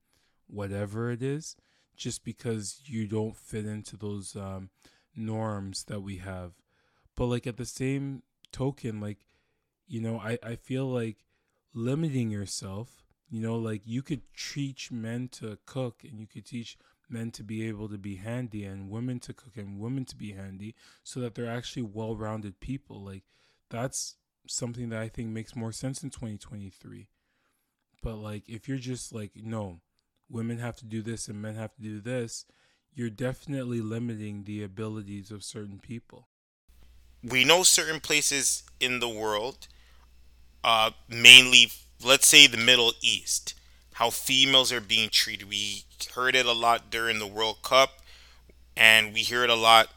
whatever 0.47 1.11
it 1.11 1.21
is 1.21 1.55
just 1.95 2.23
because 2.23 2.81
you 2.85 3.07
don't 3.07 3.35
fit 3.35 3.65
into 3.65 3.97
those 3.97 4.35
um, 4.35 4.69
norms 5.15 5.83
that 5.85 6.01
we 6.01 6.17
have. 6.17 6.53
But 7.15 7.25
like 7.25 7.45
at 7.45 7.57
the 7.57 7.65
same 7.65 8.23
token, 8.51 8.99
like, 8.99 9.19
you 9.87 10.01
know, 10.01 10.19
I, 10.19 10.37
I 10.41 10.55
feel 10.55 10.87
like 10.87 11.17
limiting 11.73 12.31
yourself, 12.31 13.03
you 13.29 13.41
know, 13.41 13.55
like 13.55 13.81
you 13.85 14.01
could 14.01 14.21
teach 14.35 14.91
men 14.91 15.27
to 15.33 15.57
cook 15.65 16.03
and 16.03 16.19
you 16.19 16.27
could 16.27 16.45
teach 16.45 16.77
men 17.09 17.31
to 17.31 17.43
be 17.43 17.67
able 17.67 17.89
to 17.89 17.97
be 17.97 18.15
handy 18.15 18.63
and 18.63 18.89
women 18.89 19.19
to 19.21 19.33
cook 19.33 19.57
and 19.57 19.79
women 19.79 20.05
to 20.05 20.15
be 20.15 20.31
handy 20.31 20.75
so 21.03 21.19
that 21.19 21.35
they're 21.35 21.49
actually 21.49 21.83
well 21.83 22.15
rounded 22.15 22.59
people. 22.59 23.03
Like 23.03 23.23
that's 23.69 24.15
something 24.47 24.89
that 24.89 25.01
I 25.01 25.09
think 25.09 25.29
makes 25.29 25.55
more 25.55 25.71
sense 25.71 26.03
in 26.03 26.09
2023. 26.09 27.09
But 28.01 28.15
like 28.15 28.47
if 28.47 28.67
you're 28.67 28.77
just 28.77 29.13
like, 29.13 29.31
no, 29.35 29.81
women 30.29 30.57
have 30.59 30.75
to 30.77 30.85
do 30.85 31.01
this 31.01 31.27
and 31.27 31.41
men 31.41 31.55
have 31.55 31.73
to 31.75 31.81
do 31.81 32.01
this, 32.01 32.45
you're 32.93 33.09
definitely 33.09 33.81
limiting 33.81 34.43
the 34.43 34.63
abilities 34.63 35.31
of 35.31 35.43
certain 35.43 35.79
people. 35.79 36.27
We 37.23 37.45
know 37.45 37.63
certain 37.63 37.99
places 37.99 38.63
in 38.79 38.99
the 38.99 39.09
world, 39.09 39.67
uh, 40.63 40.91
mainly, 41.07 41.71
let's 42.03 42.27
say 42.27 42.47
the 42.47 42.57
Middle 42.57 42.91
East, 43.01 43.53
how 43.93 44.09
females 44.09 44.71
are 44.71 44.81
being 44.81 45.09
treated. 45.09 45.49
We 45.49 45.83
heard 46.15 46.35
it 46.35 46.45
a 46.45 46.53
lot 46.53 46.89
during 46.89 47.19
the 47.19 47.27
World 47.27 47.61
Cup, 47.63 47.99
and 48.75 49.13
we 49.13 49.21
hear 49.21 49.43
it 49.43 49.49
a 49.49 49.55
lot 49.55 49.89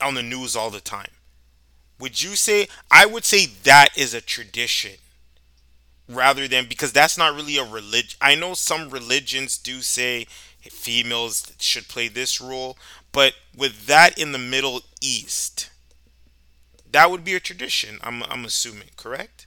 on 0.00 0.14
the 0.14 0.22
news 0.22 0.56
all 0.56 0.70
the 0.70 0.80
time. 0.80 1.10
Would 1.98 2.22
you 2.22 2.36
say, 2.36 2.68
I 2.90 3.06
would 3.06 3.24
say 3.24 3.46
that 3.46 3.96
is 3.96 4.14
a 4.14 4.20
tradition 4.20 4.98
rather 6.08 6.46
than 6.48 6.66
because 6.68 6.92
that's 6.92 7.18
not 7.18 7.34
really 7.34 7.56
a 7.56 7.64
religion. 7.64 8.16
I 8.20 8.34
know 8.34 8.54
some 8.54 8.90
religions 8.90 9.58
do 9.58 9.80
say 9.82 10.26
females 10.62 11.52
should 11.58 11.88
play 11.88 12.08
this 12.08 12.40
role, 12.40 12.76
but 13.12 13.34
with 13.56 13.86
that 13.86 14.18
in 14.18 14.32
the 14.32 14.38
Middle 14.38 14.82
East, 15.00 15.70
that 16.90 17.10
would 17.10 17.24
be 17.24 17.34
a 17.34 17.40
tradition. 17.40 17.98
I'm 18.02 18.22
I'm 18.24 18.44
assuming, 18.44 18.90
correct? 18.96 19.45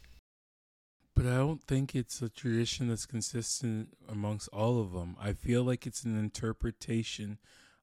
But 1.20 1.28
I 1.28 1.36
don't 1.36 1.62
think 1.62 1.96
it's 1.96 2.22
a 2.22 2.30
tradition 2.30 2.88
that's 2.88 3.06
consistent 3.06 3.90
amongst 4.08 4.48
all 4.54 4.80
of 4.80 4.94
them. 4.94 5.18
I 5.20 5.34
feel 5.34 5.64
like 5.64 5.86
it's 5.86 6.06
an 6.06 6.18
interpretation 6.18 7.40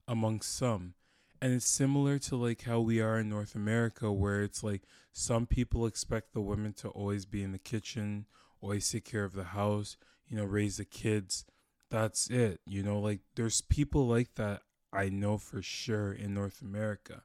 amongst 0.07 0.57
some. 0.57 0.95
And 1.39 1.53
it's 1.53 1.67
similar 1.67 2.17
to 2.17 2.35
like 2.35 2.63
how 2.63 2.79
we 2.79 2.99
are 2.99 3.19
in 3.19 3.29
North 3.29 3.53
America 3.53 4.11
where 4.11 4.41
it's 4.41 4.63
like 4.63 4.81
some 5.13 5.45
people 5.45 5.85
expect 5.85 6.33
the 6.33 6.41
women 6.41 6.73
to 6.77 6.87
always 6.89 7.27
be 7.27 7.43
in 7.43 7.51
the 7.51 7.59
kitchen 7.59 8.25
always 8.59 8.89
take 8.91 9.05
care 9.05 9.23
of 9.23 9.33
the 9.33 9.43
house, 9.43 9.97
you 10.27 10.35
know, 10.35 10.43
raise 10.43 10.77
the 10.77 10.85
kids. 10.85 11.45
That's 11.91 12.31
it. 12.31 12.61
You 12.65 12.81
know, 12.81 12.97
like 12.99 13.19
there's 13.35 13.61
people 13.61 14.07
like 14.07 14.33
that 14.33 14.63
I 14.91 15.09
know 15.09 15.37
for 15.37 15.61
sure 15.61 16.11
in 16.11 16.33
North 16.33 16.63
America. 16.63 17.21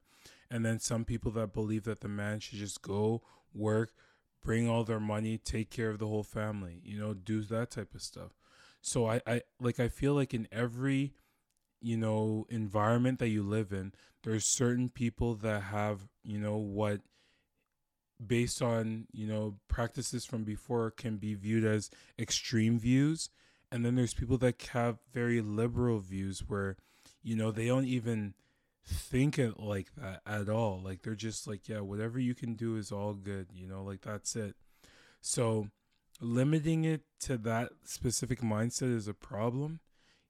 And 0.50 0.62
then 0.62 0.78
some 0.78 1.06
people 1.06 1.30
that 1.30 1.54
believe 1.54 1.84
that 1.84 2.00
the 2.00 2.08
man 2.08 2.40
should 2.40 2.58
just 2.58 2.82
go 2.82 3.22
work, 3.54 3.92
bring 4.42 4.68
all 4.68 4.84
their 4.84 5.00
money, 5.00 5.38
take 5.38 5.70
care 5.70 5.90
of 5.90 5.98
the 5.98 6.06
whole 6.06 6.22
family, 6.22 6.80
you 6.84 6.98
know, 6.98 7.14
do 7.14 7.42
that 7.42 7.70
type 7.70 7.94
of 7.94 8.02
stuff. 8.02 8.32
So 8.80 9.08
I, 9.08 9.20
I 9.26 9.42
like 9.60 9.78
I 9.78 9.88
feel 9.88 10.14
like 10.14 10.34
in 10.34 10.48
every, 10.50 11.14
you 11.80 11.96
know, 11.96 12.46
environment 12.48 13.18
that 13.20 13.28
you 13.28 13.42
live 13.42 13.72
in, 13.72 13.92
there's 14.24 14.44
certain 14.44 14.88
people 14.88 15.34
that 15.36 15.62
have, 15.64 16.08
you 16.24 16.38
know, 16.38 16.56
what 16.56 17.00
based 18.24 18.62
on 18.62 19.06
you 19.12 19.26
know 19.26 19.56
practices 19.68 20.24
from 20.24 20.44
before 20.44 20.90
can 20.90 21.16
be 21.16 21.34
viewed 21.34 21.64
as 21.64 21.90
extreme 22.18 22.78
views 22.78 23.30
and 23.70 23.84
then 23.84 23.94
there's 23.94 24.14
people 24.14 24.38
that 24.38 24.60
have 24.72 24.98
very 25.12 25.40
liberal 25.40 25.98
views 25.98 26.40
where 26.46 26.76
you 27.22 27.34
know 27.34 27.50
they 27.50 27.66
don't 27.66 27.86
even 27.86 28.34
think 28.84 29.38
it 29.38 29.58
like 29.58 29.88
that 29.96 30.20
at 30.26 30.48
all. 30.48 30.80
Like 30.82 31.02
they're 31.02 31.14
just 31.14 31.46
like 31.46 31.68
yeah 31.68 31.80
whatever 31.80 32.18
you 32.18 32.34
can 32.34 32.54
do 32.54 32.76
is 32.76 32.92
all 32.92 33.14
good 33.14 33.48
you 33.52 33.66
know 33.66 33.82
like 33.82 34.02
that's 34.02 34.36
it. 34.36 34.56
So 35.20 35.68
limiting 36.20 36.84
it 36.84 37.02
to 37.20 37.36
that 37.38 37.70
specific 37.84 38.40
mindset 38.40 38.94
is 38.94 39.08
a 39.08 39.14
problem 39.14 39.80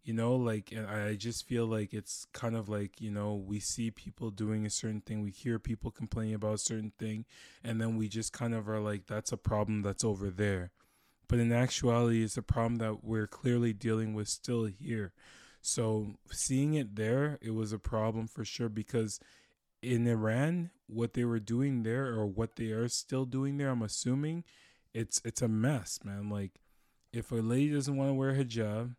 you 0.04 0.12
know 0.12 0.34
like 0.34 0.72
and 0.72 0.86
i 0.86 1.14
just 1.14 1.46
feel 1.46 1.66
like 1.66 1.92
it's 1.92 2.26
kind 2.32 2.56
of 2.56 2.68
like 2.68 3.00
you 3.00 3.10
know 3.10 3.34
we 3.34 3.60
see 3.60 3.90
people 3.90 4.30
doing 4.30 4.66
a 4.66 4.70
certain 4.70 5.00
thing 5.00 5.22
we 5.22 5.30
hear 5.30 5.58
people 5.58 5.90
complaining 5.90 6.34
about 6.34 6.54
a 6.54 6.58
certain 6.58 6.92
thing 6.98 7.24
and 7.62 7.80
then 7.80 7.96
we 7.96 8.08
just 8.08 8.32
kind 8.32 8.54
of 8.54 8.68
are 8.68 8.80
like 8.80 9.06
that's 9.06 9.32
a 9.32 9.36
problem 9.36 9.82
that's 9.82 10.04
over 10.04 10.30
there. 10.30 10.70
But 11.28 11.38
in 11.38 11.52
actuality 11.52 12.22
it's 12.22 12.36
a 12.36 12.42
problem 12.42 12.76
that 12.76 13.04
we're 13.04 13.26
clearly 13.26 13.72
dealing 13.72 14.12
with 14.12 14.28
still 14.28 14.64
here 14.64 15.12
so 15.62 16.14
seeing 16.30 16.74
it 16.74 16.96
there 16.96 17.38
it 17.40 17.54
was 17.54 17.72
a 17.72 17.78
problem 17.78 18.26
for 18.26 18.44
sure 18.44 18.68
because 18.68 19.18
in 19.80 20.06
iran 20.06 20.70
what 20.86 21.14
they 21.14 21.24
were 21.24 21.40
doing 21.40 21.82
there 21.82 22.06
or 22.08 22.26
what 22.26 22.56
they 22.56 22.70
are 22.70 22.88
still 22.88 23.24
doing 23.24 23.56
there 23.56 23.70
i'm 23.70 23.82
assuming 23.82 24.44
it's 24.92 25.22
it's 25.24 25.40
a 25.40 25.48
mess 25.48 26.00
man 26.04 26.28
like 26.28 26.60
if 27.12 27.32
a 27.32 27.36
lady 27.36 27.72
doesn't 27.72 27.96
want 27.96 28.10
to 28.10 28.14
wear 28.14 28.34
hijab 28.34 28.94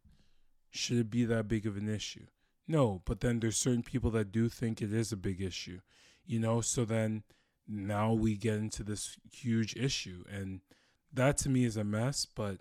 should 0.73 0.97
it 0.97 1.09
be 1.09 1.23
that 1.25 1.47
big 1.47 1.67
of 1.67 1.77
an 1.77 1.87
issue? 1.87 2.25
No, 2.67 3.01
but 3.05 3.19
then 3.19 3.39
there's 3.39 3.57
certain 3.57 3.83
people 3.83 4.09
that 4.11 4.31
do 4.31 4.49
think 4.49 4.81
it 4.81 4.91
is 4.91 5.11
a 5.11 5.17
big 5.17 5.39
issue, 5.41 5.81
you 6.25 6.39
know, 6.39 6.61
so 6.61 6.83
then 6.83 7.23
now 7.67 8.11
we 8.11 8.35
get 8.35 8.55
into 8.55 8.83
this 8.83 9.17
huge 9.31 9.75
issue 9.75 10.23
and 10.29 10.61
that 11.13 11.37
to 11.37 11.49
me 11.49 11.63
is 11.63 11.77
a 11.77 11.83
mess, 11.83 12.25
but 12.25 12.57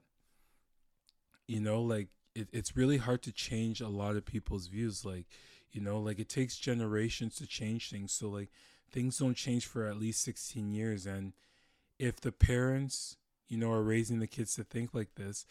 you 1.49 1.61
know, 1.61 1.81
like 1.81 2.09
it, 2.35 2.49
it's 2.53 2.77
really 2.77 2.99
hard 2.99 3.23
to 3.23 3.33
change 3.33 3.81
a 3.81 3.89
lot 3.89 4.17
of 4.17 4.25
people's 4.25 4.67
views. 4.67 5.05
Like, 5.05 5.27
you 5.71 5.81
know, 5.81 5.99
like 6.01 6.19
it 6.19 6.29
takes 6.29 6.57
generations 6.57 7.37
to 7.37 7.47
change 7.47 7.91
things. 7.91 8.13
So 8.13 8.29
like 8.29 8.51
things 8.91 9.19
don't 9.19 9.37
change 9.37 9.67
for 9.67 9.87
at 9.87 9.99
least 9.99 10.23
16 10.23 10.71
years. 10.71 11.07
And 11.07 11.33
if 11.99 12.21
the 12.21 12.33
parents, 12.33 13.17
you 13.49 13.59
know, 13.59 13.71
are 13.73 13.83
raising 13.83 14.19
the 14.19 14.27
kids 14.27 14.55
to 14.57 14.65
think 14.65 14.95
like 14.95 15.15
this, 15.15 15.47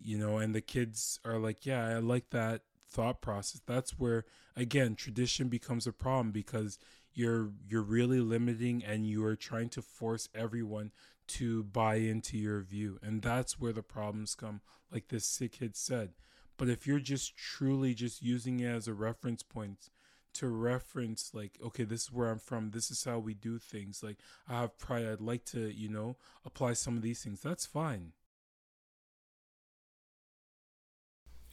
you 0.00 0.18
know, 0.18 0.38
and 0.38 0.54
the 0.54 0.60
kids 0.60 1.20
are 1.24 1.38
like, 1.38 1.64
yeah, 1.66 1.86
I 1.86 1.98
like 1.98 2.30
that 2.30 2.62
thought 2.88 3.20
process. 3.20 3.60
That's 3.66 3.98
where 3.98 4.24
again 4.56 4.94
tradition 4.94 5.48
becomes 5.48 5.86
a 5.86 5.92
problem 5.92 6.30
because 6.30 6.78
you're 7.12 7.50
you're 7.66 7.82
really 7.82 8.20
limiting 8.20 8.84
and 8.84 9.06
you 9.06 9.24
are 9.24 9.36
trying 9.36 9.68
to 9.70 9.82
force 9.82 10.28
everyone 10.34 10.92
to 11.28 11.64
buy 11.64 11.96
into 11.96 12.36
your 12.36 12.60
view. 12.60 12.98
And 13.02 13.22
that's 13.22 13.58
where 13.58 13.72
the 13.72 13.82
problems 13.82 14.34
come, 14.34 14.60
like 14.92 15.08
this 15.08 15.24
sick 15.24 15.52
kid 15.52 15.76
said. 15.76 16.10
But 16.56 16.68
if 16.68 16.86
you're 16.86 17.00
just 17.00 17.36
truly 17.36 17.94
just 17.94 18.22
using 18.22 18.60
it 18.60 18.66
as 18.66 18.86
a 18.88 18.94
reference 18.94 19.42
point 19.42 19.90
to 20.34 20.48
reference 20.48 21.30
like 21.32 21.60
okay 21.64 21.84
this 21.84 22.02
is 22.02 22.12
where 22.12 22.28
i'm 22.28 22.40
from 22.40 22.72
this 22.72 22.90
is 22.90 23.04
how 23.04 23.20
we 23.20 23.34
do 23.34 23.56
things 23.56 24.02
like 24.02 24.16
i 24.48 24.62
have 24.62 24.76
pride 24.80 25.06
i'd 25.06 25.20
like 25.20 25.44
to 25.44 25.72
you 25.72 25.88
know 25.88 26.16
apply 26.44 26.72
some 26.72 26.96
of 26.96 27.02
these 27.02 27.22
things 27.22 27.40
that's 27.40 27.64
fine 27.64 28.10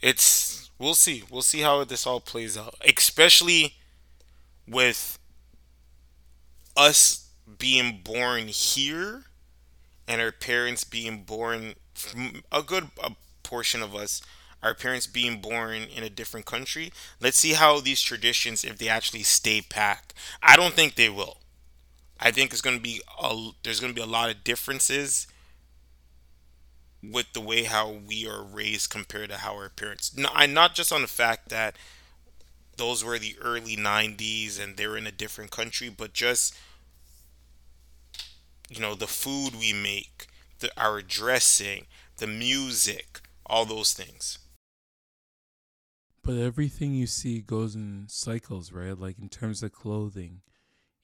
it's 0.01 0.71
we'll 0.79 0.95
see. 0.95 1.23
We'll 1.29 1.43
see 1.43 1.61
how 1.61 1.83
this 1.83 2.07
all 2.07 2.19
plays 2.19 2.57
out, 2.57 2.75
especially 2.85 3.75
with 4.67 5.19
us 6.75 7.29
being 7.59 8.01
born 8.03 8.47
here 8.47 9.25
and 10.11 10.21
our 10.21 10.31
parents 10.31 10.83
being 10.83 11.23
born 11.23 11.75
a 12.51 12.61
good 12.61 12.89
a 13.03 13.11
portion 13.43 13.81
of 13.81 13.95
us 13.95 14.21
our 14.63 14.75
parents 14.75 15.07
being 15.07 15.41
born 15.41 15.83
in 15.95 16.03
a 16.03 16.09
different 16.09 16.45
country 16.45 16.91
let's 17.21 17.37
see 17.37 17.53
how 17.53 17.79
these 17.79 18.01
traditions 18.01 18.63
if 18.63 18.77
they 18.77 18.89
actually 18.89 19.23
stay 19.23 19.61
packed 19.61 20.13
i 20.43 20.55
don't 20.55 20.73
think 20.73 20.95
they 20.95 21.09
will 21.09 21.37
i 22.19 22.31
think 22.31 22.51
it's 22.51 22.61
going 22.61 22.77
to 22.77 22.83
be 22.83 23.01
a, 23.21 23.49
there's 23.63 23.79
going 23.79 23.93
to 23.93 23.95
be 23.95 24.01
a 24.01 24.17
lot 24.17 24.29
of 24.29 24.43
differences 24.43 25.27
with 27.03 27.33
the 27.33 27.41
way 27.41 27.63
how 27.63 27.89
we 27.89 28.27
are 28.27 28.43
raised 28.43 28.89
compared 28.89 29.29
to 29.29 29.37
how 29.37 29.53
our 29.55 29.69
parents. 29.69 30.15
I 30.33 30.45
not 30.45 30.75
just 30.75 30.93
on 30.93 31.01
the 31.01 31.07
fact 31.07 31.49
that 31.49 31.75
those 32.77 33.03
were 33.03 33.19
the 33.19 33.37
early 33.41 33.75
90s 33.75 34.59
and 34.59 34.77
they're 34.77 34.97
in 34.97 35.07
a 35.07 35.11
different 35.11 35.51
country, 35.51 35.89
but 35.89 36.13
just 36.13 36.55
you 38.71 38.79
know 38.79 38.95
the 38.95 39.07
food 39.07 39.53
we 39.59 39.73
make, 39.73 40.27
the 40.59 40.71
our 40.77 41.01
dressing, 41.01 41.87
the 42.17 42.27
music, 42.27 43.19
all 43.45 43.65
those 43.65 43.93
things. 43.93 44.39
But 46.23 46.37
everything 46.37 46.93
you 46.93 47.07
see 47.07 47.41
goes 47.41 47.75
in 47.75 48.05
cycles, 48.07 48.71
right? 48.71 48.97
Like 48.97 49.17
in 49.19 49.27
terms 49.27 49.61
of 49.63 49.71
clothing, 49.71 50.41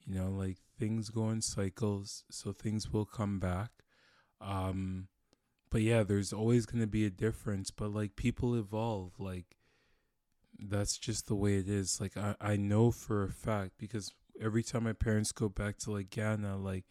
you 0.05 0.15
know, 0.15 0.30
like 0.30 0.57
things 0.80 1.09
go 1.09 1.30
in 1.30 1.41
cycles, 1.41 2.24
so 2.30 2.53
things 2.53 2.93
will 2.93 3.05
come 3.05 3.39
back. 3.39 3.72
Um, 4.39 5.07
but 5.70 5.82
yeah, 5.82 6.03
there's 6.03 6.32
always 6.32 6.65
going 6.65 6.82
to 6.82 6.88
be 6.88 7.05
a 7.05 7.09
difference, 7.09 7.72
but 7.72 7.93
like 7.93 8.15
people 8.15 8.55
evolve. 8.55 9.13
Like 9.20 9.57
that's 10.57 10.97
just 10.97 11.28
the 11.28 11.36
way 11.36 11.55
it 11.55 11.68
is. 11.68 11.99
Like 11.99 12.15
I, 12.15 12.36
I 12.39 12.55
know 12.55 12.91
for 12.91 13.24
a 13.24 13.30
fact 13.30 13.72
because 13.78 14.13
every 14.39 14.63
time 14.63 14.84
my 14.84 14.93
parents 14.93 15.32
go 15.32 15.49
back 15.49 15.78
to 15.80 15.91
like 15.91 16.11
Ghana, 16.11 16.57
like 16.57 16.86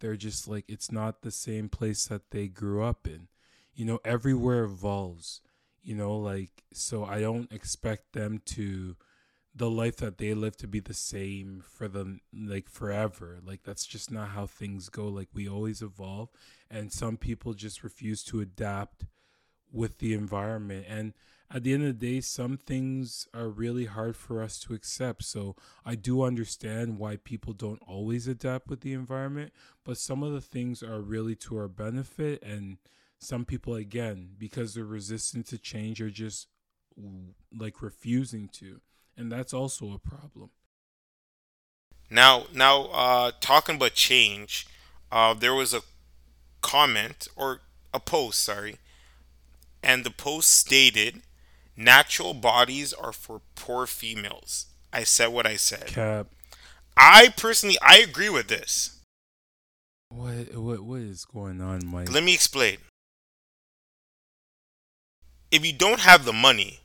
they're 0.00 0.16
just 0.16 0.48
like 0.48 0.64
it's 0.68 0.90
not 0.90 1.22
the 1.22 1.30
same 1.30 1.68
place 1.68 2.06
that 2.06 2.30
they 2.30 2.48
grew 2.48 2.82
up 2.82 3.06
in. 3.06 3.28
You 3.74 3.84
know, 3.84 4.00
everywhere 4.04 4.64
evolves. 4.64 5.40
You 5.82 5.94
know, 5.94 6.16
like 6.16 6.64
so 6.72 7.04
I 7.04 7.20
don't 7.20 7.50
expect 7.52 8.12
them 8.12 8.42
to 8.46 8.96
the 9.54 9.70
life 9.70 9.96
that 9.96 10.18
they 10.18 10.32
live 10.32 10.56
to 10.58 10.68
be 10.68 10.80
the 10.80 10.94
same 10.94 11.62
for 11.66 11.88
them 11.88 12.20
like 12.32 12.68
forever. 12.68 13.38
Like 13.44 13.62
that's 13.64 13.86
just 13.86 14.10
not 14.10 14.30
how 14.30 14.46
things 14.46 14.88
go. 14.88 15.08
Like 15.08 15.28
we 15.34 15.48
always 15.48 15.82
evolve 15.82 16.28
and 16.70 16.92
some 16.92 17.16
people 17.16 17.54
just 17.54 17.82
refuse 17.82 18.22
to 18.24 18.40
adapt 18.40 19.06
with 19.72 19.98
the 19.98 20.14
environment 20.14 20.86
and 20.88 21.14
at 21.50 21.64
the 21.64 21.72
end 21.72 21.84
of 21.84 21.98
the 21.98 22.06
day 22.06 22.20
some 22.20 22.56
things 22.56 23.26
are 23.34 23.48
really 23.48 23.86
hard 23.86 24.16
for 24.16 24.42
us 24.42 24.58
to 24.60 24.74
accept. 24.74 25.24
So 25.24 25.56
i 25.84 25.94
do 25.94 26.22
understand 26.22 26.98
why 26.98 27.16
people 27.16 27.52
don't 27.52 27.82
always 27.86 28.26
adapt 28.26 28.68
with 28.68 28.80
the 28.80 28.92
environment 28.92 29.52
but 29.84 29.98
some 29.98 30.22
of 30.22 30.32
the 30.32 30.40
things 30.40 30.82
are 30.82 31.00
really 31.00 31.34
to 31.36 31.56
our 31.56 31.68
benefit 31.68 32.42
and 32.42 32.78
some 33.18 33.44
people 33.44 33.74
again 33.74 34.30
because 34.38 34.74
they're 34.74 34.84
resistant 34.84 35.46
to 35.46 35.58
change 35.58 36.00
are 36.00 36.10
just 36.10 36.48
like 37.52 37.82
refusing 37.82 38.48
to 38.48 38.80
and 39.20 39.30
that's 39.30 39.52
also 39.52 39.92
a 39.92 39.98
problem. 39.98 40.50
Now, 42.10 42.44
now, 42.54 42.84
uh, 42.86 43.32
talking 43.40 43.76
about 43.76 43.92
change, 43.92 44.66
uh, 45.12 45.34
there 45.34 45.54
was 45.54 45.74
a 45.74 45.82
comment 46.62 47.28
or 47.36 47.60
a 47.92 48.00
post, 48.00 48.40
sorry, 48.40 48.76
and 49.82 50.04
the 50.04 50.10
post 50.10 50.50
stated, 50.50 51.20
"Natural 51.76 52.34
bodies 52.34 52.92
are 52.92 53.12
for 53.12 53.40
poor 53.54 53.86
females." 53.86 54.66
I 54.92 55.04
said 55.04 55.28
what 55.28 55.46
I 55.46 55.56
said. 55.56 55.86
cap 55.86 56.26
I 56.96 57.28
personally, 57.36 57.78
I 57.80 57.98
agree 57.98 58.28
with 58.28 58.48
this. 58.48 58.98
what 60.08 60.54
what 60.54 60.80
what 60.80 61.00
is 61.00 61.24
going 61.24 61.60
on 61.60 61.86
mike 61.86 62.10
Let 62.12 62.24
me 62.24 62.34
explain. 62.34 62.78
If 65.50 65.64
you 65.64 65.72
don't 65.72 66.00
have 66.00 66.24
the 66.24 66.32
money, 66.32 66.80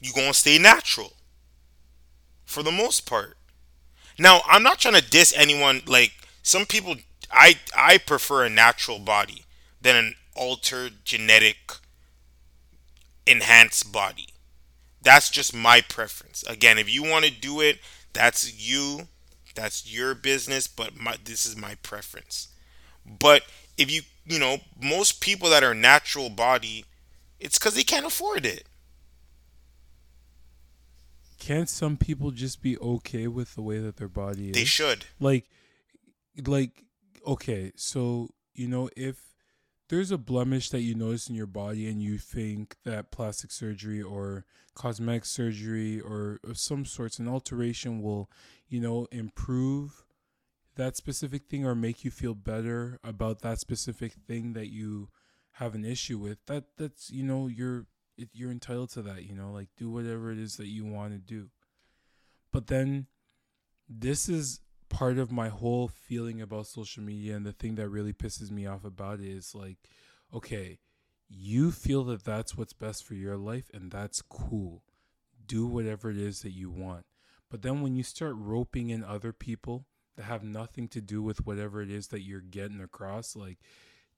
you 0.00 0.12
gonna 0.12 0.34
stay 0.34 0.58
natural 0.58 1.14
for 2.44 2.62
the 2.62 2.72
most 2.72 3.06
part. 3.06 3.36
Now, 4.18 4.42
I'm 4.46 4.62
not 4.62 4.78
trying 4.78 4.94
to 4.94 5.10
diss 5.10 5.32
anyone. 5.36 5.82
Like 5.86 6.12
some 6.42 6.66
people, 6.66 6.96
I 7.30 7.58
I 7.76 7.98
prefer 7.98 8.44
a 8.44 8.50
natural 8.50 8.98
body 8.98 9.44
than 9.80 9.96
an 9.96 10.14
altered 10.34 11.04
genetic 11.04 11.56
enhanced 13.26 13.92
body. 13.92 14.28
That's 15.02 15.30
just 15.30 15.54
my 15.54 15.80
preference. 15.80 16.42
Again, 16.44 16.78
if 16.78 16.92
you 16.92 17.02
want 17.02 17.24
to 17.24 17.30
do 17.30 17.60
it, 17.60 17.78
that's 18.12 18.58
you. 18.58 19.08
That's 19.54 19.92
your 19.92 20.14
business. 20.14 20.66
But 20.66 20.96
my, 20.96 21.16
this 21.22 21.46
is 21.46 21.56
my 21.56 21.76
preference. 21.82 22.48
But 23.06 23.42
if 23.76 23.90
you, 23.90 24.02
you 24.24 24.38
know, 24.38 24.58
most 24.80 25.20
people 25.20 25.50
that 25.50 25.62
are 25.62 25.74
natural 25.74 26.30
body, 26.30 26.84
it's 27.38 27.58
because 27.58 27.74
they 27.74 27.82
can't 27.82 28.06
afford 28.06 28.46
it. 28.46 28.66
can't 31.44 31.68
some 31.68 31.96
people 31.98 32.30
just 32.30 32.62
be 32.62 32.78
okay 32.78 33.26
with 33.26 33.54
the 33.54 33.60
way 33.60 33.78
that 33.78 33.96
their 33.96 34.08
body 34.08 34.48
is? 34.48 34.54
They 34.54 34.64
should. 34.64 35.04
like 35.20 35.44
like 36.46 36.84
okay 37.26 37.70
so 37.76 38.30
you 38.54 38.66
know 38.66 38.88
if 38.96 39.16
there's 39.88 40.10
a 40.10 40.18
blemish 40.18 40.70
that 40.70 40.80
you 40.80 40.94
notice 40.94 41.28
in 41.28 41.34
your 41.34 41.46
body 41.46 41.88
and 41.88 42.02
you 42.02 42.18
think 42.18 42.76
that 42.84 43.10
plastic 43.10 43.50
surgery 43.50 44.00
or 44.02 44.44
cosmetic 44.74 45.24
surgery 45.24 46.00
or 46.00 46.40
of 46.42 46.58
some 46.58 46.84
sorts 46.84 47.18
an 47.18 47.28
alteration 47.28 48.02
will 48.02 48.28
you 48.68 48.80
know 48.80 49.06
improve 49.12 50.04
that 50.76 50.96
specific 50.96 51.46
thing 51.48 51.64
or 51.64 51.74
make 51.74 52.04
you 52.04 52.10
feel 52.10 52.34
better 52.34 52.98
about 53.04 53.40
that 53.42 53.60
specific 53.60 54.12
thing 54.26 54.52
that 54.54 54.70
you 54.70 55.08
have 55.52 55.74
an 55.74 55.84
issue 55.84 56.18
with. 56.18 56.38
That 56.46 56.64
that's 56.76 57.10
you 57.10 57.22
know 57.22 57.46
you're 57.46 57.86
you're 58.32 58.50
entitled 58.50 58.90
to 58.90 59.02
that 59.02 59.24
you 59.24 59.34
know 59.34 59.50
like 59.52 59.68
do 59.76 59.90
whatever 59.90 60.30
it 60.30 60.38
is 60.38 60.56
that 60.56 60.68
you 60.68 60.84
want 60.84 61.12
to 61.12 61.18
do. 61.18 61.48
But 62.52 62.68
then 62.68 63.06
this 63.88 64.28
is 64.28 64.60
part 64.94 65.18
of 65.18 65.32
my 65.32 65.48
whole 65.48 65.88
feeling 65.88 66.40
about 66.40 66.66
social 66.66 67.02
media 67.02 67.34
and 67.34 67.44
the 67.44 67.52
thing 67.52 67.74
that 67.74 67.88
really 67.88 68.12
pisses 68.12 68.50
me 68.50 68.66
off 68.66 68.84
about 68.84 69.20
it 69.20 69.28
is 69.28 69.54
like 69.54 69.76
okay 70.32 70.78
you 71.28 71.70
feel 71.70 72.04
that 72.04 72.24
that's 72.24 72.56
what's 72.56 72.72
best 72.72 73.04
for 73.04 73.14
your 73.14 73.36
life 73.36 73.70
and 73.72 73.90
that's 73.90 74.22
cool. 74.22 74.82
Do 75.46 75.66
whatever 75.66 76.10
it 76.10 76.16
is 76.16 76.40
that 76.42 76.52
you 76.52 76.70
want. 76.70 77.06
But 77.50 77.62
then 77.62 77.82
when 77.82 77.94
you 77.96 78.02
start 78.02 78.34
roping 78.36 78.90
in 78.90 79.04
other 79.04 79.32
people 79.32 79.86
that 80.16 80.24
have 80.24 80.42
nothing 80.42 80.88
to 80.88 81.00
do 81.00 81.22
with 81.22 81.46
whatever 81.46 81.82
it 81.82 81.90
is 81.90 82.08
that 82.08 82.22
you're 82.22 82.40
getting 82.40 82.80
across 82.80 83.34
like 83.34 83.58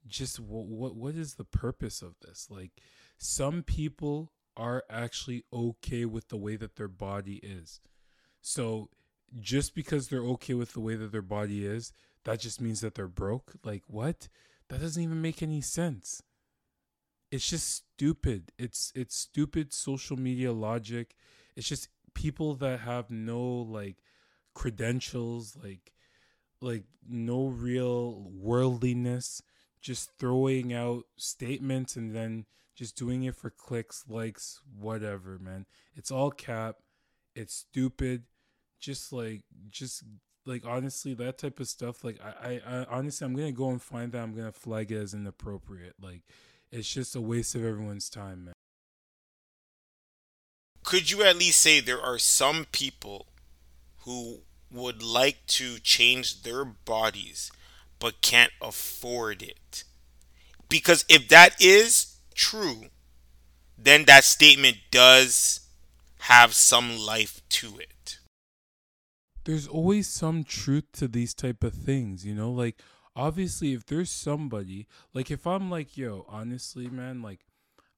just 0.07 0.39
what 0.39 0.65
what, 0.67 0.95
what 0.95 1.15
is 1.15 1.35
the 1.35 1.43
purpose 1.43 2.01
of 2.01 2.15
this? 2.21 2.47
Like 2.49 2.71
some 3.17 3.63
people 3.63 4.31
are 4.55 4.83
actually 4.89 5.43
okay 5.51 6.05
with 6.05 6.29
the 6.29 6.37
way 6.37 6.55
that 6.55 6.75
their 6.75 6.87
body 6.87 7.37
is. 7.43 7.79
So 8.41 8.89
just 9.39 9.75
because 9.75 10.07
they're 10.07 10.23
okay 10.23 10.53
with 10.53 10.73
the 10.73 10.79
way 10.79 10.95
that 10.95 11.11
their 11.11 11.21
body 11.21 11.65
is, 11.65 11.91
that 12.23 12.39
just 12.39 12.61
means 12.61 12.81
that 12.81 12.95
they're 12.95 13.07
broke? 13.07 13.53
Like 13.63 13.83
what? 13.87 14.27
That 14.69 14.81
doesn't 14.81 15.01
even 15.01 15.21
make 15.21 15.41
any 15.41 15.61
sense. 15.61 16.21
It's 17.31 17.49
just 17.49 17.69
stupid. 17.69 18.51
It's 18.57 18.91
it's 18.95 19.15
stupid 19.15 19.73
social 19.73 20.17
media 20.17 20.51
logic. 20.53 21.15
It's 21.55 21.67
just 21.67 21.89
people 22.13 22.55
that 22.55 22.81
have 22.81 23.09
no 23.11 23.39
like 23.39 23.97
credentials, 24.53 25.57
like 25.61 25.93
like 26.61 26.83
no 27.07 27.47
real 27.47 28.29
worldliness, 28.33 29.41
just 29.81 30.11
throwing 30.17 30.73
out 30.73 31.03
statements 31.17 31.95
and 31.95 32.15
then 32.15 32.45
just 32.75 32.95
doing 32.95 33.23
it 33.23 33.35
for 33.35 33.49
clicks, 33.49 34.03
likes, 34.07 34.61
whatever, 34.77 35.39
man. 35.39 35.65
It's 35.95 36.11
all 36.11 36.31
cap. 36.31 36.77
It's 37.35 37.53
stupid 37.53 38.23
just 38.79 39.11
like 39.11 39.41
just 39.69 40.03
like 40.45 40.65
honestly 40.65 41.13
that 41.13 41.37
type 41.37 41.59
of 41.59 41.67
stuff 41.67 42.03
like 42.03 42.19
I, 42.21 42.61
I 42.67 42.79
i 42.81 42.85
honestly 42.89 43.25
i'm 43.25 43.35
gonna 43.35 43.51
go 43.51 43.69
and 43.69 43.81
find 43.81 44.11
that 44.13 44.19
i'm 44.21 44.35
gonna 44.35 44.51
flag 44.51 44.91
it 44.91 44.97
as 44.97 45.13
inappropriate 45.13 45.95
like 46.01 46.21
it's 46.71 46.91
just 46.91 47.15
a 47.15 47.21
waste 47.21 47.55
of 47.55 47.63
everyone's 47.63 48.09
time 48.09 48.45
man 48.45 48.53
Could 50.83 51.11
you 51.11 51.21
at 51.23 51.35
least 51.37 51.59
say 51.59 51.81
there 51.81 52.01
are 52.01 52.17
some 52.17 52.65
people 52.71 53.27
who 54.05 54.39
would 54.71 55.03
like 55.03 55.45
to 55.47 55.79
change 55.79 56.43
their 56.43 56.63
bodies 56.63 57.51
but 57.99 58.21
can't 58.21 58.53
afford 58.61 59.41
it? 59.41 59.83
Because 60.69 61.03
if 61.09 61.27
that 61.27 61.61
is 61.61 62.17
true, 62.35 62.85
then 63.77 64.05
that 64.05 64.23
statement 64.23 64.77
does 64.89 65.61
have 66.19 66.53
some 66.53 66.97
life 66.97 67.41
to 67.49 67.77
it. 67.79 67.91
There's 69.47 69.67
always 69.67 70.07
some 70.07 70.43
truth 70.43 70.85
to 70.93 71.07
these 71.07 71.33
type 71.33 71.63
of 71.63 71.73
things 71.73 72.25
you 72.25 72.35
know? 72.35 72.51
Like 72.51 72.79
obviously 73.15 73.73
if 73.73 73.83
there's 73.85 74.11
somebody 74.11 74.87
like 75.11 75.31
if 75.31 75.47
i'm 75.47 75.71
like 75.71 75.97
yo 75.97 76.23
honestly 76.29 76.87
man 76.87 77.19
like 77.23 77.47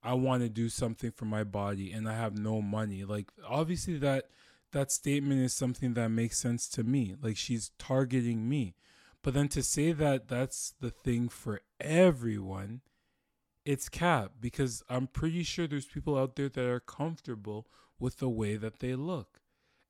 i 0.01 0.13
want 0.13 0.41
to 0.41 0.47
do 0.47 0.69
something 0.69 1.11
for 1.11 1.25
my 1.25 1.43
body 1.43 1.91
and 1.91 2.07
i 2.07 2.15
have 2.15 2.37
no 2.37 2.61
money 2.61 3.03
like 3.03 3.29
obviously 3.45 3.97
that 3.97 4.29
that 4.71 4.91
statement 4.91 5.41
is 5.41 5.53
something 5.53 5.93
that 5.93 6.09
makes 6.09 6.37
sense 6.37 6.67
to 6.67 6.83
me 6.83 7.15
like 7.21 7.37
she's 7.37 7.71
targeting 7.77 8.47
me. 8.47 8.75
But 9.21 9.33
then 9.33 9.47
to 9.49 9.63
say 9.63 9.91
that 9.91 10.27
that's 10.27 10.73
the 10.79 10.91
thing 10.91 11.27
for 11.27 11.61
everyone 11.79 12.81
it's 13.65 13.89
cap 13.89 14.31
because 14.39 14.81
i'm 14.89 15.07
pretty 15.07 15.43
sure 15.43 15.67
there's 15.67 15.85
people 15.85 16.17
out 16.17 16.37
there 16.37 16.47
that 16.47 16.65
are 16.65 16.79
comfortable 16.79 17.67
with 17.99 18.19
the 18.19 18.29
way 18.29 18.55
that 18.55 18.79
they 18.79 18.95
look 18.95 19.38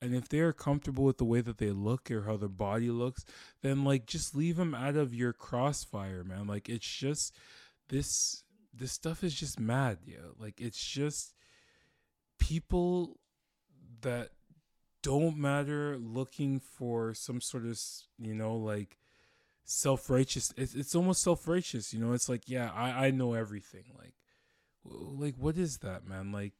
and 0.01 0.15
if 0.15 0.29
they're 0.29 0.53
comfortable 0.53 1.03
with 1.03 1.17
the 1.17 1.25
way 1.25 1.41
that 1.41 1.57
they 1.57 1.71
look 1.71 2.09
or 2.09 2.23
how 2.23 2.37
their 2.37 2.47
body 2.49 2.89
looks, 2.89 3.25
then 3.61 3.83
like 3.83 4.05
just 4.05 4.35
leave 4.35 4.55
them 4.57 4.73
out 4.73 4.95
of 4.95 5.13
your 5.13 5.33
crossfire, 5.33 6.23
man. 6.23 6.47
Like 6.47 6.69
it's 6.69 6.87
just 6.87 7.35
this 7.89 8.43
this 8.73 8.93
stuff 8.93 9.23
is 9.23 9.33
just 9.33 9.59
mad, 9.59 9.99
yeah. 10.05 10.17
Like 10.37 10.61
it's 10.61 10.81
just 10.81 11.33
people 12.39 13.19
that 14.01 14.29
don't 15.01 15.37
matter 15.37 15.97
looking 15.97 16.59
for 16.59 17.13
some 17.13 17.41
sort 17.41 17.65
of 17.65 17.79
you 18.17 18.33
know 18.33 18.55
like 18.55 18.97
self-righteous 19.65 20.53
it's, 20.57 20.73
it's 20.73 20.95
almost 20.95 21.21
self-righteous 21.21 21.93
you 21.93 21.99
know 21.99 22.13
it's 22.13 22.27
like 22.27 22.41
yeah 22.47 22.71
i 22.73 23.07
i 23.07 23.11
know 23.11 23.33
everything 23.33 23.83
like 23.97 24.13
like 24.83 25.35
what 25.37 25.57
is 25.57 25.77
that 25.77 26.07
man 26.07 26.31
like 26.31 26.53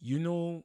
you 0.00 0.18
know 0.18 0.64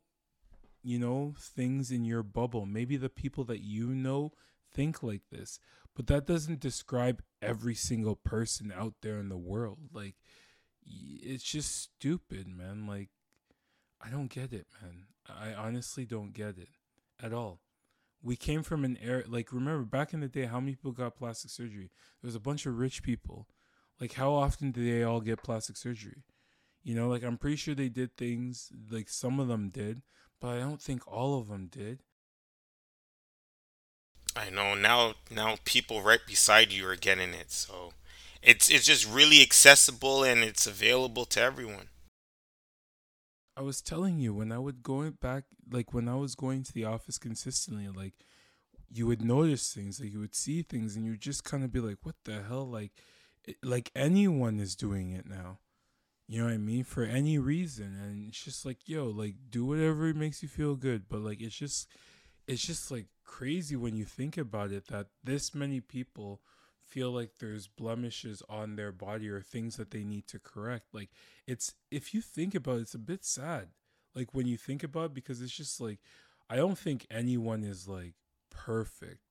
you 0.84 1.00
know 1.00 1.34
things 1.38 1.92
in 1.92 2.06
your 2.06 2.24
bubble. 2.24 2.66
Maybe 2.66 2.98
the 2.98 3.10
people 3.10 3.44
that 3.46 3.62
you 3.62 3.88
know 3.88 4.32
think 4.74 5.02
like 5.02 5.24
this 5.32 5.60
but 5.98 6.06
that 6.06 6.28
doesn't 6.28 6.60
describe 6.60 7.24
every 7.42 7.74
single 7.74 8.16
person 8.16 8.72
out 8.74 8.94
there 9.02 9.18
in 9.18 9.30
the 9.30 9.38
world. 9.38 9.80
Like 9.92 10.14
it's 10.86 11.44
just 11.44 11.76
stupid 11.76 12.48
man. 12.48 12.86
Like 12.86 13.10
i 14.00 14.12
don't 14.12 14.30
get 14.30 14.54
it 14.54 14.68
man. 14.80 15.08
I 15.28 15.56
honestly 15.56 16.06
don't 16.06 16.34
get 16.34 16.60
it 16.60 16.70
at 17.22 17.34
all. 17.34 17.62
We 18.22 18.36
came 18.36 18.62
from 18.62 18.86
an 18.86 19.00
era 19.02 19.24
like 19.28 19.52
remember 19.52 19.86
back 19.86 20.14
in 20.14 20.20
the 20.20 20.28
day 20.28 20.46
how 20.46 20.60
many 20.60 20.76
people 20.76 20.92
got 20.92 21.18
plastic 21.18 21.50
surgery? 21.50 21.90
There 22.22 22.28
was 22.28 22.36
a 22.36 22.40
bunch 22.40 22.68
of 22.68 22.78
rich 22.78 23.02
people. 23.02 23.48
Like 24.00 24.14
how 24.14 24.34
often 24.34 24.70
do 24.70 24.86
they 24.86 25.02
all 25.02 25.20
get 25.20 25.42
plastic 25.42 25.78
surgery? 25.78 26.26
You 26.84 26.94
know 26.94 27.10
like 27.10 27.24
i'm 27.24 27.38
pretty 27.40 27.56
sure 27.56 27.74
they 27.74 27.90
did 27.90 28.16
things 28.16 28.72
like 28.92 29.10
some 29.10 29.40
of 29.40 29.48
them 29.48 29.70
did 29.70 30.04
but 30.40 30.50
i 30.50 30.60
don't 30.60 30.82
think 30.82 31.02
all 31.08 31.40
of 31.40 31.48
them 31.48 31.68
did 31.68 32.04
I 34.38 34.52
know 34.52 34.76
now 34.76 35.16
now 35.32 35.56
people 35.66 36.02
right 36.02 36.20
beside 36.26 36.72
you 36.72 36.88
are 36.88 36.96
getting 36.96 37.34
it. 37.34 37.52
So 37.52 37.94
it's 38.44 38.70
it's 38.70 38.86
just 38.86 39.12
really 39.12 39.42
accessible 39.42 40.24
and 40.24 40.44
it's 40.44 40.68
available 40.68 41.26
to 41.26 41.42
everyone. 41.42 41.90
I 43.56 43.62
was 43.62 43.82
telling 43.82 44.20
you 44.20 44.36
when 44.36 44.52
I 44.52 44.60
would 44.60 44.84
go 44.84 45.10
back, 45.10 45.46
like 45.72 45.92
when 45.92 46.08
I 46.08 46.16
was 46.16 46.36
going 46.36 46.62
to 46.64 46.74
the 46.74 46.86
office 46.86 47.18
consistently, 47.18 47.88
like 47.88 48.14
you 48.94 49.08
would 49.08 49.24
notice 49.24 49.74
things, 49.74 50.00
like 50.00 50.14
you 50.14 50.20
would 50.20 50.36
see 50.36 50.62
things, 50.62 50.96
and 50.96 51.06
you 51.06 51.18
just 51.18 51.44
kind 51.44 51.64
of 51.64 51.72
be 51.72 51.80
like, 51.80 51.98
"What 52.04 52.16
the 52.24 52.44
hell?" 52.44 52.68
Like, 52.68 52.92
it, 53.44 53.58
like 53.64 53.92
anyone 53.96 54.60
is 54.60 54.76
doing 54.76 55.12
it 55.12 55.28
now. 55.28 55.58
You 56.28 56.40
know 56.40 56.46
what 56.46 56.54
I 56.54 56.58
mean? 56.58 56.84
For 56.84 57.04
any 57.04 57.38
reason, 57.38 57.98
and 58.04 58.28
it's 58.28 58.44
just 58.44 58.66
like, 58.66 58.80
yo, 58.86 59.06
like 59.06 59.36
do 59.50 59.66
whatever 59.66 60.14
makes 60.14 60.44
you 60.44 60.50
feel 60.50 60.76
good. 60.76 61.08
But 61.08 61.22
like, 61.22 61.42
it's 61.42 61.56
just, 61.56 61.88
it's 62.48 62.66
just 62.66 62.92
like 62.92 63.06
crazy 63.24 63.76
when 63.76 63.96
you 63.96 64.06
think 64.06 64.38
about 64.38 64.72
it 64.72 64.88
that 64.88 65.08
this 65.24 65.56
many 65.56 65.80
people 65.80 66.42
feel 66.88 67.12
like 67.12 67.32
there's 67.40 67.68
blemishes 67.68 68.42
on 68.50 68.76
their 68.76 68.92
body 68.92 69.30
or 69.30 69.42
things 69.42 69.76
that 69.76 69.92
they 69.92 70.04
need 70.04 70.28
to 70.28 70.40
correct. 70.40 70.86
Like 70.94 71.10
it's 71.46 71.74
if 71.92 72.14
you 72.14 72.22
think 72.22 72.56
about 72.56 72.78
it, 72.78 72.82
it's 72.82 72.96
a 72.96 73.00
bit 73.00 73.26
sad. 73.26 73.70
Like 74.16 74.34
when 74.34 74.48
you 74.48 74.58
think 74.58 74.84
about 74.84 75.08
it, 75.08 75.14
because 75.14 75.42
it's 75.42 75.56
just 75.56 75.82
like 75.82 76.00
I 76.50 76.56
don't 76.56 76.78
think 76.78 77.06
anyone 77.12 77.64
is 77.64 77.88
like 77.88 78.14
perfect. 78.50 79.22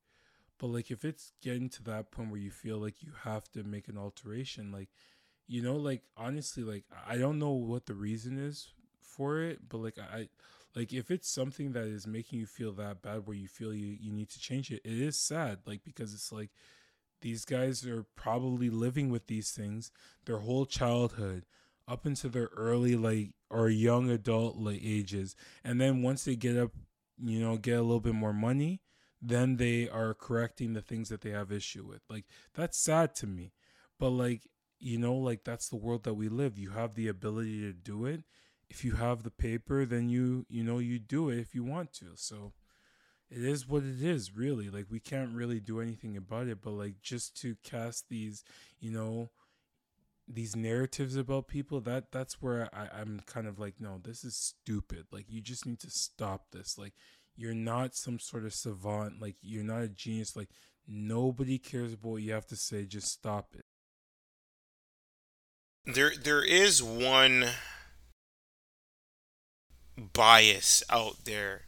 But 0.59 0.67
like 0.67 0.91
if 0.91 1.03
it's 1.03 1.33
getting 1.41 1.69
to 1.69 1.83
that 1.83 2.11
point 2.11 2.31
where 2.31 2.39
you 2.39 2.51
feel 2.51 2.77
like 2.77 3.01
you 3.01 3.11
have 3.23 3.49
to 3.51 3.63
make 3.63 3.87
an 3.87 3.97
alteration, 3.97 4.71
like 4.71 4.89
you 5.47 5.61
know, 5.61 5.75
like 5.75 6.03
honestly, 6.15 6.63
like 6.63 6.85
I 7.07 7.17
don't 7.17 7.39
know 7.39 7.51
what 7.51 7.85
the 7.85 7.95
reason 7.95 8.37
is 8.37 8.73
for 9.01 9.41
it, 9.41 9.69
but 9.69 9.77
like 9.79 9.97
I 9.97 10.29
like 10.75 10.93
if 10.93 11.09
it's 11.11 11.29
something 11.29 11.71
that 11.71 11.85
is 11.85 12.05
making 12.05 12.39
you 12.39 12.45
feel 12.45 12.73
that 12.73 13.01
bad 13.01 13.25
where 13.25 13.35
you 13.35 13.47
feel 13.47 13.73
you, 13.73 13.97
you 13.99 14.11
need 14.11 14.29
to 14.29 14.39
change 14.39 14.71
it, 14.71 14.81
it 14.83 14.99
is 14.99 15.19
sad. 15.19 15.59
Like 15.65 15.83
because 15.83 16.13
it's 16.13 16.31
like 16.31 16.51
these 17.21 17.45
guys 17.45 17.85
are 17.85 18.05
probably 18.15 18.69
living 18.69 19.09
with 19.09 19.27
these 19.27 19.51
things 19.51 19.91
their 20.25 20.39
whole 20.39 20.65
childhood 20.65 21.45
up 21.87 22.05
into 22.05 22.29
their 22.29 22.49
early 22.55 22.95
like 22.95 23.31
or 23.49 23.69
young 23.69 24.09
adult 24.09 24.57
like 24.57 24.79
ages 24.83 25.35
and 25.63 25.79
then 25.79 26.01
once 26.01 26.25
they 26.25 26.35
get 26.35 26.57
up 26.57 26.71
you 27.23 27.39
know 27.39 27.57
get 27.57 27.77
a 27.77 27.81
little 27.81 27.99
bit 27.99 28.13
more 28.13 28.33
money 28.33 28.81
then 29.21 29.57
they 29.57 29.89
are 29.89 30.13
correcting 30.13 30.73
the 30.73 30.81
things 30.81 31.09
that 31.09 31.21
they 31.21 31.31
have 31.31 31.51
issue 31.51 31.83
with 31.83 32.01
like 32.09 32.25
that's 32.53 32.77
sad 32.77 33.15
to 33.15 33.25
me 33.25 33.51
but 33.99 34.09
like 34.09 34.47
you 34.79 34.97
know 34.97 35.15
like 35.15 35.43
that's 35.43 35.69
the 35.69 35.75
world 35.75 36.03
that 36.03 36.13
we 36.15 36.29
live. 36.29 36.57
You 36.57 36.71
have 36.71 36.95
the 36.95 37.07
ability 37.07 37.61
to 37.61 37.73
do 37.73 38.05
it. 38.05 38.23
If 38.69 38.83
you 38.83 38.93
have 38.93 39.23
the 39.23 39.31
paper 39.31 39.85
then 39.85 40.09
you 40.09 40.45
you 40.49 40.63
know 40.63 40.79
you 40.79 40.99
do 40.99 41.29
it 41.29 41.39
if 41.39 41.55
you 41.55 41.63
want 41.63 41.93
to. 41.93 42.11
So 42.15 42.53
it 43.29 43.43
is 43.43 43.67
what 43.67 43.83
it 43.83 44.01
is 44.01 44.35
really. 44.35 44.69
Like 44.69 44.87
we 44.89 44.99
can't 44.99 45.33
really 45.35 45.59
do 45.59 45.79
anything 45.81 46.17
about 46.17 46.47
it 46.47 46.61
but 46.61 46.71
like 46.71 47.01
just 47.01 47.39
to 47.41 47.55
cast 47.63 48.09
these 48.09 48.43
you 48.79 48.91
know 48.91 49.29
these 50.27 50.55
narratives 50.55 51.15
about 51.15 51.47
people 51.47 51.79
that 51.79 52.11
that's 52.11 52.41
where 52.41 52.67
I, 52.73 52.89
i'm 52.99 53.21
kind 53.25 53.47
of 53.47 53.59
like 53.59 53.75
no 53.79 53.99
this 54.03 54.23
is 54.23 54.35
stupid. 54.35 55.05
Like 55.11 55.25
you 55.29 55.41
just 55.41 55.65
need 55.65 55.79
to 55.81 55.89
stop 55.89 56.51
this. 56.51 56.77
Like 56.77 56.93
you're 57.35 57.53
not 57.53 57.95
some 57.95 58.19
sort 58.19 58.45
of 58.45 58.53
savant. 58.53 59.21
Like 59.21 59.35
you're 59.41 59.63
not 59.63 59.83
a 59.83 59.89
genius. 59.89 60.35
Like 60.35 60.49
nobody 60.87 61.57
cares 61.57 61.93
about 61.93 62.09
what 62.09 62.21
you 62.23 62.33
have 62.33 62.47
to 62.47 62.57
say. 62.57 62.85
Just 62.85 63.07
stop 63.07 63.53
it 63.53 63.65
There 65.87 66.13
there 66.15 66.43
is 66.43 66.83
one 66.83 67.49
bias 69.97 70.83
out 70.89 71.25
there 71.25 71.63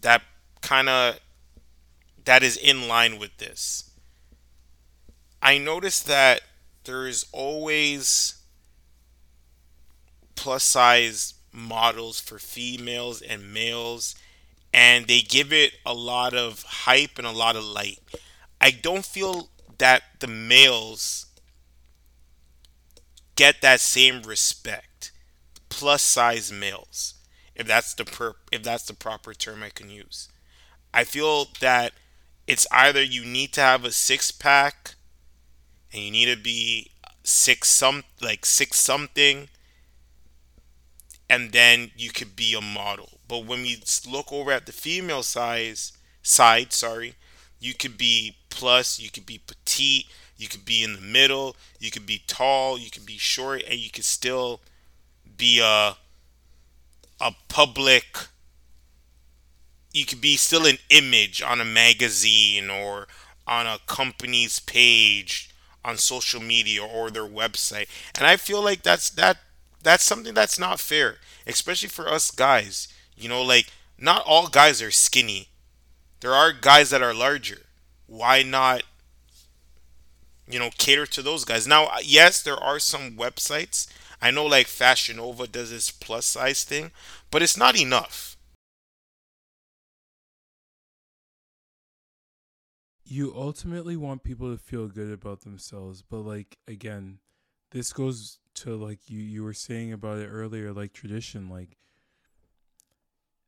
that 0.00 0.22
kind 0.60 0.88
of 0.88 1.18
that 2.24 2.42
is 2.42 2.56
in 2.56 2.88
line 2.88 3.18
with 3.18 3.36
this. 3.38 3.90
I 5.42 5.58
noticed 5.58 6.06
that 6.06 6.40
there 6.84 7.06
is 7.06 7.26
always 7.32 8.34
plus 10.34 10.64
size 10.64 11.34
models 11.52 12.20
for 12.20 12.38
females 12.38 13.22
and 13.22 13.52
males 13.52 14.14
and 14.72 15.06
they 15.06 15.20
give 15.20 15.52
it 15.52 15.72
a 15.86 15.94
lot 15.94 16.34
of 16.34 16.62
hype 16.62 17.18
and 17.18 17.26
a 17.26 17.30
lot 17.30 17.56
of 17.56 17.64
light. 17.64 17.98
I 18.60 18.70
don't 18.70 19.04
feel 19.04 19.50
that 19.78 20.02
the 20.20 20.26
males 20.26 21.26
get 23.36 23.60
that 23.62 23.80
same 23.80 24.22
respect. 24.22 25.12
Plus 25.68 26.02
size 26.02 26.52
males, 26.52 27.14
if 27.54 27.66
that's 27.66 27.94
the 27.94 28.04
per- 28.04 28.36
if 28.52 28.62
that's 28.62 28.84
the 28.84 28.94
proper 28.94 29.34
term 29.34 29.62
I 29.62 29.70
can 29.70 29.90
use. 29.90 30.28
I 30.92 31.04
feel 31.04 31.48
that 31.60 31.92
it's 32.46 32.66
either 32.72 33.02
you 33.02 33.24
need 33.24 33.52
to 33.54 33.60
have 33.60 33.84
a 33.84 33.92
six 33.92 34.30
pack 34.30 34.94
and 35.92 36.02
you 36.02 36.10
need 36.10 36.34
to 36.34 36.40
be 36.40 36.90
six 37.24 37.68
some 37.68 38.04
like 38.20 38.46
six 38.46 38.78
something 38.78 39.48
and 41.28 41.52
then 41.52 41.90
you 41.96 42.10
could 42.10 42.36
be 42.36 42.54
a 42.54 42.60
model. 42.60 43.18
But 43.28 43.46
when 43.46 43.62
we 43.62 43.82
look 44.06 44.32
over 44.32 44.52
at 44.52 44.66
the 44.66 44.72
female 44.72 45.22
size 45.22 45.92
side, 46.22 46.72
sorry, 46.72 47.14
you 47.58 47.74
could 47.74 47.96
be 47.96 48.36
plus, 48.50 49.00
you 49.00 49.10
could 49.10 49.26
be 49.26 49.38
petite, 49.38 50.06
you 50.36 50.48
could 50.48 50.64
be 50.64 50.82
in 50.82 50.94
the 50.94 51.00
middle, 51.00 51.56
you 51.78 51.90
could 51.90 52.06
be 52.06 52.22
tall, 52.26 52.78
you 52.78 52.90
could 52.90 53.06
be 53.06 53.18
short, 53.18 53.62
and 53.68 53.78
you 53.78 53.90
could 53.90 54.04
still 54.04 54.60
be 55.36 55.60
a 55.60 55.96
a 57.20 57.32
public 57.48 58.28
you 59.92 60.04
could 60.04 60.20
be 60.20 60.36
still 60.36 60.66
an 60.66 60.78
image 60.90 61.40
on 61.42 61.60
a 61.60 61.64
magazine 61.64 62.68
or 62.70 63.06
on 63.46 63.66
a 63.66 63.78
company's 63.86 64.58
page 64.60 65.50
on 65.84 65.96
social 65.98 66.40
media 66.40 66.82
or 66.84 67.10
their 67.10 67.26
website. 67.26 67.86
And 68.18 68.26
I 68.26 68.36
feel 68.36 68.62
like 68.62 68.82
that's 68.82 69.10
that 69.10 69.38
that's 69.82 70.04
something 70.04 70.34
that's 70.34 70.58
not 70.58 70.80
fair, 70.80 71.16
especially 71.46 71.88
for 71.88 72.08
us 72.08 72.30
guys. 72.30 72.88
You 73.16 73.28
know, 73.28 73.42
like 73.42 73.68
not 73.98 74.24
all 74.26 74.48
guys 74.48 74.82
are 74.82 74.90
skinny. 74.90 75.48
There 76.20 76.34
are 76.34 76.52
guys 76.52 76.90
that 76.90 77.02
are 77.02 77.14
larger. 77.14 77.62
Why 78.06 78.42
not 78.42 78.82
you 80.48 80.58
know 80.58 80.70
cater 80.78 81.06
to 81.06 81.22
those 81.22 81.44
guys? 81.44 81.66
Now, 81.66 81.88
yes, 82.02 82.42
there 82.42 82.62
are 82.62 82.78
some 82.78 83.12
websites. 83.16 83.86
I 84.20 84.30
know 84.30 84.46
like 84.46 84.66
Fashion 84.66 85.16
Nova 85.16 85.46
does 85.46 85.70
this 85.70 85.90
plus 85.90 86.26
size 86.26 86.64
thing, 86.64 86.92
but 87.30 87.42
it's 87.42 87.56
not 87.56 87.78
enough. 87.78 88.34
you 93.04 93.32
ultimately 93.36 93.96
want 93.96 94.24
people 94.24 94.50
to 94.50 94.58
feel 94.58 94.88
good 94.88 95.12
about 95.12 95.42
themselves 95.42 96.02
but 96.02 96.18
like 96.18 96.58
again 96.66 97.18
this 97.70 97.92
goes 97.92 98.38
to 98.54 98.74
like 98.74 98.98
you 99.08 99.20
you 99.20 99.44
were 99.44 99.52
saying 99.52 99.92
about 99.92 100.18
it 100.18 100.26
earlier 100.26 100.72
like 100.72 100.92
tradition 100.92 101.48
like 101.48 101.76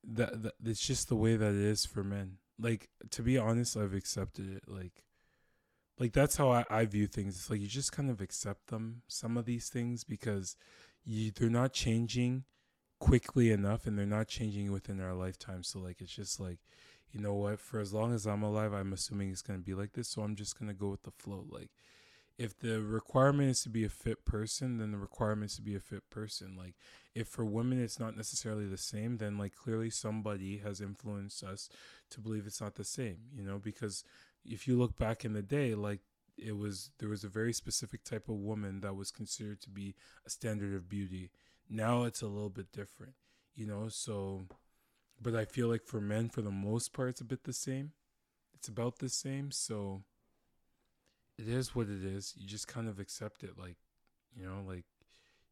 that, 0.05 0.43
that 0.43 0.53
it's 0.65 0.87
just 0.87 1.09
the 1.09 1.17
way 1.17 1.37
that 1.37 1.55
it 1.55 1.61
is 1.61 1.85
for 1.85 2.05
men 2.05 2.37
like 2.61 2.89
to 3.11 3.23
be 3.23 3.39
honest 3.39 3.77
i've 3.77 3.95
accepted 3.95 4.55
it 4.55 4.63
like 4.69 5.03
like 5.99 6.13
that's 6.13 6.37
how 6.37 6.51
I, 6.51 6.65
I 6.69 6.85
view 6.85 7.07
things. 7.07 7.37
It's 7.37 7.51
like 7.51 7.61
you 7.61 7.67
just 7.67 7.93
kind 7.93 8.11
of 8.11 8.21
accept 8.21 8.69
them 8.69 9.03
some 9.09 9.37
of 9.37 9.45
these 9.45 9.69
things 9.69 10.05
because 10.05 10.57
you 11.05 11.31
they're 11.31 11.49
not 11.49 11.73
changing 11.73 12.45
quickly 12.99 13.51
enough 13.51 13.87
and 13.87 13.99
they're 13.99 14.07
not 14.07 14.29
changing 14.29 14.73
within 14.73 15.01
our 15.01 15.15
lifetime. 15.15 15.63
So 15.63 15.79
like 15.79 16.01
it's 16.01 16.15
just 16.15 16.41
like 16.41 16.59
you 17.13 17.21
know 17.21 17.35
what? 17.35 17.61
For 17.61 17.81
as 17.81 17.95
long 17.95 18.13
as 18.13 18.27
i'm 18.27 18.43
alive 18.43 18.73
i'm 18.73 18.93
assuming 18.93 19.31
it's 19.31 19.43
going 19.43 19.59
to 19.59 19.65
be 19.65 19.75
like 19.75 19.93
this. 19.93 20.09
So 20.09 20.23
i'm 20.23 20.37
just 20.37 20.59
going 20.59 20.69
to 20.69 20.75
go 20.75 20.89
with 20.89 21.03
the 21.03 21.13
flow. 21.13 21.47
Like 21.49 21.71
if 22.39 22.59
the 22.59 22.83
requirement 22.83 23.51
is 23.51 23.63
to 23.63 23.71
be 23.71 23.85
a 23.85 23.89
fit 23.89 24.27
person, 24.27 24.77
then 24.77 24.93
the 24.93 24.99
requirement 24.99 25.51
is 25.51 25.57
to 25.57 25.63
be 25.63 25.75
a 25.75 25.81
fit 25.81 26.11
person. 26.11 26.55
Like 26.57 26.75
if 27.15 27.29
for 27.29 27.45
women 27.45 27.83
it's 27.83 27.99
not 27.99 28.17
necessarily 28.17 28.67
the 28.67 28.77
same, 28.77 29.17
then 29.17 29.39
like 29.39 29.55
clearly 29.55 29.89
somebody 29.89 30.59
has 30.59 30.81
influenced 30.81 31.43
us 31.43 31.71
to 32.11 32.21
believe 32.21 32.47
it's 32.47 32.61
not 32.61 32.75
the 32.75 32.85
same, 32.85 33.19
you 33.35 33.43
know, 33.43 33.59
because 33.59 34.05
if 34.49 34.67
you 34.67 34.79
look 34.79 34.97
back 34.97 35.25
in 35.25 35.33
the 35.33 35.43
day, 35.43 35.75
like 35.75 36.01
it 36.39 36.57
was 36.57 36.91
there 36.99 37.09
was 37.09 37.25
a 37.25 37.29
very 37.29 37.53
specific 37.53 38.05
type 38.05 38.29
of 38.29 38.37
woman 38.37 38.81
that 38.81 38.97
was 38.97 39.11
considered 39.11 39.61
to 39.63 39.71
be 39.71 39.95
a 40.27 40.31
standard 40.31 40.75
of 40.75 40.89
beauty. 40.89 41.31
Now 41.69 42.05
it's 42.05 42.23
a 42.23 42.27
little 42.27 42.51
bit 42.51 42.73
different, 42.73 43.15
you 43.55 43.67
know, 43.67 43.89
so 43.89 44.47
but 45.21 45.35
I 45.35 45.45
feel 45.45 45.69
like 45.69 45.85
for 45.85 46.01
men 46.01 46.29
for 46.29 46.43
the 46.43 46.51
most 46.51 46.93
part 46.93 47.11
it's 47.11 47.21
a 47.21 47.25
bit 47.25 47.45
the 47.45 47.53
same. 47.53 47.93
It's 48.55 48.69
about 48.69 48.99
the 48.99 49.09
same, 49.09 49.51
so 49.51 50.03
it 51.39 51.49
is 51.49 51.75
what 51.75 51.89
it 51.89 52.05
is. 52.05 52.35
You 52.37 52.47
just 52.47 52.69
kind 52.69 52.89
of 52.89 52.99
accept 52.99 53.43
it 53.43 53.59
like, 53.59 53.77
you 54.35 54.47
know, 54.47 54.63
like 54.67 54.85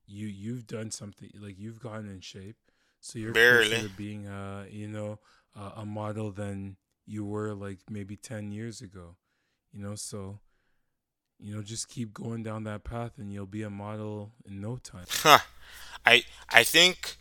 you 0.07 0.27
you've 0.27 0.67
done 0.67 0.91
something 0.91 1.31
like 1.39 1.59
you've 1.59 1.81
gotten 1.81 2.09
in 2.09 2.21
shape. 2.21 2.57
So 3.01 3.19
you're 3.19 3.33
Barely. 3.33 3.91
being 3.97 4.27
uh, 4.27 4.65
you 4.71 4.89
know, 4.89 5.19
uh, 5.59 5.73
a 5.77 5.85
model 5.85 6.31
than 6.31 6.77
you 7.07 7.25
were 7.25 7.55
like 7.55 7.79
maybe 7.91 8.17
10 8.17 8.51
years 8.53 8.81
ago. 8.81 9.17
You 9.73 9.83
know, 9.83 9.95
so 9.95 10.41
you 11.39 11.55
know, 11.55 11.63
just 11.63 11.89
keep 11.89 12.13
going 12.15 12.43
down 12.43 12.65
that 12.65 12.85
path 12.85 13.13
and 13.19 13.33
you'll 13.33 13.47
be 13.47 13.63
a 13.63 13.71
model 13.71 14.33
in 14.47 14.61
no 14.61 14.77
time. 14.77 15.05
Huh. 15.09 15.39
I 16.07 16.25
I 16.49 16.65
think 16.65 17.17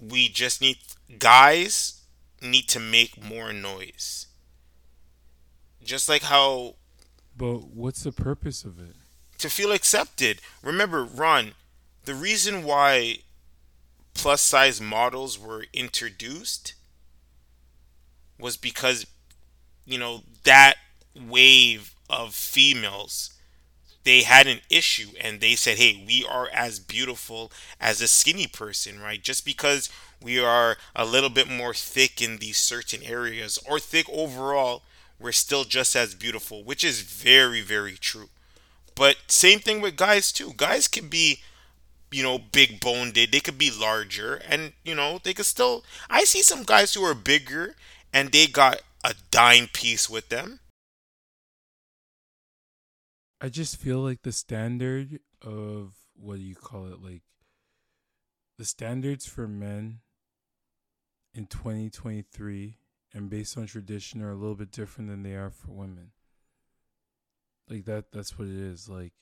we 0.00 0.28
just 0.28 0.60
need 0.60 0.78
guys 1.18 2.02
need 2.42 2.68
to 2.68 2.78
make 2.80 3.22
more 3.22 3.52
noise. 3.52 4.26
Just 5.82 6.08
like 6.08 6.22
how 6.22 6.76
But 7.36 7.68
what's 7.68 8.02
the 8.02 8.12
purpose 8.12 8.64
of 8.64 8.78
it? 8.78 8.94
to 9.38 9.48
feel 9.48 9.70
accepted. 9.70 10.40
Remember, 10.62 11.04
Ron, 11.04 11.52
the 12.04 12.14
reason 12.14 12.64
why 12.64 13.18
plus 14.12 14.40
size 14.42 14.80
models 14.80 15.38
were 15.38 15.66
introduced 15.72 16.74
was 18.38 18.56
because 18.56 19.06
you 19.84 19.98
know 19.98 20.22
that 20.44 20.74
wave 21.28 21.94
of 22.08 22.34
females 22.34 23.30
they 24.04 24.22
had 24.22 24.46
an 24.46 24.60
issue 24.70 25.08
and 25.20 25.40
they 25.40 25.54
said 25.54 25.78
hey 25.78 26.02
we 26.06 26.24
are 26.28 26.48
as 26.52 26.78
beautiful 26.78 27.52
as 27.80 28.00
a 28.00 28.08
skinny 28.08 28.46
person 28.46 29.00
right 29.00 29.22
just 29.22 29.44
because 29.44 29.90
we 30.22 30.38
are 30.38 30.76
a 30.96 31.04
little 31.04 31.30
bit 31.30 31.48
more 31.50 31.74
thick 31.74 32.20
in 32.22 32.38
these 32.38 32.58
certain 32.58 33.02
areas 33.02 33.58
or 33.68 33.78
thick 33.78 34.08
overall 34.10 34.82
we're 35.20 35.32
still 35.32 35.64
just 35.64 35.96
as 35.96 36.14
beautiful 36.14 36.62
which 36.64 36.84
is 36.84 37.02
very 37.02 37.60
very 37.60 37.94
true 37.94 38.28
but 38.94 39.16
same 39.28 39.58
thing 39.58 39.80
with 39.80 39.96
guys 39.96 40.32
too 40.32 40.52
guys 40.56 40.88
can 40.88 41.08
be 41.08 41.40
you 42.10 42.22
know, 42.22 42.38
big 42.38 42.80
boned. 42.80 43.14
They 43.14 43.40
could 43.40 43.58
be 43.58 43.70
larger, 43.70 44.36
and 44.36 44.72
you 44.84 44.94
know, 44.94 45.20
they 45.22 45.34
could 45.34 45.46
still. 45.46 45.84
I 46.08 46.24
see 46.24 46.42
some 46.42 46.62
guys 46.62 46.94
who 46.94 47.02
are 47.04 47.14
bigger, 47.14 47.76
and 48.12 48.32
they 48.32 48.46
got 48.46 48.80
a 49.04 49.14
dime 49.30 49.68
piece 49.72 50.08
with 50.08 50.28
them. 50.28 50.60
I 53.40 53.48
just 53.48 53.76
feel 53.76 54.00
like 54.00 54.22
the 54.22 54.32
standard 54.32 55.20
of 55.42 55.92
what 56.14 56.36
do 56.36 56.42
you 56.42 56.56
call 56.56 56.86
it? 56.86 57.00
Like 57.00 57.22
the 58.58 58.64
standards 58.64 59.26
for 59.26 59.46
men 59.46 60.00
in 61.32 61.46
2023 61.46 62.78
and 63.14 63.30
based 63.30 63.56
on 63.56 63.66
tradition 63.66 64.22
are 64.22 64.32
a 64.32 64.36
little 64.36 64.56
bit 64.56 64.72
different 64.72 65.08
than 65.08 65.22
they 65.22 65.34
are 65.34 65.50
for 65.50 65.70
women. 65.70 66.10
Like 67.68 67.84
that 67.84 68.10
that's 68.12 68.38
what 68.38 68.48
it 68.48 68.56
is. 68.56 68.88
Like 68.88 69.12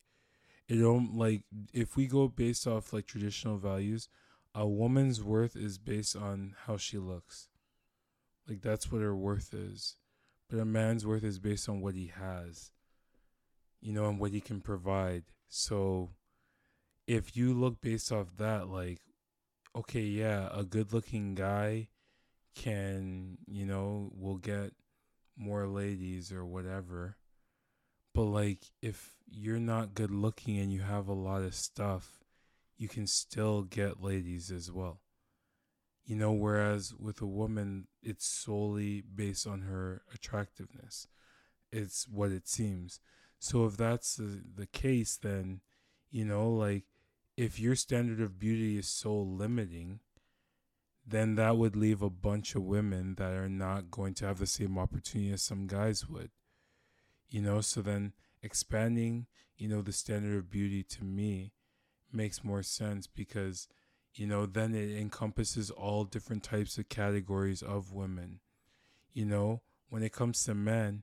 it 0.69 0.77
don't 0.77 1.15
like 1.17 1.43
if 1.73 1.97
we 1.97 2.07
go 2.07 2.29
based 2.29 2.67
off 2.67 2.93
like 2.93 3.07
traditional 3.07 3.59
values, 3.59 4.09
a 4.55 4.67
woman's 4.67 5.23
worth 5.23 5.57
is 5.57 5.77
based 5.77 6.17
on 6.17 6.55
how 6.67 6.79
she 6.79 6.97
looks. 6.97 7.49
Like 8.49 8.63
that's 8.63 8.91
what 8.91 9.03
her 9.03 9.15
worth 9.15 9.53
is. 9.53 9.97
But 10.49 10.61
a 10.61 10.65
man's 10.65 11.05
worth 11.05 11.25
is 11.25 11.39
based 11.39 11.69
on 11.69 11.81
what 11.81 11.95
he 11.95 12.13
has. 12.19 12.71
You 13.81 13.93
know, 13.93 14.09
and 14.09 14.19
what 14.19 14.33
he 14.33 14.41
can 14.41 14.61
provide. 14.61 15.25
So 15.49 16.11
if 17.07 17.37
you 17.37 17.55
look 17.55 17.81
based 17.81 18.11
off 18.11 18.37
that, 18.39 18.69
like, 18.69 19.01
okay, 19.75 20.01
yeah, 20.01 20.49
a 20.53 20.65
good 20.65 20.93
looking 20.93 21.35
guy 21.35 21.89
can, 22.55 23.39
you 23.47 23.67
know, 23.67 24.11
will 24.17 24.39
get 24.39 24.73
more 25.37 25.67
ladies 25.67 26.33
or 26.33 26.45
whatever. 26.45 27.17
But 28.15 28.25
like 28.25 28.71
if 28.81 29.15
you're 29.29 29.61
not 29.61 29.95
good 29.95 30.11
looking 30.11 30.59
and 30.59 30.73
you 30.73 30.81
have 30.81 31.09
a 31.09 31.13
lot 31.13 31.43
of 31.43 31.55
stuff, 31.55 32.25
you 32.79 32.89
can 32.89 33.07
still 33.07 33.63
get 33.63 34.03
ladies 34.03 34.51
as 34.51 34.73
well. 34.73 35.01
You 36.07 36.15
know, 36.15 36.33
whereas 36.33 36.95
with 36.95 37.21
a 37.21 37.27
woman, 37.27 37.89
it's 38.01 38.27
solely 38.27 39.03
based 39.03 39.47
on 39.47 39.63
her 39.63 40.03
attractiveness. 40.15 41.09
It's 41.73 42.07
what 42.09 42.31
it 42.31 42.49
seems. 42.49 43.01
So 43.41 43.67
if 43.67 43.77
that's 43.77 44.15
the, 44.15 44.41
the 44.57 44.67
case, 44.67 45.19
then, 45.21 45.61
you 46.11 46.25
know, 46.25 46.49
like 46.49 46.85
if 47.37 47.59
your 47.59 47.75
standard 47.75 48.21
of 48.21 48.39
beauty 48.39 48.79
is 48.79 48.89
so 48.89 49.15
limiting, 49.17 49.99
then 51.05 51.35
that 51.35 51.57
would 51.57 51.77
leave 51.77 52.03
a 52.03 52.11
bunch 52.11 52.55
of 52.55 52.63
women 52.63 53.17
that 53.17 53.33
are 53.33 53.49
not 53.49 53.91
going 53.91 54.15
to 54.15 54.27
have 54.27 54.39
the 54.39 54.47
same 54.47 54.79
opportunity 54.79 55.33
as 55.33 55.43
some 55.43 55.67
guys 55.67 56.09
would. 56.09 56.31
You 57.29 57.43
know, 57.43 57.61
so 57.61 57.83
then 57.83 58.13
expanding, 58.43 59.27
you 59.57 59.69
know, 59.69 59.83
the 59.83 59.93
standard 59.93 60.37
of 60.37 60.51
beauty 60.51 60.85
to 60.85 61.05
me 61.05 61.53
makes 62.13 62.45
more 62.45 62.63
sense 62.63 63.09
because, 63.09 63.67
you 64.19 64.27
know, 64.27 64.47
then 64.47 64.75
it 64.75 64.97
encompasses 64.99 65.71
all 65.71 66.05
different 66.05 66.43
types 66.43 66.79
of 66.79 66.89
categories 66.89 67.63
of 67.63 67.93
women. 67.93 68.41
You 69.13 69.27
know, 69.27 69.63
when 69.89 70.03
it 70.03 70.13
comes 70.13 70.43
to 70.45 70.55
men, 70.55 71.03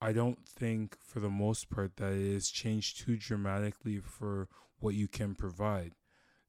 I 0.00 0.12
don't 0.12 0.46
think 0.46 0.96
for 1.02 1.20
the 1.20 1.30
most 1.30 1.70
part 1.70 1.96
that 1.96 2.12
it 2.12 2.32
has 2.32 2.48
changed 2.48 3.00
too 3.00 3.16
dramatically 3.16 4.00
for 4.00 4.48
what 4.78 4.94
you 4.94 5.08
can 5.08 5.34
provide. 5.34 5.92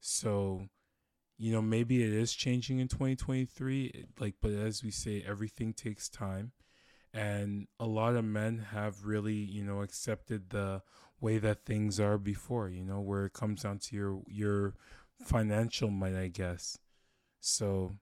So, 0.00 0.68
you 1.36 1.52
know, 1.52 1.62
maybe 1.62 2.02
it 2.02 2.12
is 2.12 2.32
changing 2.32 2.78
in 2.78 2.88
2023, 2.88 4.06
like, 4.18 4.36
but 4.40 4.52
as 4.52 4.82
we 4.82 4.90
say, 4.90 5.24
everything 5.26 5.72
takes 5.72 6.08
time 6.08 6.52
and 7.14 7.66
a 7.78 7.86
lot 7.86 8.16
of 8.16 8.24
men 8.24 8.66
have 8.72 9.04
really 9.04 9.34
you 9.34 9.64
know 9.64 9.82
accepted 9.82 10.50
the 10.50 10.82
way 11.20 11.38
that 11.38 11.64
things 11.64 12.00
are 12.00 12.18
before 12.18 12.68
you 12.68 12.84
know 12.84 13.00
where 13.00 13.26
it 13.26 13.32
comes 13.32 13.62
down 13.62 13.78
to 13.78 13.94
your 13.94 14.22
your 14.26 14.74
financial 15.24 15.90
might 15.90 16.14
i 16.14 16.28
guess. 16.28 16.78
So 17.40 17.96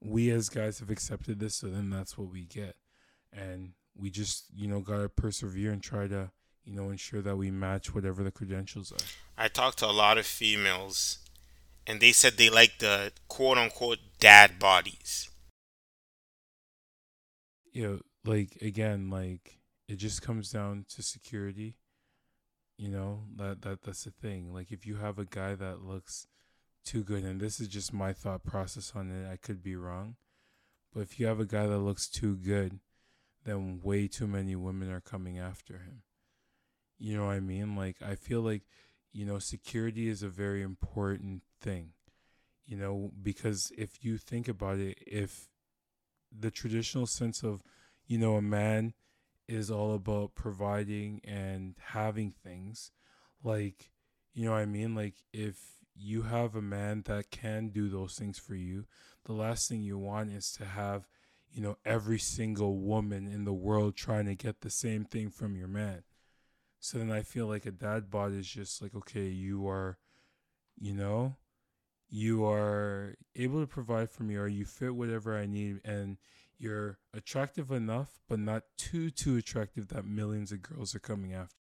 we 0.00 0.30
as 0.30 0.48
guys 0.48 0.80
have 0.80 0.90
accepted 0.90 1.38
this 1.38 1.56
so 1.56 1.68
then 1.68 1.90
that's 1.90 2.16
what 2.18 2.30
we 2.30 2.44
get. 2.44 2.76
And 3.32 3.72
we 3.96 4.10
just 4.10 4.46
you 4.54 4.66
know 4.66 4.80
got 4.80 4.98
to 4.98 5.08
persevere 5.08 5.72
and 5.72 5.82
try 5.82 6.06
to 6.08 6.30
you 6.64 6.74
know 6.74 6.90
ensure 6.90 7.22
that 7.22 7.36
we 7.36 7.50
match 7.50 7.94
whatever 7.94 8.22
the 8.22 8.30
credentials 8.30 8.92
are. 8.92 9.06
I 9.36 9.48
talked 9.48 9.78
to 9.78 9.86
a 9.86 9.92
lot 9.92 10.18
of 10.18 10.26
females, 10.26 11.18
and 11.86 12.00
they 12.00 12.12
said 12.12 12.36
they 12.36 12.50
like 12.50 12.78
the 12.78 13.12
quote 13.28 13.58
unquote 13.58 13.98
dad 14.20 14.58
bodies. 14.58 15.28
you 17.72 17.82
know 17.82 17.98
like 18.24 18.58
again 18.60 19.10
like 19.10 19.58
it 19.88 19.96
just 19.96 20.22
comes 20.22 20.50
down 20.50 20.84
to 20.88 21.02
security 21.02 21.74
you 22.76 22.88
know 22.88 23.24
that 23.36 23.62
that 23.62 23.82
that's 23.82 24.04
the 24.04 24.10
thing. 24.10 24.52
Like 24.52 24.72
if 24.72 24.86
you 24.86 24.96
have 24.96 25.18
a 25.18 25.24
guy 25.24 25.54
that 25.54 25.82
looks 25.84 26.26
too 26.84 27.02
good 27.02 27.24
and 27.24 27.40
this 27.40 27.60
is 27.60 27.68
just 27.68 27.92
my 27.92 28.12
thought 28.12 28.44
process 28.44 28.92
on 28.94 29.10
it 29.10 29.30
i 29.30 29.36
could 29.36 29.62
be 29.62 29.76
wrong 29.76 30.16
but 30.92 31.00
if 31.00 31.18
you 31.18 31.26
have 31.26 31.40
a 31.40 31.46
guy 31.46 31.66
that 31.66 31.78
looks 31.78 32.08
too 32.08 32.36
good 32.36 32.80
then 33.44 33.80
way 33.82 34.06
too 34.06 34.26
many 34.26 34.54
women 34.54 34.90
are 34.90 35.00
coming 35.00 35.38
after 35.38 35.74
him 35.74 36.02
you 36.98 37.16
know 37.16 37.26
what 37.26 37.32
i 37.32 37.40
mean 37.40 37.76
like 37.76 37.96
i 38.02 38.14
feel 38.14 38.40
like 38.40 38.62
you 39.12 39.24
know 39.24 39.38
security 39.38 40.08
is 40.08 40.22
a 40.22 40.28
very 40.28 40.62
important 40.62 41.42
thing 41.60 41.90
you 42.66 42.76
know 42.76 43.10
because 43.22 43.72
if 43.76 44.04
you 44.04 44.16
think 44.16 44.48
about 44.48 44.78
it 44.78 44.98
if 45.06 45.48
the 46.36 46.50
traditional 46.50 47.06
sense 47.06 47.42
of 47.42 47.62
you 48.06 48.18
know, 48.18 48.36
a 48.36 48.42
man 48.42 48.94
is 49.48 49.70
all 49.70 49.94
about 49.94 50.34
providing 50.34 51.20
and 51.24 51.76
having 51.78 52.30
things. 52.30 52.90
Like, 53.42 53.90
you 54.34 54.44
know 54.44 54.52
what 54.52 54.58
I 54.58 54.66
mean? 54.66 54.94
Like, 54.94 55.14
if 55.32 55.56
you 55.94 56.22
have 56.22 56.54
a 56.54 56.62
man 56.62 57.02
that 57.06 57.30
can 57.30 57.68
do 57.68 57.88
those 57.88 58.14
things 58.14 58.38
for 58.38 58.54
you, 58.54 58.86
the 59.24 59.32
last 59.32 59.68
thing 59.68 59.82
you 59.82 59.98
want 59.98 60.32
is 60.32 60.50
to 60.52 60.64
have, 60.64 61.06
you 61.50 61.62
know, 61.62 61.76
every 61.84 62.18
single 62.18 62.78
woman 62.78 63.26
in 63.26 63.44
the 63.44 63.52
world 63.52 63.94
trying 63.94 64.26
to 64.26 64.34
get 64.34 64.60
the 64.60 64.70
same 64.70 65.04
thing 65.04 65.30
from 65.30 65.56
your 65.56 65.68
man. 65.68 66.02
So 66.80 66.98
then 66.98 67.12
I 67.12 67.22
feel 67.22 67.46
like 67.46 67.66
a 67.66 67.70
dad 67.70 68.10
bod 68.10 68.32
is 68.32 68.48
just 68.48 68.82
like, 68.82 68.94
okay, 68.94 69.28
you 69.28 69.68
are, 69.68 69.98
you 70.76 70.94
know, 70.94 71.36
you 72.12 72.44
are 72.44 73.14
able 73.34 73.60
to 73.60 73.66
provide 73.66 74.10
for 74.10 74.22
me 74.22 74.36
or 74.36 74.46
you 74.46 74.64
fit 74.66 74.94
whatever 74.94 75.36
I 75.36 75.46
need 75.46 75.80
and 75.84 76.18
you're 76.58 76.98
attractive 77.14 77.70
enough 77.70 78.20
but 78.28 78.38
not 78.38 78.64
too 78.76 79.10
too 79.10 79.36
attractive 79.36 79.88
that 79.88 80.04
millions 80.04 80.52
of 80.52 80.62
girls 80.62 80.94
are 80.94 81.00
coming 81.00 81.32
after 81.32 81.61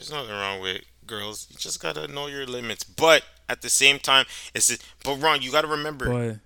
There's 0.00 0.10
nothing 0.10 0.30
wrong 0.30 0.60
with 0.60 0.80
girls. 1.06 1.46
You 1.50 1.58
just 1.58 1.82
gotta 1.82 2.08
know 2.08 2.26
your 2.26 2.46
limits. 2.46 2.84
But 2.84 3.22
at 3.50 3.60
the 3.60 3.68
same 3.68 3.98
time, 3.98 4.24
it's 4.54 4.74
but 5.04 5.16
Ron, 5.16 5.42
you 5.42 5.52
gotta 5.52 5.68
remember. 5.68 6.06
But 6.06 6.38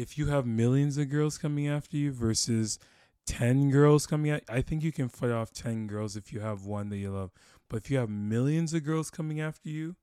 if 0.00 0.16
you 0.16 0.26
have 0.26 0.46
millions 0.46 0.96
of 0.96 1.10
girls 1.10 1.36
coming 1.36 1.66
after 1.66 1.96
you 1.96 2.12
versus 2.12 2.78
10 3.26 3.70
girls 3.70 4.06
coming 4.06 4.30
at 4.30 4.44
I 4.48 4.62
think 4.62 4.84
you 4.84 4.92
can 4.92 5.08
fight 5.08 5.32
off 5.32 5.52
10 5.52 5.88
girls 5.88 6.14
if 6.14 6.32
you 6.32 6.38
have 6.38 6.64
one 6.64 6.90
that 6.90 6.98
you 6.98 7.10
love. 7.10 7.32
But 7.68 7.78
if 7.78 7.90
you 7.90 7.98
have 7.98 8.08
millions 8.08 8.72
of 8.72 8.84
girls 8.84 9.10
coming 9.10 9.40
after 9.40 9.68
you, 9.68 9.96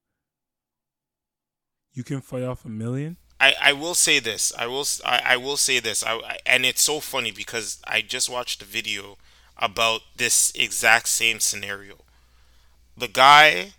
you 1.94 2.04
can 2.04 2.20
fight 2.20 2.44
off 2.44 2.66
a 2.66 2.70
million? 2.70 3.16
I, 3.40 3.54
I 3.62 3.72
will 3.72 3.96
say 3.96 4.20
this. 4.20 4.52
I 4.58 4.68
will 4.68 4.86
I, 5.06 5.22
I 5.24 5.38
will 5.38 5.56
say 5.56 5.80
this. 5.80 6.04
I, 6.04 6.16
I 6.16 6.40
and 6.46 6.66
it's 6.66 6.82
so 6.82 7.00
funny 7.00 7.32
because 7.32 7.80
I 7.88 8.02
just 8.02 8.30
watched 8.30 8.62
a 8.62 8.66
video 8.66 9.16
about 9.56 10.02
this 10.18 10.52
exact 10.54 11.08
same 11.08 11.40
scenario. 11.40 12.00
The 12.98 13.08
guy 13.08 13.74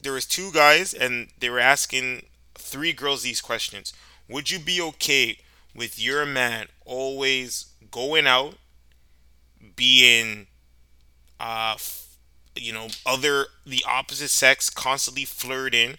there 0.00 0.12
was 0.12 0.26
two 0.26 0.52
guys 0.52 0.94
and 0.94 1.28
they 1.38 1.50
were 1.50 1.58
asking 1.58 2.26
three 2.54 2.92
girls 2.92 3.22
these 3.22 3.40
questions. 3.40 3.92
Would 4.28 4.50
you 4.50 4.58
be 4.58 4.80
okay 4.80 5.38
with 5.74 5.98
your 5.98 6.24
man 6.26 6.68
always 6.84 7.66
going 7.90 8.26
out 8.26 8.54
being 9.76 10.46
uh 11.40 11.76
you 12.56 12.72
know 12.72 12.88
other 13.06 13.46
the 13.66 13.84
opposite 13.86 14.28
sex 14.30 14.70
constantly 14.70 15.24
flirting 15.24 15.96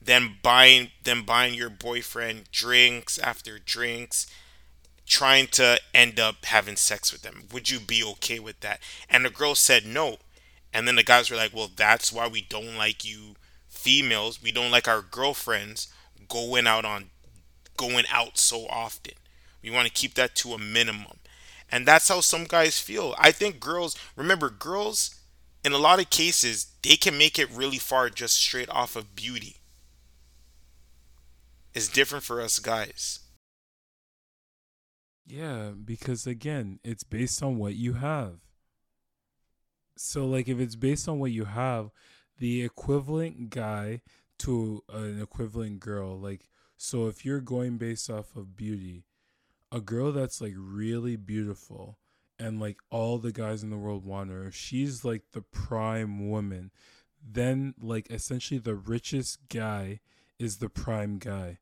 then 0.00 0.36
buying 0.42 0.90
then 1.04 1.22
buying 1.22 1.54
your 1.54 1.70
boyfriend 1.70 2.50
drinks 2.50 3.18
after 3.18 3.58
drinks 3.58 4.26
trying 5.06 5.46
to 5.48 5.80
end 5.94 6.20
up 6.20 6.44
having 6.46 6.76
sex 6.76 7.12
with 7.12 7.22
them? 7.22 7.44
Would 7.52 7.70
you 7.70 7.80
be 7.80 8.04
okay 8.04 8.38
with 8.38 8.60
that? 8.60 8.80
And 9.08 9.24
the 9.24 9.30
girl 9.30 9.54
said 9.54 9.86
no 9.86 10.18
and 10.78 10.88
then 10.88 10.96
the 10.96 11.02
guys 11.02 11.30
were 11.30 11.36
like 11.36 11.54
well 11.54 11.70
that's 11.74 12.12
why 12.12 12.26
we 12.28 12.40
don't 12.40 12.76
like 12.76 13.04
you 13.04 13.34
females. 13.68 14.42
We 14.42 14.50
don't 14.52 14.70
like 14.70 14.88
our 14.88 15.02
girlfriends 15.02 15.88
going 16.28 16.66
out 16.66 16.84
on 16.84 17.10
going 17.76 18.04
out 18.12 18.36
so 18.38 18.66
often. 18.66 19.14
We 19.62 19.70
want 19.70 19.86
to 19.86 19.92
keep 19.92 20.14
that 20.14 20.34
to 20.36 20.52
a 20.52 20.58
minimum. 20.58 21.18
And 21.70 21.86
that's 21.86 22.08
how 22.08 22.20
some 22.20 22.44
guys 22.44 22.78
feel. 22.78 23.14
I 23.18 23.30
think 23.30 23.60
girls 23.60 23.96
remember 24.16 24.50
girls 24.50 25.14
in 25.64 25.72
a 25.72 25.78
lot 25.78 26.00
of 26.00 26.10
cases 26.10 26.66
they 26.82 26.96
can 26.96 27.18
make 27.18 27.38
it 27.38 27.50
really 27.50 27.78
far 27.78 28.08
just 28.10 28.36
straight 28.36 28.70
off 28.70 28.96
of 28.96 29.14
beauty. 29.14 29.56
It's 31.74 31.88
different 31.88 32.24
for 32.24 32.40
us 32.40 32.58
guys. 32.58 33.20
Yeah, 35.26 35.70
because 35.84 36.26
again, 36.26 36.80
it's 36.82 37.04
based 37.04 37.42
on 37.42 37.58
what 37.58 37.74
you 37.74 37.94
have. 37.94 38.38
So, 39.98 40.26
like, 40.26 40.48
if 40.48 40.60
it's 40.60 40.76
based 40.76 41.08
on 41.08 41.18
what 41.18 41.32
you 41.32 41.44
have, 41.44 41.90
the 42.38 42.62
equivalent 42.62 43.50
guy 43.50 44.02
to 44.38 44.82
an 44.88 45.20
equivalent 45.20 45.80
girl, 45.80 46.18
like, 46.18 46.48
so 46.76 47.08
if 47.08 47.24
you're 47.24 47.40
going 47.40 47.76
based 47.76 48.08
off 48.08 48.36
of 48.36 48.56
beauty, 48.56 49.04
a 49.72 49.80
girl 49.80 50.12
that's 50.12 50.40
like 50.40 50.54
really 50.56 51.16
beautiful 51.16 51.98
and 52.38 52.60
like 52.60 52.78
all 52.90 53.18
the 53.18 53.32
guys 53.32 53.62
in 53.62 53.70
the 53.70 53.76
world 53.76 54.04
want 54.04 54.30
her, 54.30 54.50
she's 54.52 55.04
like 55.04 55.22
the 55.32 55.42
prime 55.42 56.30
woman, 56.30 56.70
then 57.20 57.74
like 57.80 58.10
essentially 58.10 58.58
the 58.58 58.76
richest 58.76 59.48
guy 59.48 60.00
is 60.38 60.58
the 60.58 60.68
prime 60.68 61.18
guy. 61.18 61.58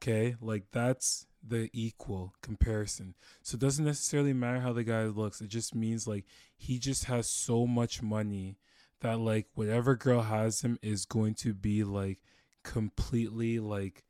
Okay, 0.00 0.36
like 0.40 0.64
that's 0.72 1.26
the 1.46 1.70
equal 1.72 2.34
comparison. 2.42 3.14
So 3.42 3.54
it 3.54 3.60
doesn't 3.60 3.84
necessarily 3.84 4.32
matter 4.32 4.60
how 4.60 4.72
the 4.72 4.84
guy 4.84 5.04
looks. 5.04 5.40
It 5.40 5.48
just 5.48 5.74
means 5.74 6.06
like 6.06 6.24
he 6.56 6.78
just 6.78 7.04
has 7.04 7.30
so 7.30 7.66
much 7.66 8.02
money 8.02 8.58
that 9.00 9.18
like 9.18 9.46
whatever 9.54 9.94
girl 9.94 10.22
has 10.22 10.60
him 10.62 10.78
is 10.82 11.04
going 11.04 11.34
to 11.34 11.54
be 11.54 11.84
like 11.84 12.18
completely 12.62 13.58
like 13.58 14.04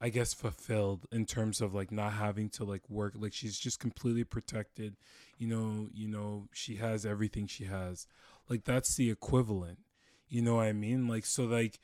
I 0.00 0.08
guess 0.08 0.32
fulfilled 0.32 1.06
in 1.12 1.26
terms 1.26 1.60
of 1.60 1.74
like 1.74 1.92
not 1.92 2.14
having 2.14 2.48
to 2.50 2.64
like 2.64 2.88
work 2.88 3.12
like 3.16 3.34
she's 3.34 3.58
just 3.58 3.78
completely 3.78 4.24
protected. 4.24 4.96
You 5.38 5.46
know, 5.46 5.88
you 5.92 6.08
know, 6.08 6.48
she 6.52 6.76
has 6.76 7.04
everything 7.06 7.46
she 7.46 7.64
has. 7.64 8.06
Like 8.48 8.64
that's 8.64 8.96
the 8.96 9.10
equivalent. 9.10 9.78
You 10.28 10.42
know 10.42 10.56
what 10.56 10.66
I 10.66 10.72
mean? 10.72 11.06
Like 11.06 11.26
so 11.26 11.44
like 11.44 11.78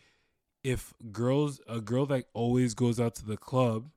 if 0.67 0.93
girls 1.13 1.61
a 1.69 1.81
girl 1.81 2.07
that 2.07 2.25
always 2.35 2.75
goes 2.75 2.99
out 2.99 3.15
to 3.15 3.25
the 3.25 3.37
club 3.37 3.89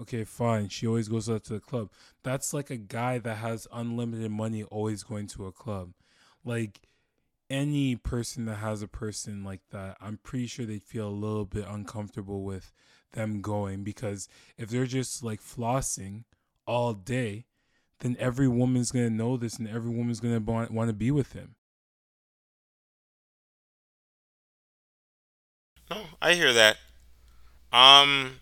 okay 0.00 0.24
fine 0.24 0.68
she 0.68 0.84
always 0.84 1.06
goes 1.06 1.30
out 1.30 1.44
to 1.44 1.52
the 1.52 1.60
club. 1.60 1.90
That's 2.24 2.52
like 2.52 2.70
a 2.70 2.76
guy 2.76 3.18
that 3.18 3.36
has 3.36 3.68
unlimited 3.72 4.32
money 4.32 4.64
always 4.64 5.04
going 5.04 5.28
to 5.28 5.46
a 5.46 5.52
club. 5.52 5.92
Like 6.44 6.80
any 7.48 7.94
person 7.94 8.46
that 8.46 8.56
has 8.56 8.82
a 8.82 8.88
person 8.88 9.42
like 9.44 9.60
that 9.70 9.96
i'm 10.00 10.18
pretty 10.22 10.46
sure 10.46 10.66
they'd 10.66 10.82
feel 10.82 11.08
a 11.08 11.22
little 11.24 11.46
bit 11.46 11.64
uncomfortable 11.66 12.42
with 12.42 12.72
them 13.12 13.40
going 13.40 13.82
because 13.82 14.28
if 14.58 14.68
they're 14.68 14.84
just 14.84 15.22
like 15.22 15.40
flossing 15.40 16.24
all 16.66 16.92
day 16.92 17.46
then 18.00 18.16
every 18.20 18.48
woman's 18.48 18.92
gonna 18.92 19.08
know 19.08 19.38
this 19.38 19.58
and 19.58 19.66
every 19.66 19.90
woman's 19.90 20.20
gonna 20.20 20.40
want 20.40 20.88
to 20.88 20.92
be 20.92 21.10
with 21.10 21.32
him 21.32 21.54
No, 25.90 26.04
I 26.20 26.34
hear 26.34 26.52
that. 26.52 26.76
Um, 27.72 28.40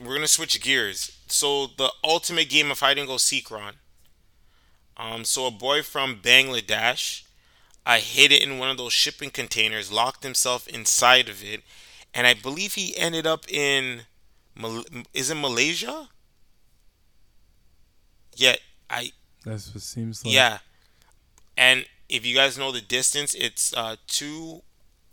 we're 0.00 0.14
gonna 0.14 0.28
switch 0.28 0.60
gears. 0.60 1.18
So 1.28 1.66
the 1.66 1.92
ultimate 2.04 2.48
game 2.48 2.70
of 2.70 2.80
hide 2.80 2.98
and 2.98 3.06
go 3.06 3.16
seek, 3.16 3.50
Ron. 3.50 3.74
Um, 4.96 5.24
so 5.24 5.46
a 5.46 5.50
boy 5.50 5.82
from 5.82 6.16
Bangladesh, 6.16 7.22
I 7.84 7.98
hid 7.98 8.32
it 8.32 8.42
in 8.42 8.58
one 8.58 8.70
of 8.70 8.76
those 8.76 8.92
shipping 8.92 9.30
containers, 9.30 9.90
locked 9.90 10.22
himself 10.22 10.68
inside 10.68 11.28
of 11.28 11.42
it, 11.42 11.62
and 12.14 12.26
I 12.26 12.34
believe 12.34 12.74
he 12.74 12.96
ended 12.96 13.26
up 13.26 13.50
in, 13.50 14.02
is 15.14 15.30
it 15.30 15.34
Malaysia? 15.34 16.08
Yeah, 18.36 18.56
I. 18.88 19.12
That's 19.44 19.74
what 19.74 19.82
seems 19.82 20.24
like. 20.24 20.34
Yeah, 20.34 20.58
and 21.56 21.86
if 22.08 22.24
you 22.24 22.34
guys 22.34 22.58
know 22.58 22.72
the 22.72 22.80
distance, 22.80 23.34
it's 23.34 23.74
uh 23.74 23.96
two 24.06 24.62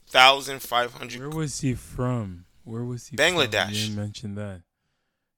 thousand 0.09 0.61
five 0.61 0.93
hundred. 0.93 1.21
Where 1.21 1.29
was 1.29 1.61
he 1.61 1.75
from? 1.75 2.45
Where 2.63 2.83
was 2.83 3.07
he? 3.07 3.15
Bangladesh. 3.15 3.65
From? 3.65 3.73
You 3.73 3.81
didn't 3.81 3.95
mention 3.95 4.35
that. 4.35 4.61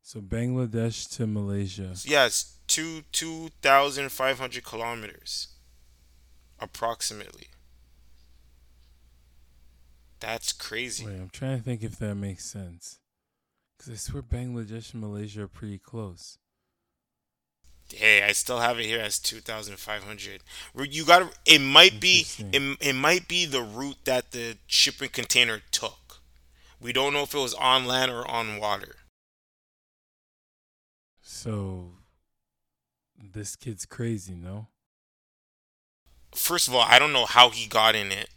So 0.01 0.19
Bangladesh 0.19 1.09
to 1.17 1.27
Malaysia. 1.27 1.93
Yes, 2.03 2.57
two 2.67 3.03
two 3.11 3.49
thousand 3.61 4.11
five 4.11 4.39
hundred 4.39 4.63
kilometers, 4.63 5.49
approximately. 6.59 7.47
That's 10.19 10.53
crazy. 10.53 11.05
Wait, 11.05 11.15
I'm 11.15 11.29
trying 11.29 11.57
to 11.57 11.63
think 11.63 11.83
if 11.83 11.97
that 11.97 12.15
makes 12.15 12.45
sense. 12.45 12.99
Because 13.77 13.93
I 13.93 13.95
swear 13.95 14.21
Bangladesh 14.21 14.93
and 14.93 15.01
Malaysia 15.01 15.43
are 15.43 15.47
pretty 15.47 15.79
close. 15.79 16.37
Hey, 17.93 18.23
I 18.23 18.31
still 18.31 18.59
have 18.59 18.79
it 18.79 18.85
here 18.85 18.99
as 18.99 19.19
two 19.19 19.39
thousand 19.39 19.77
five 19.77 20.03
hundred. 20.03 20.41
You 20.89 21.05
got 21.05 21.31
it. 21.45 21.59
Might 21.59 21.99
be 21.99 22.25
it, 22.51 22.77
it 22.81 22.95
might 22.95 23.27
be 23.27 23.45
the 23.45 23.61
route 23.61 24.05
that 24.05 24.31
the 24.31 24.57
shipping 24.67 25.09
container 25.09 25.61
took. 25.71 26.21
We 26.79 26.93
don't 26.93 27.13
know 27.13 27.23
if 27.23 27.33
it 27.33 27.39
was 27.39 27.53
on 27.53 27.85
land 27.85 28.11
or 28.11 28.27
on 28.27 28.57
water. 28.57 28.95
So, 31.21 31.91
this 33.17 33.55
kid's 33.55 33.85
crazy, 33.85 34.33
no? 34.33 34.67
First 36.33 36.67
of 36.67 36.75
all, 36.75 36.85
I 36.87 36.99
don't 36.99 37.13
know 37.13 37.25
how 37.25 37.49
he 37.49 37.67
got 37.67 37.95
in 37.95 38.11
it, 38.11 38.29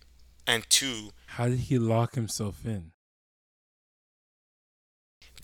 and 0.46 0.68
two, 0.68 1.10
how 1.26 1.48
did 1.48 1.60
he 1.60 1.78
lock 1.78 2.14
himself 2.14 2.64
in? 2.64 2.92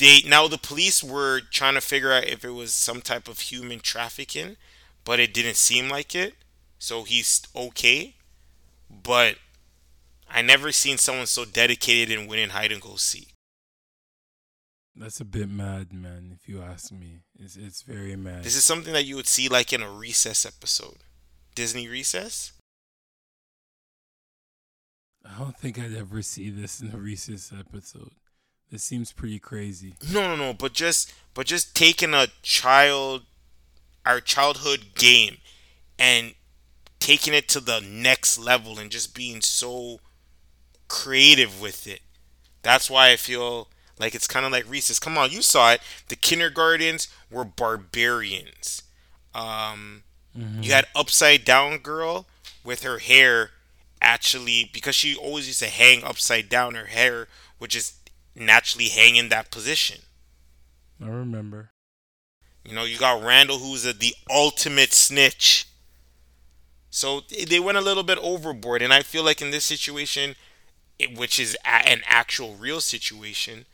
They 0.01 0.23
now 0.27 0.49
the 0.49 0.59
police 0.59 1.05
were 1.05 1.41
trying 1.41 1.75
to 1.75 1.81
figure 1.81 2.11
out 2.11 2.25
if 2.25 2.45
it 2.45 2.51
was 2.51 2.73
some 2.73 3.03
type 3.03 3.29
of 3.29 3.39
human 3.39 3.81
trafficking, 3.81 4.57
but 5.05 5.21
it 5.21 5.35
didn't 5.35 5.57
seem 5.57 5.89
like 5.89 6.15
it. 6.15 6.35
So 6.79 7.05
he's 7.05 7.43
okay. 7.55 8.15
But 8.91 9.37
I 10.29 10.43
never 10.43 10.73
seen 10.73 10.97
someone 10.97 11.27
so 11.27 11.45
dedicated 11.45 12.19
in 12.19 12.27
winning 12.27 12.49
hide 12.49 12.73
and 12.73 12.81
go 12.81 12.97
seek. 12.97 13.29
That's 14.97 15.21
a 15.21 15.25
bit 15.25 15.49
mad, 15.49 15.93
man. 15.93 16.33
If 16.35 16.49
you 16.49 16.63
ask 16.63 16.91
me, 16.91 17.21
it's 17.39 17.57
it's 17.57 17.83
very 17.83 18.17
mad. 18.17 18.43
This 18.43 18.57
is 18.57 18.65
something 18.65 18.95
that 18.95 19.05
you 19.05 19.17
would 19.17 19.29
see 19.29 19.49
like 19.49 19.73
in 19.73 19.83
a 19.83 19.91
Recess 19.91 20.47
episode, 20.47 20.99
Disney 21.55 21.89
Recess. 21.89 22.53
I 25.25 25.39
don't 25.39 25.57
think 25.57 25.79
I'd 25.79 25.95
ever 25.95 26.23
see 26.23 26.49
this 26.49 26.81
in 26.81 26.91
a 26.93 26.97
Recess 26.97 27.53
episode. 27.57 28.13
This 28.71 28.85
seems 28.85 29.13
pretty 29.13 29.39
crazy. 29.39 29.95
No, 30.13 30.29
no, 30.29 30.37
no. 30.37 30.53
But 30.53 30.73
just, 30.73 31.13
but 31.35 31.47
just 31.47 31.75
taking 31.75 32.15
a 32.15 32.29
child, 32.43 33.23
our 34.07 34.21
childhood 34.21 34.95
game, 34.95 35.39
and 35.99 36.35
taking 37.01 37.35
it 37.35 37.49
to 37.49 37.61
the 37.61 37.81
next 37.81 38.39
level, 38.39 38.79
and 38.79 38.91
just 38.91 39.15
being 39.15 39.41
so 39.41 39.99
creative 40.87 41.61
with 41.61 41.87
it. 41.87 42.01
That's 42.63 42.89
why 42.89 43.11
I 43.11 43.17
feel 43.17 43.69
like 43.99 44.15
it's 44.15 44.29
kind 44.29 44.47
of 44.47 44.53
like 44.53 44.71
Recess. 44.71 45.01
Come 45.01 45.19
on, 45.19 45.31
you 45.31 45.43
saw 45.43 45.73
it. 45.73 45.81
The 46.09 46.17
kindergartens 46.17 47.09
were 47.31 47.45
barbarians. 47.45 48.83
Um, 49.35 50.05
mm-hmm. 50.37 50.63
You 50.63 50.73
had 50.73 50.87
Upside 50.95 51.45
Down 51.45 51.79
Girl 51.79 52.27
with 52.65 52.83
her 52.83 52.99
hair 52.99 53.51
actually 54.03 54.71
because 54.73 54.95
she 54.95 55.17
always 55.17 55.47
used 55.47 55.61
to 55.61 55.69
hang 55.69 56.05
upside 56.05 56.49
down. 56.49 56.75
Her 56.75 56.87
hair 56.87 57.29
which 57.61 57.73
just 57.73 58.00
naturally 58.35 58.89
hang 58.89 59.17
in 59.17 59.29
that 59.29 59.51
position. 59.51 60.03
I 61.03 61.09
remember. 61.09 61.71
You 62.65 62.75
know, 62.75 62.85
you 62.85 62.99
got 62.99 63.23
Randall, 63.23 63.59
who's 63.59 63.87
a, 63.87 63.93
the 63.93 64.15
ultimate 64.31 64.93
snitch. 64.93 65.67
So 66.91 67.23
they 67.49 67.61
went 67.61 67.79
a 67.79 67.83
little 67.83 68.03
bit 68.03 68.19
overboard, 68.19 68.83
and 68.83 68.93
I 68.93 69.03
feel 69.03 69.25
like 69.25 69.41
in 69.41 69.51
this 69.51 69.65
situation, 69.65 70.35
it, 70.99 71.17
which 71.17 71.39
is 71.41 71.57
a, 71.65 71.89
an 71.89 72.03
actual 72.07 72.55
real 72.55 72.81
situation, 72.81 73.65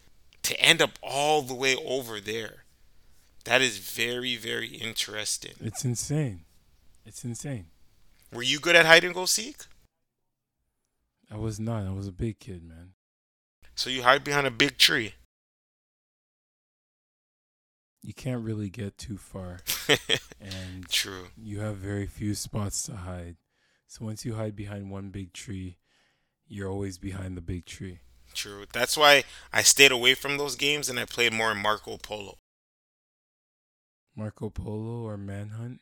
to 0.43 0.59
end 0.61 0.81
up 0.81 0.93
all 1.03 1.43
the 1.43 1.55
way 1.55 1.77
over 1.77 2.21
there, 2.21 2.65
that 3.45 3.63
is 3.63 3.79
very, 3.79 4.37
very 4.37 4.69
interesting. 4.69 5.55
It's 5.61 5.85
insane. 5.85 6.43
It's 7.05 7.25
insane. 7.25 7.67
Were 8.33 8.43
you 8.43 8.61
good 8.61 8.77
at 8.77 8.87
hide 8.87 9.05
and 9.05 9.15
go 9.15 9.25
seek? 9.25 9.57
I 11.31 11.37
was 11.37 11.59
not. 11.59 11.87
I 11.87 11.93
was 11.93 12.07
a 12.07 12.13
big 12.13 12.39
kid, 12.39 12.63
man. 12.63 12.91
So 13.77 13.91
you 13.91 14.03
hide 14.03 14.24
behind 14.24 14.47
a 14.47 14.51
big 14.51 14.79
tree. 14.79 15.14
You 18.03 18.14
can't 18.14 18.43
really 18.43 18.70
get 18.70 18.97
too 18.97 19.18
far. 19.18 19.61
and 20.41 20.89
True. 20.89 21.27
you 21.37 21.61
have 21.61 21.77
very 21.77 22.07
few 22.07 22.35
spots 22.35 22.83
to 22.85 22.97
hide. 22.97 23.37
So 23.87 24.05
once 24.05 24.24
you 24.24 24.35
hide 24.35 24.57
behind 24.57 24.91
one 24.91 25.11
big 25.11 25.33
tree, 25.33 25.77
you're 26.49 26.70
always 26.70 26.99
behind 26.99 27.37
the 27.37 27.41
big 27.43 27.66
tree. 27.66 27.99
True. 28.33 28.64
That's 28.72 28.97
why 28.97 29.24
I 29.53 29.62
stayed 29.62 29.93
away 29.93 30.14
from 30.14 30.39
those 30.39 30.57
games 30.57 30.89
and 30.89 30.99
I 30.99 31.05
played 31.05 31.33
more 31.33 31.55
Marco 31.55 31.97
Polo. 31.99 32.39
Marco 34.16 34.49
Polo 34.49 35.03
or 35.03 35.16
Manhunt? 35.16 35.81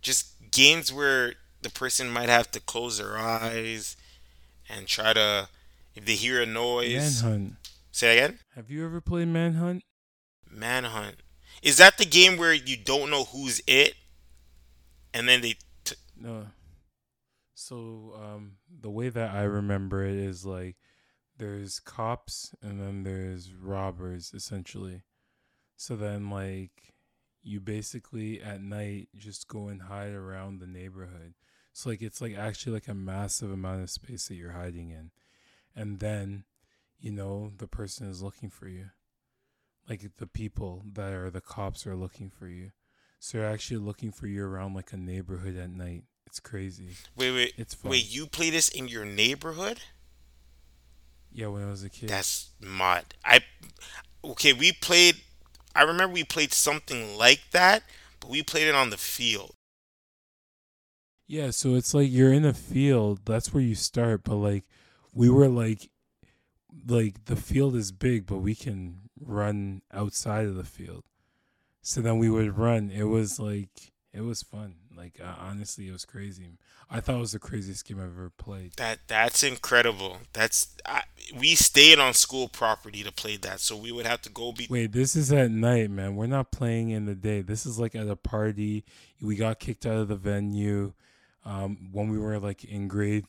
Just 0.00 0.50
games 0.50 0.92
where 0.92 1.34
the 1.62 1.70
person 1.70 2.10
might 2.10 2.28
have 2.28 2.50
to 2.50 2.60
close 2.60 2.98
their 2.98 3.16
eyes 3.16 3.96
and 4.68 4.86
try 4.86 5.12
to, 5.12 5.48
if 5.94 6.04
they 6.04 6.14
hear 6.14 6.40
a 6.40 6.46
noise. 6.46 7.22
Manhunt. 7.22 7.54
Say 7.90 8.16
again? 8.18 8.38
Have 8.54 8.70
you 8.70 8.84
ever 8.84 9.00
played 9.00 9.28
Manhunt? 9.28 9.82
Manhunt. 10.50 11.16
Is 11.62 11.76
that 11.76 11.98
the 11.98 12.06
game 12.06 12.36
where 12.36 12.52
you 12.54 12.76
don't 12.76 13.10
know 13.10 13.24
who's 13.24 13.60
it? 13.66 13.94
And 15.14 15.28
then 15.28 15.40
they. 15.42 15.56
T- 15.84 15.96
No. 16.16 16.46
So 17.54 18.14
um, 18.20 18.56
the 18.80 18.90
way 18.90 19.08
that 19.08 19.30
I 19.34 19.42
remember 19.42 20.04
it 20.04 20.16
is 20.16 20.44
like 20.44 20.76
there's 21.38 21.78
cops 21.80 22.54
and 22.62 22.80
then 22.80 23.04
there's 23.04 23.52
robbers 23.52 24.32
essentially. 24.34 25.02
So 25.76 25.94
then 25.96 26.30
like 26.30 26.94
you 27.42 27.60
basically 27.60 28.40
at 28.42 28.60
night 28.62 29.08
just 29.16 29.48
go 29.48 29.68
and 29.68 29.82
hide 29.82 30.12
around 30.12 30.60
the 30.60 30.66
neighborhood. 30.66 31.34
So 31.72 31.90
like 31.90 32.02
it's 32.02 32.20
like 32.20 32.36
actually 32.36 32.72
like 32.74 32.88
a 32.88 32.94
massive 32.94 33.50
amount 33.52 33.82
of 33.82 33.90
space 33.90 34.26
that 34.28 34.34
you're 34.34 34.52
hiding 34.52 34.90
in. 34.90 35.10
And 35.74 36.00
then, 36.00 36.44
you 36.98 37.12
know, 37.12 37.52
the 37.56 37.66
person 37.66 38.08
is 38.08 38.22
looking 38.22 38.50
for 38.50 38.68
you. 38.68 38.90
Like 39.88 40.16
the 40.18 40.26
people 40.26 40.82
that 40.92 41.12
are 41.12 41.30
the 41.30 41.40
cops 41.40 41.86
are 41.86 41.96
looking 41.96 42.30
for 42.30 42.46
you. 42.46 42.70
So 43.18 43.38
they're 43.38 43.48
actually 43.48 43.78
looking 43.78 44.12
for 44.12 44.26
you 44.26 44.44
around 44.44 44.74
like 44.74 44.92
a 44.92 44.96
neighborhood 44.96 45.56
at 45.56 45.70
night. 45.70 46.04
It's 46.26 46.40
crazy. 46.40 46.88
wait, 47.16 47.32
wait. 47.32 47.54
It's 47.56 47.74
fun. 47.74 47.90
Wait, 47.90 48.12
you 48.12 48.26
play 48.26 48.50
this 48.50 48.68
in 48.68 48.88
your 48.88 49.04
neighborhood? 49.04 49.80
Yeah, 51.32 51.48
when 51.48 51.62
I 51.62 51.70
was 51.70 51.82
a 51.82 51.90
kid. 51.90 52.08
That's 52.08 52.50
mod. 52.60 53.04
I. 53.24 53.40
Okay, 54.24 54.52
we 54.52 54.72
played. 54.72 55.16
I 55.74 55.82
remember 55.82 56.14
we 56.14 56.24
played 56.24 56.52
something 56.52 57.16
like 57.16 57.42
that, 57.52 57.82
but 58.20 58.30
we 58.30 58.42
played 58.42 58.68
it 58.68 58.74
on 58.74 58.90
the 58.90 58.98
field. 58.98 59.54
Yeah, 61.26 61.50
so 61.50 61.74
it's 61.74 61.94
like 61.94 62.10
you're 62.10 62.32
in 62.32 62.44
a 62.44 62.52
field. 62.52 63.20
That's 63.24 63.54
where 63.54 63.62
you 63.62 63.74
start, 63.74 64.24
but 64.24 64.36
like 64.36 64.64
we 65.14 65.28
were 65.28 65.48
like 65.48 65.90
like 66.86 67.26
the 67.26 67.36
field 67.36 67.76
is 67.76 67.92
big, 67.92 68.26
but 68.26 68.38
we 68.38 68.54
can 68.54 69.02
run 69.20 69.82
outside 69.92 70.46
of 70.46 70.56
the 70.56 70.64
field. 70.64 71.04
So 71.82 72.00
then 72.00 72.18
we 72.18 72.30
would 72.30 72.56
run. 72.56 72.90
It 72.90 73.04
was 73.04 73.38
like 73.38 73.92
it 74.12 74.22
was 74.22 74.42
fun. 74.42 74.76
Like 74.96 75.20
uh, 75.22 75.34
honestly, 75.38 75.88
it 75.88 75.92
was 75.92 76.04
crazy. 76.04 76.46
I 76.90 77.00
thought 77.00 77.16
it 77.16 77.20
was 77.20 77.32
the 77.32 77.38
craziest 77.38 77.86
game 77.86 77.98
I've 77.98 78.16
ever 78.16 78.30
played. 78.30 78.74
That 78.76 79.00
that's 79.06 79.42
incredible. 79.42 80.18
That's 80.32 80.76
I, 80.84 81.02
we 81.36 81.54
stayed 81.54 81.98
on 81.98 82.14
school 82.14 82.48
property 82.48 83.02
to 83.02 83.10
play 83.10 83.36
that, 83.38 83.60
so 83.60 83.76
we 83.76 83.90
would 83.90 84.06
have 84.06 84.22
to 84.22 84.30
go 84.30 84.52
be. 84.52 84.66
Wait, 84.68 84.92
this 84.92 85.16
is 85.16 85.32
at 85.32 85.50
night, 85.50 85.90
man. 85.90 86.16
We're 86.16 86.26
not 86.26 86.52
playing 86.52 86.90
in 86.90 87.06
the 87.06 87.14
day. 87.14 87.40
This 87.40 87.66
is 87.66 87.78
like 87.78 87.94
at 87.94 88.08
a 88.08 88.16
party. 88.16 88.84
We 89.20 89.36
got 89.36 89.58
kicked 89.58 89.86
out 89.86 89.96
of 89.96 90.08
the 90.08 90.16
venue 90.16 90.92
um, 91.44 91.88
when 91.92 92.08
we 92.08 92.18
were 92.18 92.38
like 92.38 92.64
in 92.64 92.88
grade 92.88 93.24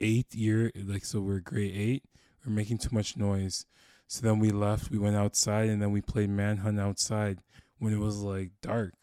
eight 0.00 0.34
year, 0.34 0.70
like 0.76 1.04
so 1.04 1.20
we're 1.20 1.40
grade 1.40 1.74
eight. 1.74 2.02
We 2.44 2.52
are 2.52 2.54
making 2.54 2.78
too 2.78 2.90
much 2.92 3.16
noise, 3.16 3.66
so 4.06 4.24
then 4.26 4.38
we 4.38 4.50
left. 4.50 4.90
We 4.90 4.98
went 4.98 5.16
outside 5.16 5.68
and 5.68 5.82
then 5.82 5.90
we 5.90 6.00
played 6.00 6.30
manhunt 6.30 6.78
outside 6.80 7.38
when 7.78 7.92
it 7.92 7.98
was 7.98 8.18
like 8.18 8.50
dark. 8.62 8.94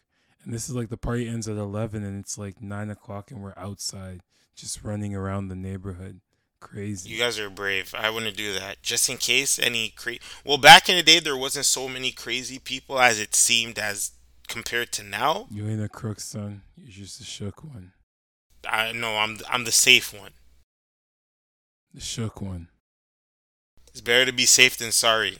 And 0.44 0.54
this 0.54 0.70
is 0.70 0.76
like 0.76 0.90
the 0.90 0.98
party 0.98 1.28
ends 1.28 1.48
at 1.48 1.58
eleven 1.58 2.04
and 2.04 2.20
it's 2.20 2.38
like 2.38 2.62
nine 2.62 2.90
o'clock 2.90 3.32
and 3.32 3.42
we're 3.42 3.58
outside 3.58 4.22
just 4.56 4.84
running 4.84 5.16
around 5.16 5.48
the 5.48 5.56
neighborhood. 5.56 6.22
Crazy. 6.62 7.10
You 7.10 7.20
guys 7.20 7.38
are 7.38 7.50
brave. 7.50 7.94
I 7.96 8.10
wouldn't 8.10 8.38
do 8.38 8.54
that. 8.54 8.82
Just 8.82 9.10
in 9.10 9.18
case 9.18 9.60
any 9.60 9.90
cra- 9.90 10.18
Well, 10.44 10.58
back 10.58 10.90
in 10.90 10.96
the 10.96 11.04
day, 11.04 11.20
there 11.20 11.38
wasn't 11.38 11.66
so 11.66 11.88
many 11.88 12.12
crazy 12.12 12.58
people 12.58 13.00
as 13.00 13.20
it 13.20 13.36
seemed 13.36 13.78
as 13.78 14.12
compared 14.48 14.92
to 14.94 15.04
now. 15.04 15.48
You 15.52 15.68
ain't 15.68 15.84
a 15.84 15.90
crook, 15.90 16.20
son. 16.20 16.62
You're 16.78 16.92
just 16.92 17.22
a 17.22 17.24
shook 17.24 17.64
one. 17.64 17.92
I 18.68 18.92
know 18.92 19.18
I'm 19.18 19.40
I'm 19.50 19.64
the 19.64 19.72
safe 19.72 20.14
one. 20.14 20.32
The 21.94 22.02
shook 22.02 22.42
one. 22.42 22.70
It's 23.88 24.02
better 24.02 24.26
to 24.26 24.34
be 24.34 24.46
safe 24.46 24.78
than 24.78 24.92
sorry. 24.92 25.38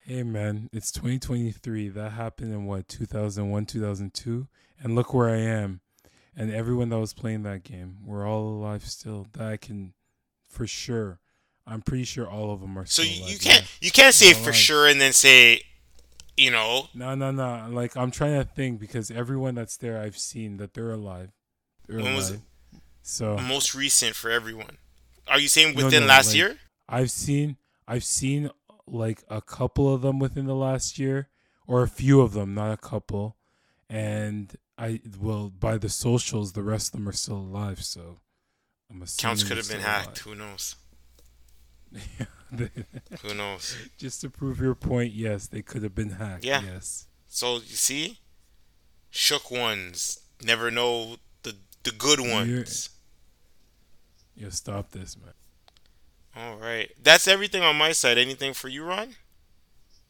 Hey 0.00 0.22
man, 0.22 0.68
it's 0.72 0.90
2023. 0.92 1.88
That 1.90 2.12
happened 2.12 2.52
in 2.52 2.66
what 2.66 2.88
2001, 2.88 3.66
2002, 3.66 4.48
and 4.82 4.94
look 4.94 5.14
where 5.14 5.28
I 5.28 5.38
am. 5.38 5.80
And 6.36 6.52
everyone 6.52 6.88
that 6.88 6.98
was 6.98 7.14
playing 7.14 7.42
that 7.44 7.62
game, 7.62 7.98
we're 8.04 8.26
all 8.26 8.48
alive 8.48 8.84
still. 8.84 9.26
That 9.32 9.46
I 9.46 9.56
can, 9.56 9.94
for 10.48 10.66
sure. 10.66 11.20
I'm 11.66 11.80
pretty 11.80 12.04
sure 12.04 12.28
all 12.28 12.52
of 12.52 12.60
them 12.60 12.78
are. 12.78 12.84
So 12.86 13.02
still 13.02 13.14
you, 13.14 13.22
alive. 13.22 13.32
you 13.32 13.38
can't 13.38 13.78
you 13.80 13.90
can't 13.90 14.14
say 14.14 14.32
for 14.34 14.52
sure 14.52 14.86
and 14.86 15.00
then 15.00 15.12
say, 15.12 15.62
you 16.36 16.50
know, 16.50 16.88
No, 16.94 17.14
no, 17.14 17.30
no. 17.30 17.66
Like 17.70 17.96
I'm 17.96 18.10
trying 18.10 18.38
to 18.38 18.44
think 18.44 18.80
because 18.80 19.10
everyone 19.10 19.54
that's 19.54 19.76
there, 19.76 20.00
I've 20.00 20.18
seen 20.18 20.56
that 20.58 20.74
they're 20.74 20.92
alive. 20.92 21.30
When 21.86 22.14
was 22.14 22.30
alive. 22.30 22.42
So 23.02 23.36
most 23.38 23.74
recent 23.74 24.16
for 24.16 24.30
everyone. 24.30 24.78
Are 25.28 25.38
you 25.38 25.48
saying 25.48 25.74
within 25.74 26.02
no, 26.02 26.08
last 26.08 26.28
like- 26.28 26.36
year? 26.36 26.58
I've 26.88 27.10
seen 27.10 27.56
I've 27.88 28.04
seen 28.04 28.50
like 28.86 29.22
a 29.28 29.40
couple 29.40 29.92
of 29.92 30.02
them 30.02 30.18
within 30.18 30.46
the 30.46 30.54
last 30.54 30.98
year 30.98 31.28
or 31.66 31.82
a 31.82 31.88
few 31.88 32.20
of 32.20 32.32
them, 32.32 32.54
not 32.54 32.72
a 32.72 32.76
couple. 32.76 33.36
And 33.88 34.54
I 34.78 35.00
well 35.20 35.50
by 35.50 35.78
the 35.78 35.88
socials 35.88 36.52
the 36.52 36.62
rest 36.62 36.88
of 36.88 36.92
them 37.00 37.08
are 37.08 37.12
still 37.12 37.36
alive, 37.36 37.82
so 37.84 38.18
I'm 38.90 39.02
assuming 39.02 39.30
Counts 39.30 39.44
could 39.44 39.56
have 39.56 39.68
been 39.68 39.80
hacked. 39.80 40.18
Who 40.20 40.34
knows? 40.34 40.76
Who 43.22 43.34
knows? 43.34 43.76
Just 43.98 44.20
to 44.22 44.30
prove 44.30 44.60
your 44.60 44.74
point, 44.74 45.12
yes, 45.12 45.46
they 45.46 45.62
could 45.62 45.82
have 45.82 45.94
been 45.94 46.10
hacked. 46.10 46.44
Yeah. 46.44 46.62
Yes. 46.62 47.06
So 47.26 47.56
you 47.56 47.76
see, 47.76 48.18
shook 49.10 49.50
ones 49.50 50.20
never 50.42 50.70
know 50.70 51.16
the 51.84 51.92
good 51.92 52.20
ones. 52.20 52.90
Yo, 54.36 54.48
stop 54.50 54.90
this, 54.90 55.16
man. 55.16 55.34
All 56.36 56.56
right, 56.56 56.90
that's 57.00 57.28
everything 57.28 57.62
on 57.62 57.76
my 57.76 57.92
side. 57.92 58.18
Anything 58.18 58.54
for 58.54 58.68
you, 58.68 58.84
Ron? 58.84 59.14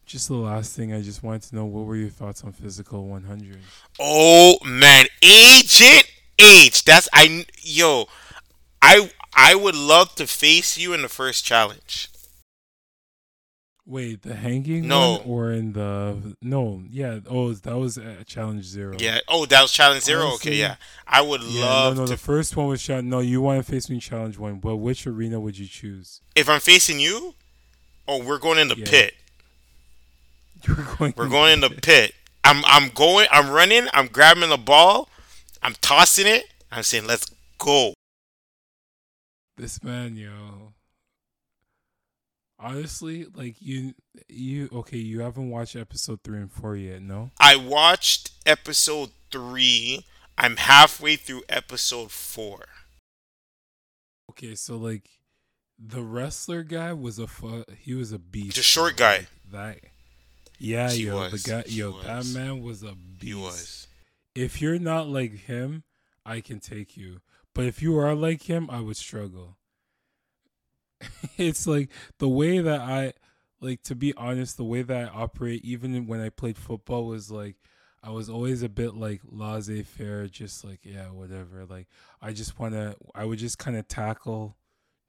Just 0.06 0.28
the 0.28 0.34
last 0.34 0.74
thing 0.74 0.92
I 0.92 1.00
just 1.02 1.22
wanted 1.22 1.42
to 1.42 1.56
know 1.56 1.64
what 1.64 1.86
were 1.86 1.96
your 1.96 2.10
thoughts 2.10 2.44
on 2.44 2.52
physical 2.52 3.06
100? 3.06 3.58
Oh 3.98 4.56
man, 4.64 5.06
Agent 5.22 6.10
H. 6.38 6.84
That's 6.84 7.08
I 7.12 7.46
yo. 7.60 8.06
I 8.80 9.10
I 9.34 9.54
would 9.54 9.74
love 9.74 10.14
to 10.16 10.26
face 10.26 10.78
you 10.78 10.92
in 10.92 11.02
the 11.02 11.08
first 11.08 11.44
challenge. 11.44 12.10
Wait, 13.86 14.22
the 14.22 14.34
hanging 14.34 14.88
No. 14.88 15.18
one 15.18 15.20
or 15.26 15.52
in 15.52 15.74
the 15.74 16.34
no? 16.40 16.82
Yeah. 16.88 17.20
Oh, 17.28 17.52
that 17.52 17.76
was 17.76 17.98
uh, 17.98 18.22
challenge 18.26 18.64
zero. 18.64 18.96
Yeah. 18.98 19.18
Oh, 19.28 19.44
that 19.46 19.60
was 19.60 19.72
challenge 19.72 20.04
zero. 20.04 20.28
Honestly, 20.28 20.52
okay, 20.52 20.58
yeah. 20.58 20.76
I 21.06 21.20
would 21.20 21.42
Yeah, 21.42 21.64
love 21.66 21.96
no, 21.96 22.00
no. 22.02 22.06
to. 22.06 22.12
The 22.12 22.16
first 22.16 22.56
one 22.56 22.68
was 22.68 22.82
challenge. 22.82 23.08
No, 23.08 23.18
you 23.20 23.42
want 23.42 23.64
to 23.64 23.70
face 23.70 23.90
me 23.90 23.96
in 23.96 24.00
challenge 24.00 24.38
one. 24.38 24.58
But 24.58 24.76
which 24.76 25.06
arena 25.06 25.38
would 25.38 25.58
you 25.58 25.66
choose? 25.66 26.22
If 26.34 26.48
I'm 26.48 26.60
facing 26.60 26.98
you, 26.98 27.34
oh, 28.08 28.22
we're 28.24 28.38
going 28.38 28.58
in 28.58 28.68
the 28.68 28.76
Yeah. 28.78 28.86
pit. 28.88 29.14
You're 30.66 30.76
going. 30.98 31.12
We're 31.14 31.28
going 31.28 31.52
in 31.52 31.60
the 31.60 31.68
pit. 31.68 32.14
I'm 32.42 32.64
I'm 32.64 32.88
going. 32.88 33.26
I'm 33.30 33.50
running. 33.50 33.86
I'm 33.92 34.06
grabbing 34.06 34.48
the 34.48 34.56
ball. 34.56 35.10
I'm 35.62 35.74
tossing 35.82 36.26
it. 36.26 36.44
I'm 36.72 36.82
saying, 36.84 37.06
let's 37.06 37.26
go. 37.58 37.92
This 39.58 39.82
man, 39.82 40.16
yo. 40.16 40.30
Honestly, 42.64 43.26
like 43.34 43.56
you, 43.60 43.94
you 44.28 44.68
okay? 44.72 44.96
You 44.96 45.20
haven't 45.20 45.50
watched 45.50 45.76
episode 45.76 46.20
three 46.24 46.38
and 46.38 46.50
four 46.50 46.76
yet, 46.76 47.02
no? 47.02 47.30
I 47.38 47.56
watched 47.56 48.30
episode 48.46 49.10
three. 49.30 50.06
I'm 50.38 50.56
halfway 50.56 51.16
through 51.16 51.42
episode 51.48 52.10
four. 52.10 52.64
Okay, 54.30 54.54
so 54.54 54.76
like 54.76 55.10
the 55.78 56.02
wrestler 56.02 56.62
guy 56.62 56.92
was 56.94 57.18
a 57.18 57.26
fu- 57.26 57.64
he 57.78 57.94
was 57.94 58.12
a 58.12 58.18
beast. 58.18 58.56
The 58.56 58.62
short 58.62 58.96
guy. 58.96 59.26
That 59.52 59.78
yeah, 60.58 60.90
He 60.90 61.04
yo, 61.04 61.16
was. 61.16 61.42
the 61.42 61.50
guy 61.50 61.62
He 61.66 61.80
yo, 61.80 61.90
was. 61.92 62.04
that 62.06 62.26
man 62.38 62.62
was 62.62 62.82
a 62.82 62.94
beast. 62.94 63.22
He 63.22 63.34
was. 63.34 63.86
If 64.34 64.62
you're 64.62 64.78
not 64.78 65.06
like 65.08 65.32
him, 65.40 65.82
I 66.24 66.40
can 66.40 66.60
take 66.60 66.96
you. 66.96 67.20
But 67.54 67.66
if 67.66 67.82
you 67.82 67.96
are 67.98 68.14
like 68.14 68.42
him, 68.44 68.68
I 68.70 68.80
would 68.80 68.96
struggle. 68.96 69.58
it's 71.36 71.66
like 71.66 71.90
the 72.18 72.28
way 72.28 72.60
that 72.60 72.80
I 72.80 73.12
like 73.60 73.82
to 73.84 73.94
be 73.94 74.14
honest, 74.14 74.56
the 74.56 74.64
way 74.64 74.82
that 74.82 75.08
I 75.08 75.10
operate 75.10 75.64
even 75.64 76.06
when 76.06 76.20
I 76.20 76.28
played 76.28 76.58
football 76.58 77.06
was 77.06 77.30
like 77.30 77.56
I 78.02 78.10
was 78.10 78.28
always 78.28 78.62
a 78.62 78.68
bit 78.68 78.94
like 78.94 79.22
laissez-faire, 79.24 80.28
just 80.28 80.64
like 80.64 80.80
yeah, 80.82 81.06
whatever. 81.06 81.64
Like 81.64 81.88
I 82.20 82.32
just 82.32 82.58
want 82.58 82.74
to 82.74 82.96
I 83.14 83.24
would 83.24 83.38
just 83.38 83.58
kind 83.58 83.76
of 83.76 83.88
tackle 83.88 84.56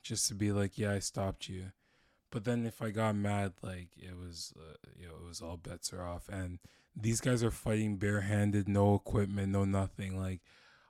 just 0.06 0.28
to 0.28 0.36
be 0.36 0.52
like, 0.52 0.78
yeah, 0.78 0.94
I 0.94 1.00
stopped 1.00 1.50
you. 1.50 1.72
But 2.32 2.44
then 2.44 2.66
if 2.66 2.82
I 2.82 2.92
got 2.92 3.16
mad, 3.16 3.54
like 3.62 3.90
it 3.98 4.16
was, 4.16 4.54
uh, 4.58 4.76
you 4.98 5.08
know, 5.08 5.16
it 5.22 5.28
was 5.28 5.42
all 5.42 5.58
bets 5.58 5.92
are 5.92 6.04
off. 6.04 6.30
And 6.30 6.60
these 6.96 7.22
guys 7.22 7.44
are 7.44 7.52
fighting 7.52 7.98
barehanded, 7.98 8.68
no 8.68 8.96
equipment, 8.96 9.52
no 9.52 9.66
nothing. 9.66 10.20
Like, 10.20 10.42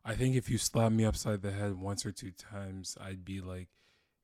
I 0.04 0.16
think 0.16 0.36
if 0.36 0.50
you 0.50 0.58
slap 0.58 0.92
me 0.92 1.06
upside 1.06 1.42
the 1.42 1.52
head 1.52 1.80
once 1.80 2.06
or 2.06 2.12
two 2.12 2.32
times, 2.32 2.98
I'd 3.02 3.24
be 3.26 3.42
like 3.42 3.70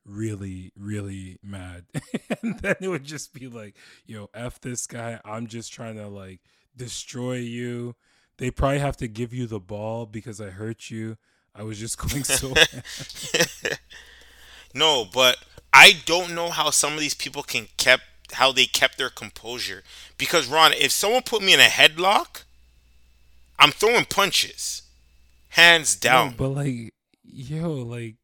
really, 0.05 0.71
really 0.77 1.37
mad. 1.43 1.85
and 2.41 2.59
then 2.59 2.75
it 2.81 2.87
would 2.87 3.03
just 3.03 3.33
be 3.33 3.47
like, 3.47 3.75
yo, 4.05 4.29
F 4.33 4.59
this 4.59 4.87
guy. 4.87 5.19
I'm 5.25 5.47
just 5.47 5.71
trying 5.71 5.95
to 5.97 6.07
like 6.07 6.41
destroy 6.75 7.35
you. 7.35 7.95
They 8.37 8.51
probably 8.51 8.79
have 8.79 8.97
to 8.97 9.07
give 9.07 9.33
you 9.33 9.45
the 9.45 9.59
ball 9.59 10.05
because 10.05 10.41
I 10.41 10.49
hurt 10.49 10.89
you. 10.89 11.17
I 11.53 11.63
was 11.63 11.79
just 11.79 11.97
going 12.09 12.23
so. 12.23 12.53
no, 14.73 15.05
but 15.11 15.37
I 15.73 15.93
don't 16.05 16.33
know 16.33 16.49
how 16.49 16.69
some 16.69 16.93
of 16.93 16.99
these 16.99 17.13
people 17.13 17.43
can 17.43 17.67
kept 17.77 18.03
how 18.33 18.51
they 18.51 18.65
kept 18.65 18.97
their 18.97 19.09
composure. 19.09 19.83
Because 20.17 20.47
Ron, 20.47 20.73
if 20.73 20.91
someone 20.91 21.23
put 21.23 21.41
me 21.41 21.53
in 21.53 21.59
a 21.59 21.63
headlock, 21.63 22.43
I'm 23.59 23.71
throwing 23.71 24.05
punches, 24.05 24.83
hands 25.49 25.95
down. 25.95 26.29
No, 26.29 26.33
but 26.37 26.49
like, 26.49 26.93
yo, 27.23 27.73
like, 27.73 28.15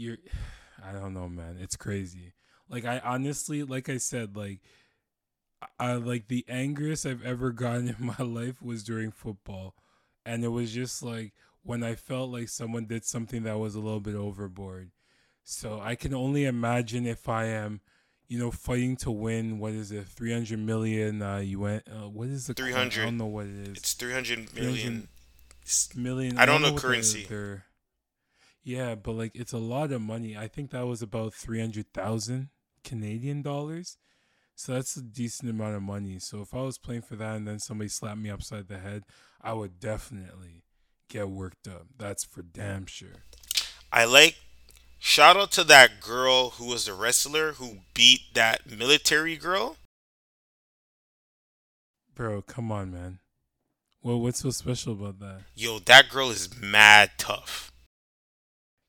you're, 0.00 0.16
I 0.84 0.92
don't 0.92 1.14
know, 1.14 1.28
man. 1.28 1.58
It's 1.60 1.76
crazy. 1.76 2.32
Like, 2.68 2.84
I 2.84 3.00
honestly, 3.00 3.62
like 3.62 3.88
I 3.88 3.98
said, 3.98 4.36
like, 4.36 4.60
I 5.78 5.94
like 5.94 6.28
the 6.28 6.44
angriest 6.48 7.04
I've 7.04 7.24
ever 7.24 7.50
gotten 7.64 7.88
in 7.88 7.96
my 7.98 8.24
life 8.24 8.62
was 8.62 8.82
during 8.82 9.10
football, 9.10 9.74
and 10.24 10.42
it 10.44 10.48
was 10.48 10.72
just 10.72 11.02
like 11.02 11.32
when 11.62 11.82
I 11.82 11.94
felt 11.96 12.30
like 12.30 12.48
someone 12.48 12.86
did 12.86 13.04
something 13.04 13.42
that 13.42 13.58
was 13.58 13.74
a 13.74 13.80
little 13.80 14.00
bit 14.00 14.14
overboard. 14.14 14.90
So 15.44 15.80
I 15.82 15.96
can 15.96 16.14
only 16.14 16.44
imagine 16.44 17.06
if 17.06 17.28
I 17.28 17.46
am, 17.46 17.80
you 18.28 18.38
know, 18.38 18.50
fighting 18.50 18.96
to 18.98 19.10
win. 19.10 19.58
What 19.58 19.72
is 19.72 19.90
it? 19.92 20.06
Three 20.06 20.32
hundred 20.32 20.60
million. 20.60 21.20
Uh, 21.20 21.38
you 21.38 21.60
went. 21.60 21.82
Uh, 21.88 22.08
what 22.08 22.28
is 22.28 22.46
the? 22.46 22.54
Three 22.54 22.72
I 22.72 22.88
don't 22.88 23.18
know 23.18 23.26
what 23.26 23.46
it 23.46 23.68
is. 23.68 23.78
It's 23.78 23.94
300 23.94 24.54
million. 24.54 25.08
million. 25.96 26.38
I 26.38 26.46
don't 26.46 26.62
know 26.62 26.72
what 26.72 26.80
the- 26.82 26.88
currency. 26.88 27.24
their- 27.24 27.64
yeah, 28.62 28.94
but 28.94 29.12
like 29.12 29.32
it's 29.34 29.52
a 29.52 29.58
lot 29.58 29.92
of 29.92 30.00
money. 30.00 30.36
I 30.36 30.48
think 30.48 30.70
that 30.70 30.86
was 30.86 31.02
about 31.02 31.34
three 31.34 31.60
hundred 31.60 31.92
thousand 31.92 32.48
Canadian 32.84 33.42
dollars. 33.42 33.96
So 34.54 34.74
that's 34.74 34.96
a 34.96 35.02
decent 35.02 35.50
amount 35.50 35.76
of 35.76 35.82
money. 35.82 36.18
So 36.18 36.42
if 36.42 36.52
I 36.52 36.60
was 36.60 36.76
playing 36.76 37.02
for 37.02 37.16
that 37.16 37.36
and 37.36 37.48
then 37.48 37.58
somebody 37.58 37.88
slapped 37.88 38.18
me 38.18 38.28
upside 38.28 38.68
the 38.68 38.78
head, 38.78 39.04
I 39.40 39.54
would 39.54 39.80
definitely 39.80 40.64
get 41.08 41.30
worked 41.30 41.66
up. 41.66 41.86
That's 41.96 42.24
for 42.24 42.42
damn 42.42 42.86
sure. 42.86 43.24
I 43.92 44.04
like. 44.04 44.36
Shout 45.02 45.38
out 45.38 45.50
to 45.52 45.64
that 45.64 46.00
girl 46.02 46.50
who 46.50 46.66
was 46.66 46.84
the 46.84 46.92
wrestler 46.92 47.52
who 47.52 47.78
beat 47.94 48.20
that 48.34 48.70
military 48.70 49.34
girl. 49.34 49.78
Bro, 52.14 52.42
come 52.42 52.70
on, 52.70 52.92
man. 52.92 53.20
Well, 54.02 54.20
what's 54.20 54.40
so 54.40 54.50
special 54.50 54.92
about 54.92 55.18
that? 55.20 55.40
Yo, 55.54 55.78
that 55.78 56.10
girl 56.10 56.28
is 56.28 56.50
mad 56.60 57.12
tough. 57.16 57.69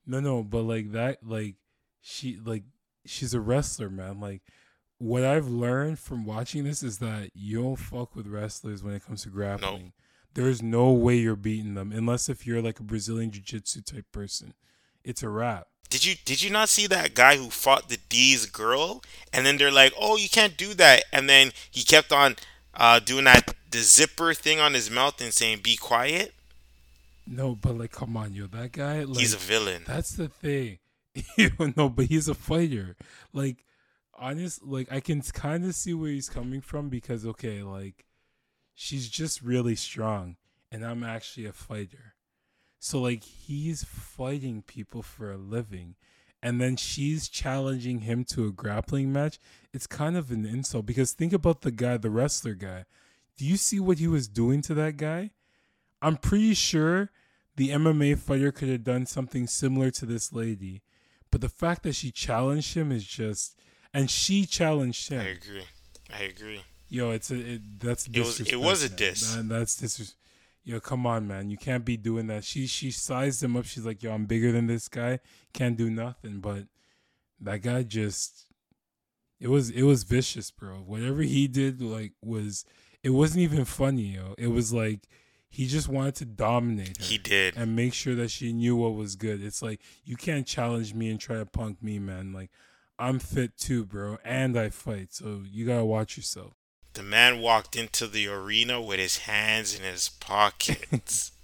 No, 0.06 0.20
no, 0.20 0.44
but 0.44 0.64
like 0.64 0.92
that, 0.92 1.20
like 1.24 1.56
she, 2.02 2.38
like 2.44 2.64
she's 3.06 3.34
a 3.34 3.40
wrestler, 3.40 3.90
man. 3.90 4.20
Like 4.20 4.42
what 4.98 5.24
I've 5.24 5.48
learned 5.48 6.00
from 6.00 6.26
watching 6.26 6.64
this 6.64 6.84
is 6.84 7.00
that 7.00 7.32
you 7.34 7.62
don't 7.62 7.76
fuck 7.76 8.16
with 8.16 8.28
wrestlers 8.28 8.84
when 8.84 8.94
it 8.94 9.06
comes 9.06 9.24
to 9.24 9.30
grappling. 9.30 9.94
There's 10.34 10.62
no 10.62 10.92
way 10.92 11.16
you're 11.16 11.36
beating 11.36 11.74
them 11.74 11.92
unless 11.92 12.30
if 12.30 12.46
you're 12.46 12.62
like 12.62 12.80
a 12.80 12.84
Brazilian 12.84 13.32
jiu-jitsu 13.32 13.82
type 13.82 14.06
person. 14.12 14.54
It's 15.04 15.24
a 15.24 15.30
wrap. 15.30 15.68
Did 15.90 16.06
you 16.06 16.16
did 16.24 16.42
you 16.42 16.50
not 16.50 16.70
see 16.70 16.88
that 16.88 17.16
guy 17.16 17.36
who 17.36 17.50
fought 17.50 17.90
the 17.90 17.98
D's 18.10 18.46
girl? 18.46 19.04
And 19.34 19.46
then 19.46 19.58
they're 19.58 19.72
like, 19.72 19.92
"Oh, 20.00 20.16
you 20.16 20.30
can't 20.30 20.56
do 20.56 20.74
that." 20.76 21.04
And 21.12 21.28
then 21.28 21.52
he 21.70 21.84
kept 21.84 22.14
on 22.14 22.36
uh, 22.74 23.00
doing 23.00 23.26
that 23.26 23.54
the 23.70 23.80
zipper 23.80 24.34
thing 24.34 24.60
on 24.60 24.74
his 24.74 24.90
mouth 24.90 25.20
and 25.20 25.34
saying, 25.34 25.60
"Be 25.64 25.76
quiet." 25.76 26.34
No, 27.26 27.56
but 27.56 27.78
like, 27.78 27.92
come 27.92 28.18
on, 28.18 28.34
yo, 28.34 28.48
that 28.48 28.72
guy. 28.72 29.04
Like, 29.04 29.20
He's 29.20 29.34
a 29.34 29.38
villain. 29.38 29.84
That's 29.86 30.12
the 30.12 30.28
thing. 30.28 30.80
you 31.38 31.52
know, 31.76 31.90
but 31.90 32.06
he's 32.06 32.28
a 32.28 32.34
fighter. 32.34 32.96
Like, 33.34 33.66
honest, 34.22 34.64
like 34.64 34.92
I 34.92 35.00
can 35.00 35.22
kind 35.22 35.66
of 35.66 35.76
see 35.76 35.94
where 35.94 36.12
he's 36.12 36.30
coming 36.30 36.62
from 36.62 36.90
because 36.90 37.26
okay, 37.26 37.64
like 37.64 38.06
she's 38.74 39.10
just 39.10 39.42
really 39.42 39.76
strong, 39.76 40.38
and 40.72 40.86
I'm 40.86 41.04
actually 41.04 41.46
a 41.46 41.54
fighter. 41.54 42.16
So 42.80 43.02
like 43.02 43.24
he's 43.24 43.84
fighting 43.84 44.62
people 44.62 45.02
for 45.02 45.32
a 45.32 45.38
living, 45.38 45.96
and 46.42 46.62
then 46.62 46.78
she's 46.78 47.28
challenging 47.28 48.02
him 48.02 48.24
to 48.26 48.46
a 48.46 48.52
grappling 48.52 49.12
match. 49.12 49.40
It's 49.74 49.88
kind 49.88 50.16
of 50.16 50.32
an 50.32 50.46
insult 50.46 50.86
because 50.86 51.12
think 51.12 51.34
about 51.34 51.62
the 51.62 51.72
guy, 51.72 51.98
the 51.98 52.10
wrestler 52.10 52.54
guy. 52.54 52.86
Do 53.38 53.46
you 53.46 53.58
see 53.58 53.80
what 53.80 53.98
he 53.98 54.08
was 54.08 54.28
doing 54.28 54.62
to 54.64 54.74
that 54.76 54.98
guy? 54.98 55.32
I'm 56.02 56.18
pretty 56.18 56.54
sure 56.54 57.12
the 57.56 57.70
MMA 57.70 58.18
fighter 58.18 58.52
could 58.52 58.70
have 58.70 58.84
done 58.84 59.06
something 59.06 59.48
similar 59.48 59.92
to 59.92 60.06
this 60.06 60.32
lady, 60.34 60.82
but 61.32 61.42
the 61.42 61.50
fact 61.50 61.84
that 61.84 61.96
she 61.96 62.12
challenged 62.12 62.76
him 62.76 62.92
is 62.92 63.06
just, 63.06 63.60
and 63.94 64.10
she 64.10 64.46
challenged 64.46 65.10
him. 65.10 65.22
I 65.22 65.30
agree. 65.30 65.64
I 66.14 66.24
agree. 66.24 66.62
Yo, 66.90 67.12
it's 67.12 67.32
a 67.32 67.36
it, 67.54 67.80
that's 67.80 68.08
It 68.08 68.18
was- 68.20 68.40
it 68.42 68.56
was 68.60 68.84
a 68.84 68.90
disrespect, 68.90 68.92
man. 68.92 69.08
diss. 69.10 69.36
That- 69.36 69.50
that's 69.50 69.82
disres- 69.82 70.16
Yo, 70.64 70.80
come 70.80 71.08
on, 71.08 71.28
man. 71.28 71.50
You 71.50 71.58
can't 71.58 71.84
be 71.84 71.98
doing 71.98 72.28
that. 72.28 72.44
She 72.44 72.68
she 72.68 72.92
sized 72.92 73.42
him 73.42 73.56
up. 73.58 73.66
She's 73.66 73.86
like, 73.86 74.04
yo, 74.04 74.14
I'm 74.14 74.26
bigger 74.28 74.52
than 74.52 74.68
this 74.68 74.88
guy. 74.88 75.20
Can't 75.54 75.76
do 75.76 75.90
nothing. 75.90 76.40
But 76.40 76.66
that 77.40 77.64
guy 77.64 77.82
just, 77.82 78.46
it 79.40 79.48
was 79.48 79.72
it 79.72 79.82
was 79.84 80.04
vicious, 80.04 80.52
bro. 80.52 80.76
Whatever 80.82 81.24
he 81.24 81.48
did, 81.48 81.82
like, 81.82 82.14
was 82.22 82.64
it 83.04 83.10
wasn't 83.10 83.42
even 83.42 83.66
funny, 83.66 84.14
yo. 84.16 84.36
It 84.38 84.48
was 84.48 84.72
like 84.72 85.08
he 85.52 85.68
just 85.68 85.88
wanted 85.90 86.16
to 86.16 86.26
dominate 86.26 86.98
her 86.98 87.04
He 87.04 87.18
did. 87.20 87.56
and 87.58 87.76
make 87.76 87.94
sure 87.94 88.16
that 88.16 88.32
she 88.32 88.52
knew 88.54 88.76
what 88.76 88.96
was 88.96 89.16
good. 89.16 89.44
It's 89.44 89.62
like 89.62 89.82
you 90.04 90.16
can't 90.16 90.48
challenge 90.48 90.94
me 90.96 91.10
and 91.12 91.20
try 91.20 91.36
to 91.36 91.46
punk 91.46 91.84
me, 91.84 92.00
man. 92.00 92.34
Like 92.34 92.50
I'm 92.98 93.20
fit 93.20 93.58
too, 93.58 93.86
bro, 93.86 94.18
and 94.24 94.58
I 94.58 94.70
fight. 94.70 95.14
So 95.14 95.44
you 95.50 95.66
gotta 95.68 95.86
watch 95.86 96.18
yourself. 96.18 96.54
The 96.94 97.04
man 97.04 97.40
walked 97.40 97.76
into 97.76 98.08
the 98.08 98.28
arena 98.28 98.82
with 98.82 99.00
his 99.00 99.20
hands 99.20 99.78
in 99.78 99.84
his 99.84 100.10
pockets. 100.10 101.32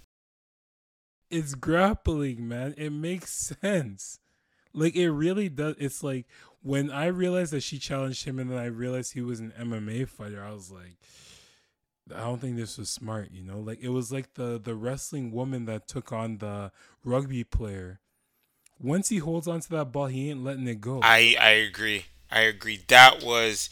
It's 1.30 1.54
grappling, 1.54 2.48
man. 2.48 2.74
It 2.78 2.90
makes 2.90 3.30
sense. 3.60 4.18
Like 4.72 4.96
it 4.96 5.10
really 5.10 5.48
does. 5.50 5.74
It's 5.78 6.02
like 6.02 6.26
when 6.62 6.90
I 6.90 7.06
realized 7.06 7.52
that 7.52 7.62
she 7.62 7.78
challenged 7.78 8.24
him, 8.24 8.38
and 8.38 8.50
then 8.50 8.58
I 8.58 8.64
realized 8.66 9.12
he 9.12 9.20
was 9.20 9.38
an 9.40 9.52
MMA 9.60 10.08
fighter. 10.08 10.42
I 10.42 10.52
was 10.52 10.70
like, 10.70 10.96
I 12.14 12.20
don't 12.20 12.40
think 12.40 12.56
this 12.56 12.78
was 12.78 12.90
smart. 12.90 13.30
You 13.32 13.44
know, 13.44 13.58
like 13.58 13.80
it 13.80 13.88
was 13.90 14.12
like 14.12 14.34
the 14.34 14.60
the 14.62 14.74
wrestling 14.74 15.32
woman 15.32 15.64
that 15.66 15.88
took 15.88 16.12
on 16.12 16.38
the 16.38 16.72
rugby 17.04 17.44
player. 17.44 18.00
Once 18.80 19.08
he 19.08 19.18
holds 19.18 19.48
onto 19.48 19.74
that 19.76 19.92
ball, 19.92 20.06
he 20.06 20.30
ain't 20.30 20.44
letting 20.44 20.66
it 20.68 20.80
go. 20.80 21.00
I 21.02 21.36
I 21.40 21.50
agree. 21.50 22.06
I 22.30 22.40
agree. 22.40 22.80
That 22.88 23.22
was 23.22 23.70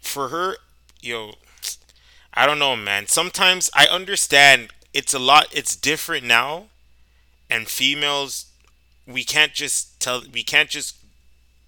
for 0.00 0.28
her, 0.28 0.56
yo. 1.00 1.32
I 2.34 2.46
don't 2.46 2.58
know, 2.58 2.76
man. 2.76 3.06
Sometimes 3.06 3.68
I 3.74 3.86
understand 3.86 4.68
it's 4.94 5.12
a 5.12 5.18
lot. 5.18 5.48
It's 5.52 5.76
different 5.76 6.24
now, 6.24 6.66
and 7.50 7.68
females, 7.68 8.46
we 9.06 9.24
can't 9.24 9.52
just 9.52 10.00
tell. 10.00 10.22
We 10.32 10.42
can't 10.42 10.68
just 10.68 10.96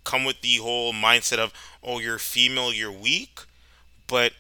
come 0.04 0.24
with 0.24 0.40
the 0.40 0.56
whole 0.56 0.92
mindset 0.92 1.38
of, 1.38 1.52
oh, 1.82 1.98
you're 1.98 2.18
female, 2.18 2.72
you're 2.72 2.92
weak. 2.92 3.40
But 4.06 4.32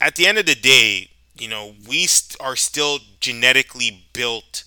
at 0.00 0.16
the 0.16 0.26
end 0.26 0.38
of 0.38 0.46
the 0.46 0.54
day, 0.54 1.10
you 1.38 1.48
know, 1.48 1.74
we 1.88 2.06
st- 2.06 2.40
are 2.40 2.56
still 2.56 2.98
genetically 3.20 4.06
built 4.12 4.64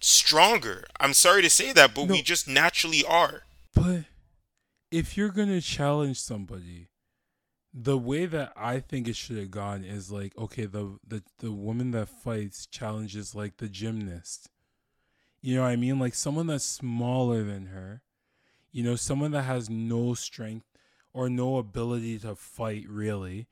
stronger. 0.00 0.84
I'm 1.00 1.14
sorry 1.14 1.42
to 1.42 1.50
say 1.50 1.72
that, 1.72 1.94
but 1.94 2.08
we 2.08 2.22
just 2.22 2.48
naturally 2.48 3.04
are. 3.04 3.42
But 3.74 4.04
if 4.90 5.16
you're 5.16 5.30
gonna 5.30 5.60
challenge 5.60 6.20
somebody, 6.20 6.88
the 7.72 7.98
way 7.98 8.26
that 8.26 8.52
I 8.56 8.80
think 8.80 9.06
it 9.06 9.16
should 9.16 9.36
have 9.36 9.50
gone 9.50 9.84
is 9.84 10.10
like, 10.10 10.36
okay, 10.38 10.64
the 10.64 10.98
the 11.06 11.22
the 11.38 11.52
woman 11.52 11.90
that 11.92 12.08
fights 12.08 12.66
challenges 12.66 13.34
like 13.34 13.58
the 13.58 13.68
gymnast. 13.68 14.48
You 15.42 15.56
know 15.56 15.62
what 15.62 15.68
I 15.68 15.76
mean? 15.76 15.98
Like 15.98 16.14
someone 16.14 16.46
that's 16.46 16.64
smaller 16.64 17.42
than 17.44 17.66
her. 17.66 18.02
You 18.72 18.82
know, 18.82 18.96
someone 18.96 19.30
that 19.32 19.42
has 19.42 19.70
no 19.70 20.14
strength 20.14 20.66
or 21.12 21.28
no 21.28 21.56
ability 21.58 22.18
to 22.20 22.34
fight 22.34 22.84
really. 22.88 23.46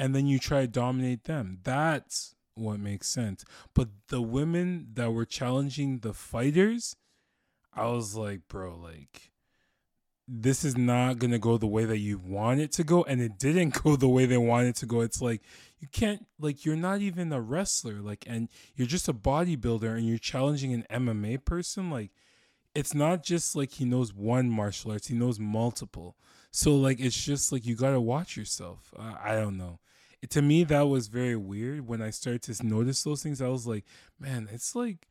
And 0.00 0.14
then 0.14 0.26
you 0.26 0.38
try 0.38 0.62
to 0.62 0.66
dominate 0.66 1.24
them. 1.24 1.58
That's 1.62 2.34
what 2.54 2.80
makes 2.80 3.06
sense. 3.06 3.44
But 3.74 3.88
the 4.08 4.22
women 4.22 4.88
that 4.94 5.12
were 5.12 5.26
challenging 5.26 5.98
the 5.98 6.14
fighters, 6.14 6.96
I 7.74 7.86
was 7.86 8.16
like, 8.16 8.48
bro, 8.48 8.76
like 8.76 9.30
this 10.32 10.64
is 10.64 10.76
not 10.76 11.18
going 11.18 11.32
to 11.32 11.38
go 11.38 11.58
the 11.58 11.66
way 11.66 11.84
that 11.84 11.98
you 11.98 12.16
want 12.16 12.60
it 12.60 12.70
to 12.70 12.84
go 12.84 13.02
and 13.02 13.20
it 13.20 13.36
didn't 13.36 13.74
go 13.82 13.96
the 13.96 14.08
way 14.08 14.26
they 14.26 14.38
wanted 14.38 14.76
to 14.76 14.86
go 14.86 15.00
it's 15.00 15.20
like 15.20 15.42
you 15.80 15.88
can't 15.90 16.24
like 16.38 16.64
you're 16.64 16.76
not 16.76 17.00
even 17.00 17.32
a 17.32 17.40
wrestler 17.40 17.94
like 17.94 18.24
and 18.28 18.48
you're 18.76 18.86
just 18.86 19.08
a 19.08 19.12
bodybuilder 19.12 19.96
and 19.96 20.06
you're 20.06 20.18
challenging 20.18 20.72
an 20.72 20.86
mma 20.88 21.44
person 21.44 21.90
like 21.90 22.12
it's 22.76 22.94
not 22.94 23.24
just 23.24 23.56
like 23.56 23.72
he 23.72 23.84
knows 23.84 24.14
one 24.14 24.48
martial 24.48 24.92
arts 24.92 25.08
he 25.08 25.14
knows 25.14 25.40
multiple 25.40 26.16
so 26.52 26.76
like 26.76 27.00
it's 27.00 27.20
just 27.20 27.50
like 27.50 27.66
you 27.66 27.74
got 27.74 27.90
to 27.90 28.00
watch 28.00 28.36
yourself 28.36 28.94
uh, 28.96 29.14
i 29.24 29.34
don't 29.34 29.58
know 29.58 29.80
to 30.28 30.42
me 30.42 30.64
that 30.64 30.82
was 30.82 31.08
very 31.08 31.36
weird 31.36 31.86
when 31.86 32.02
i 32.02 32.10
started 32.10 32.42
to 32.42 32.66
notice 32.66 33.02
those 33.02 33.22
things. 33.22 33.40
I 33.40 33.48
was 33.48 33.66
like 33.66 33.84
man 34.18 34.48
it's 34.52 34.74
like 34.74 35.08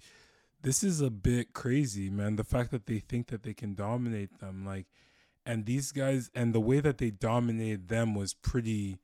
this 0.62 0.84
is 0.84 1.02
a 1.02 1.10
bit 1.10 1.54
crazy 1.54 2.10
man 2.10 2.36
the 2.36 2.44
fact 2.44 2.72
that 2.72 2.86
they 2.86 3.00
think 3.00 3.28
that 3.28 3.44
they 3.44 3.54
can 3.54 3.74
dominate 3.74 4.40
them 4.40 4.66
like 4.66 4.86
and 5.46 5.66
these 5.66 5.92
guys 5.92 6.30
and 6.36 6.54
the 6.54 6.60
way 6.60 6.80
that 6.80 7.00
they 7.00 7.10
dominated 7.10 7.88
them 7.88 8.14
was 8.14 8.34
pretty 8.34 9.00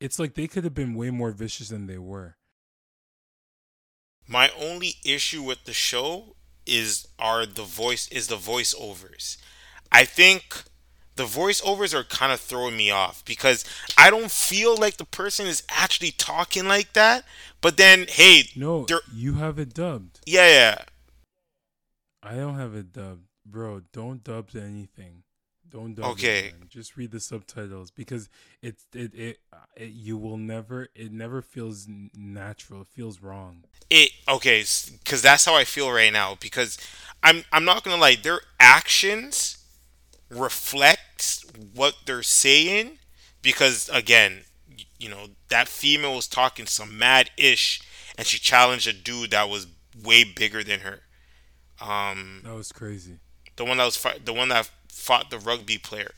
it's 0.00 0.18
like 0.18 0.34
they 0.34 0.46
could 0.46 0.64
have 0.64 0.74
been 0.74 0.94
way 0.94 1.10
more 1.10 1.30
vicious 1.30 1.68
than 1.70 1.86
they 1.86 1.98
were. 1.98 2.36
My 4.26 4.50
only 4.58 4.94
issue 5.04 5.42
with 5.42 5.64
the 5.64 5.72
show 5.72 6.36
is 6.66 7.08
are 7.18 7.46
the 7.46 7.62
voice 7.62 8.08
is 8.08 8.28
the 8.28 8.36
voiceovers. 8.36 9.36
I 9.92 10.04
think 10.04 10.64
the 11.16 11.24
voiceovers 11.24 11.94
are 11.94 12.04
kind 12.04 12.32
of 12.32 12.40
throwing 12.40 12.76
me 12.76 12.90
off 12.90 13.24
because 13.24 13.64
I 13.96 14.10
don't 14.10 14.30
feel 14.30 14.76
like 14.76 14.96
the 14.96 15.04
person 15.04 15.46
is 15.46 15.62
actually 15.68 16.10
talking 16.10 16.66
like 16.66 16.92
that. 16.94 17.24
But 17.60 17.76
then, 17.76 18.06
hey, 18.08 18.44
no, 18.56 18.86
you 19.12 19.34
have 19.34 19.58
it 19.58 19.72
dubbed. 19.74 20.20
Yeah, 20.26 20.48
yeah. 20.48 20.84
I 22.22 22.36
don't 22.36 22.56
have 22.56 22.74
it 22.74 22.92
dubbed, 22.92 23.26
bro. 23.46 23.82
Don't 23.92 24.24
dub 24.24 24.50
anything. 24.54 25.22
Don't 25.68 25.94
dub 25.94 26.12
okay. 26.12 26.52
It, 26.60 26.68
Just 26.68 26.96
read 26.96 27.10
the 27.10 27.20
subtitles 27.20 27.90
because 27.90 28.28
it, 28.62 28.76
it 28.92 29.14
it 29.14 29.38
it 29.76 29.90
you 29.90 30.16
will 30.16 30.36
never 30.36 30.88
it 30.94 31.12
never 31.12 31.42
feels 31.42 31.86
natural. 31.88 32.82
It 32.82 32.88
feels 32.88 33.20
wrong. 33.20 33.64
It 33.90 34.10
okay 34.28 34.64
because 35.02 35.22
that's 35.22 35.44
how 35.44 35.54
I 35.54 35.64
feel 35.64 35.90
right 35.90 36.12
now 36.12 36.36
because 36.40 36.78
I'm 37.22 37.44
I'm 37.52 37.64
not 37.64 37.82
gonna 37.82 38.00
lie. 38.00 38.16
Their 38.16 38.40
actions 38.60 39.63
reflect 40.34 41.44
what 41.74 41.94
they're 42.06 42.22
saying 42.22 42.98
because 43.42 43.88
again, 43.92 44.42
you 44.98 45.08
know 45.08 45.28
that 45.48 45.68
female 45.68 46.16
was 46.16 46.26
talking 46.26 46.66
some 46.66 46.96
mad 46.98 47.30
ish 47.36 47.80
and 48.16 48.26
she 48.26 48.38
challenged 48.38 48.86
a 48.86 48.92
dude 48.92 49.30
that 49.30 49.48
was 49.48 49.66
way 50.02 50.24
bigger 50.24 50.62
than 50.62 50.80
her. 50.80 51.00
Um, 51.80 52.40
that 52.44 52.54
was 52.54 52.72
crazy. 52.72 53.18
The 53.56 53.64
one 53.64 53.76
that 53.78 53.84
was 53.84 54.06
the 54.24 54.32
one 54.32 54.48
that 54.48 54.70
fought 54.88 55.30
the 55.30 55.38
rugby 55.38 55.78
player, 55.78 56.12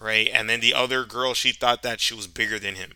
right? 0.00 0.28
And 0.32 0.48
then 0.48 0.60
the 0.60 0.74
other 0.74 1.04
girl, 1.04 1.34
she 1.34 1.52
thought 1.52 1.82
that 1.82 2.00
she 2.00 2.14
was 2.14 2.26
bigger 2.26 2.58
than 2.58 2.74
him. 2.74 2.92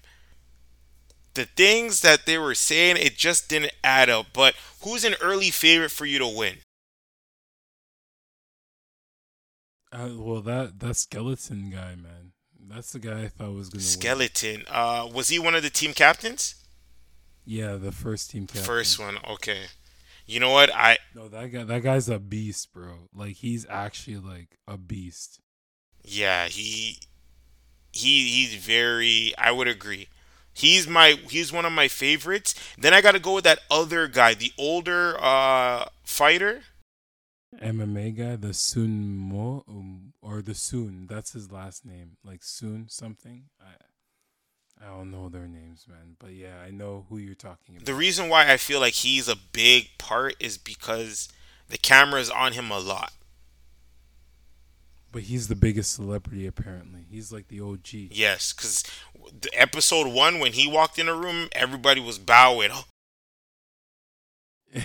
The 1.34 1.47
things 1.47 2.02
that 2.02 2.26
they 2.26 2.36
were 2.36 2.55
saying, 2.55 2.97
it 2.98 3.16
just 3.16 3.48
didn't 3.48 3.72
add 3.82 4.10
up. 4.10 4.26
But 4.34 4.55
who's 4.82 5.05
an 5.05 5.14
early 5.22 5.51
favorite 5.51 5.90
for 5.90 6.05
you 6.05 6.18
to 6.18 6.28
win? 6.28 6.59
Uh, 9.93 10.09
well, 10.16 10.40
that 10.40 10.81
that 10.81 10.97
skeleton 10.97 11.70
guy, 11.70 11.94
man, 11.94 12.32
that's 12.69 12.93
the 12.93 12.98
guy 12.98 13.24
I 13.24 13.28
thought 13.28 13.52
was 13.52 13.69
gonna. 13.69 13.82
Skeleton. 13.82 14.64
Uh, 14.70 15.09
was 15.12 15.28
he 15.28 15.39
one 15.39 15.55
of 15.55 15.62
the 15.62 15.70
team 15.70 15.93
captains? 15.93 16.55
Yeah, 17.44 17.77
the 17.77 17.93
first 17.93 18.31
team 18.31 18.47
captain. 18.47 18.64
First 18.64 18.98
one. 18.98 19.19
Okay. 19.28 19.64
You 20.24 20.40
know 20.40 20.51
what? 20.51 20.70
I 20.74 20.98
no 21.14 21.28
that 21.28 21.48
guy. 21.48 21.64
That 21.64 21.82
guy's 21.82 22.09
a 22.09 22.19
beast, 22.19 22.73
bro. 22.73 23.09
Like 23.14 23.36
he's 23.36 23.66
actually 23.69 24.16
like 24.16 24.56
a 24.66 24.78
beast. 24.78 25.40
Yeah, 26.05 26.47
he 26.47 26.98
he 27.93 28.28
he's 28.28 28.55
very. 28.55 29.35
I 29.36 29.52
would 29.52 29.69
agree. 29.69 30.09
He's 30.55 30.86
my 30.86 31.19
he's 31.28 31.52
one 31.52 31.64
of 31.64 31.73
my 31.73 31.89
favorites. 31.89 32.55
Then 32.78 32.94
I 32.94 33.01
got 33.01 33.12
to 33.12 33.19
go 33.19 33.35
with 33.35 33.44
that 33.44 33.60
other 33.70 34.06
guy, 34.06 34.35
the 34.35 34.52
older 34.59 35.16
uh 35.20 35.86
fighter. 36.05 36.62
MMA 37.60 38.16
guy, 38.16 38.36
the 38.36 38.54
Sun 38.54 39.16
Mo 39.16 39.64
um, 39.68 40.12
or 40.22 40.42
the 40.42 40.54
Sun. 40.54 41.06
That's 41.08 41.32
his 41.32 41.50
last 41.50 41.84
name, 41.84 42.16
like 42.24 42.42
Soon 42.42 42.88
something. 42.88 43.44
I 43.60 43.72
I 44.82 44.88
don't 44.88 45.10
know 45.10 45.28
their 45.28 45.46
names, 45.46 45.86
man. 45.88 46.16
But 46.18 46.32
yeah, 46.32 46.56
I 46.66 46.70
know 46.70 47.06
who 47.08 47.18
you're 47.18 47.34
talking 47.34 47.76
about. 47.76 47.86
The 47.86 47.94
reason 47.94 48.28
why 48.28 48.50
I 48.50 48.56
feel 48.56 48.80
like 48.80 48.94
he's 48.94 49.28
a 49.28 49.36
big 49.36 49.90
part 49.98 50.34
is 50.40 50.58
because 50.58 51.28
the 51.68 51.78
camera 51.78 52.20
is 52.20 52.30
on 52.30 52.52
him 52.52 52.70
a 52.70 52.80
lot. 52.80 53.12
But 55.12 55.22
he's 55.22 55.48
the 55.48 55.54
biggest 55.54 55.92
celebrity, 55.92 56.46
apparently. 56.46 57.04
He's 57.10 57.30
like 57.32 57.48
the 57.48 57.60
OG. 57.60 57.92
Yes, 57.92 58.52
because 58.52 58.82
the 59.14 59.50
episode 59.52 60.08
one, 60.08 60.38
when 60.38 60.54
he 60.54 60.66
walked 60.66 60.98
in 60.98 61.06
a 61.06 61.14
room, 61.14 61.48
everybody 61.52 62.00
was 62.00 62.18
bowing. 62.18 62.70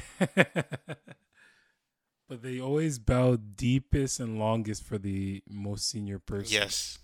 but 2.27 2.43
they 2.43 2.59
always 2.59 2.99
bow 2.99 3.37
deepest 3.37 4.19
and 4.19 4.37
longest 4.37 4.83
for 4.83 4.97
the 4.97 5.41
most 5.49 5.89
senior 5.89 6.19
person. 6.19 6.53
Yes. 6.53 6.99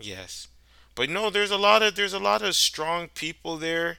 Yes. 0.00 0.48
But 0.94 1.10
no, 1.10 1.30
there's 1.30 1.50
a 1.50 1.58
lot 1.58 1.82
of 1.82 1.94
there's 1.94 2.14
a 2.14 2.18
lot 2.18 2.42
of 2.42 2.54
strong 2.56 3.08
people 3.08 3.58
there. 3.58 3.98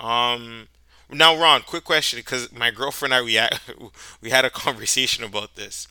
Um, 0.00 0.68
now, 1.10 1.36
Ron, 1.36 1.62
quick 1.62 1.84
question, 1.84 2.18
because 2.18 2.52
my 2.52 2.70
girlfriend 2.70 3.14
and 3.14 3.22
I 3.22 3.24
we 3.24 3.34
had, 3.34 3.60
we 4.20 4.30
had 4.30 4.44
a 4.44 4.50
conversation 4.50 5.22
about 5.22 5.54
this. 5.54 5.86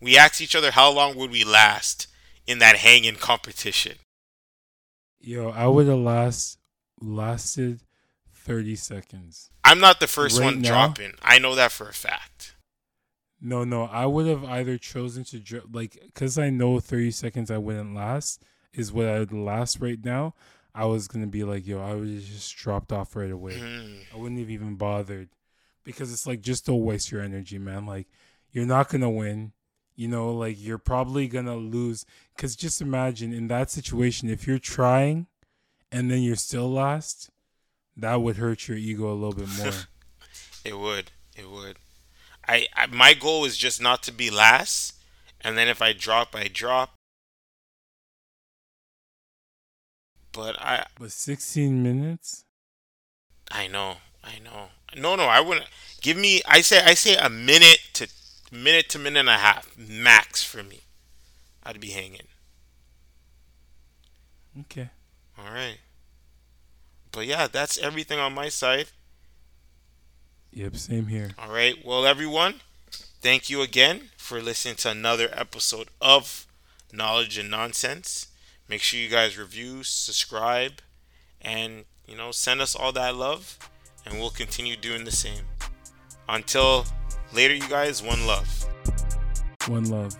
We 0.00 0.18
asked 0.18 0.40
each 0.40 0.56
other 0.56 0.72
how 0.72 0.90
long 0.92 1.16
would 1.16 1.30
we 1.30 1.44
last 1.44 2.08
in 2.46 2.58
that 2.58 2.76
hanging 2.76 3.16
competition. 3.16 3.98
Yo, 5.20 5.50
I 5.50 5.66
would 5.66 5.86
have 5.86 5.98
last 5.98 6.58
lasted 7.00 7.80
thirty 8.34 8.74
seconds. 8.74 9.50
I'm 9.64 9.80
not 9.80 10.00
the 10.00 10.06
first 10.06 10.38
right 10.38 10.46
one 10.46 10.62
now, 10.62 10.70
dropping. 10.70 11.12
I 11.22 11.38
know 11.38 11.54
that 11.54 11.72
for 11.72 11.88
a 11.88 11.92
fact. 11.92 12.54
No, 13.40 13.64
no, 13.64 13.84
I 13.84 14.06
would 14.06 14.26
have 14.26 14.44
either 14.44 14.78
chosen 14.78 15.24
to 15.24 15.38
drop 15.38 15.64
like 15.72 15.98
because 16.04 16.38
I 16.38 16.50
know 16.50 16.80
thirty 16.80 17.10
seconds 17.10 17.50
I 17.50 17.58
wouldn't 17.58 17.94
last 17.94 18.42
is 18.74 18.92
what 18.92 19.06
I 19.06 19.18
would 19.20 19.32
last 19.32 19.80
right 19.80 20.02
now, 20.04 20.34
I 20.74 20.84
was 20.86 21.08
gonna 21.08 21.26
be 21.26 21.44
like, 21.44 21.66
yo, 21.66 21.80
I 21.80 21.94
would 21.94 22.08
have 22.08 22.24
just 22.24 22.56
dropped 22.56 22.92
off 22.92 23.16
right 23.16 23.30
away. 23.30 23.54
Mm. 23.54 24.00
I 24.12 24.16
wouldn't 24.16 24.40
have 24.40 24.50
even 24.50 24.74
bothered 24.76 25.28
because 25.84 26.12
it's 26.12 26.26
like 26.26 26.40
just 26.40 26.66
don't 26.66 26.84
waste 26.84 27.10
your 27.10 27.22
energy, 27.22 27.58
man. 27.58 27.86
Like 27.86 28.08
you're 28.50 28.66
not 28.66 28.88
gonna 28.88 29.10
win. 29.10 29.52
You 29.96 30.06
know, 30.06 30.32
like 30.32 30.56
you're 30.58 30.78
probably 30.78 31.26
gonna 31.26 31.56
lose. 31.56 32.06
Cause 32.36 32.54
just 32.54 32.80
imagine 32.80 33.32
in 33.32 33.48
that 33.48 33.70
situation, 33.70 34.28
if 34.28 34.46
you're 34.46 34.60
trying 34.60 35.26
and 35.90 36.10
then 36.10 36.22
you're 36.22 36.36
still 36.36 36.70
last, 36.70 37.30
that 37.96 38.20
would 38.20 38.36
hurt 38.36 38.68
your 38.68 38.76
ego 38.76 39.10
a 39.10 39.14
little 39.14 39.32
bit 39.34 39.48
more. 39.58 39.72
it 40.64 40.78
would. 40.78 41.10
It 41.36 41.50
would. 41.50 41.78
I, 42.48 42.66
I 42.74 42.86
my 42.86 43.14
goal 43.14 43.44
is 43.44 43.56
just 43.56 43.80
not 43.80 44.02
to 44.04 44.12
be 44.12 44.30
last, 44.30 44.94
and 45.40 45.56
then 45.56 45.68
if 45.68 45.82
I 45.82 45.92
drop, 45.92 46.34
I 46.34 46.48
drop. 46.48 46.94
But 50.32 50.60
I. 50.60 50.86
But 50.98 51.12
16 51.12 51.82
minutes. 51.82 52.44
I 53.50 53.66
know. 53.66 53.96
I 54.22 54.38
know. 54.38 54.68
No, 54.96 55.16
no. 55.16 55.24
I 55.24 55.40
wouldn't. 55.40 55.66
Give 56.00 56.16
me. 56.16 56.40
I 56.46 56.60
say. 56.60 56.80
I 56.84 56.94
say 56.94 57.16
a 57.16 57.28
minute 57.28 57.80
to 57.94 58.08
minute 58.50 58.88
to 58.90 58.98
minute 58.98 59.20
and 59.20 59.28
a 59.28 59.36
half 59.36 59.76
max 59.76 60.42
for 60.42 60.62
me. 60.62 60.80
I'd 61.64 61.80
be 61.80 61.90
hanging. 61.90 62.28
Okay. 64.60 64.88
All 65.38 65.52
right. 65.52 65.78
But 67.12 67.26
yeah, 67.26 67.46
that's 67.46 67.78
everything 67.78 68.18
on 68.18 68.34
my 68.34 68.48
side. 68.48 68.86
Yep, 70.58 70.76
same 70.76 71.06
here. 71.06 71.30
All 71.38 71.52
right. 71.52 71.76
Well, 71.84 72.04
everyone, 72.04 72.56
thank 73.20 73.48
you 73.48 73.62
again 73.62 74.08
for 74.16 74.42
listening 74.42 74.74
to 74.78 74.90
another 74.90 75.28
episode 75.32 75.86
of 76.00 76.48
Knowledge 76.92 77.38
and 77.38 77.48
Nonsense. 77.48 78.26
Make 78.68 78.82
sure 78.82 78.98
you 78.98 79.08
guys 79.08 79.38
review, 79.38 79.84
subscribe, 79.84 80.80
and 81.40 81.84
you 82.08 82.16
know, 82.16 82.32
send 82.32 82.60
us 82.60 82.74
all 82.74 82.90
that 82.90 83.14
love, 83.14 83.56
and 84.04 84.18
we'll 84.18 84.30
continue 84.30 84.74
doing 84.74 85.04
the 85.04 85.12
same. 85.12 85.44
Until 86.28 86.86
later, 87.32 87.54
you 87.54 87.68
guys, 87.68 88.02
one 88.02 88.26
love. 88.26 88.66
One 89.68 89.88
love. 89.88 90.16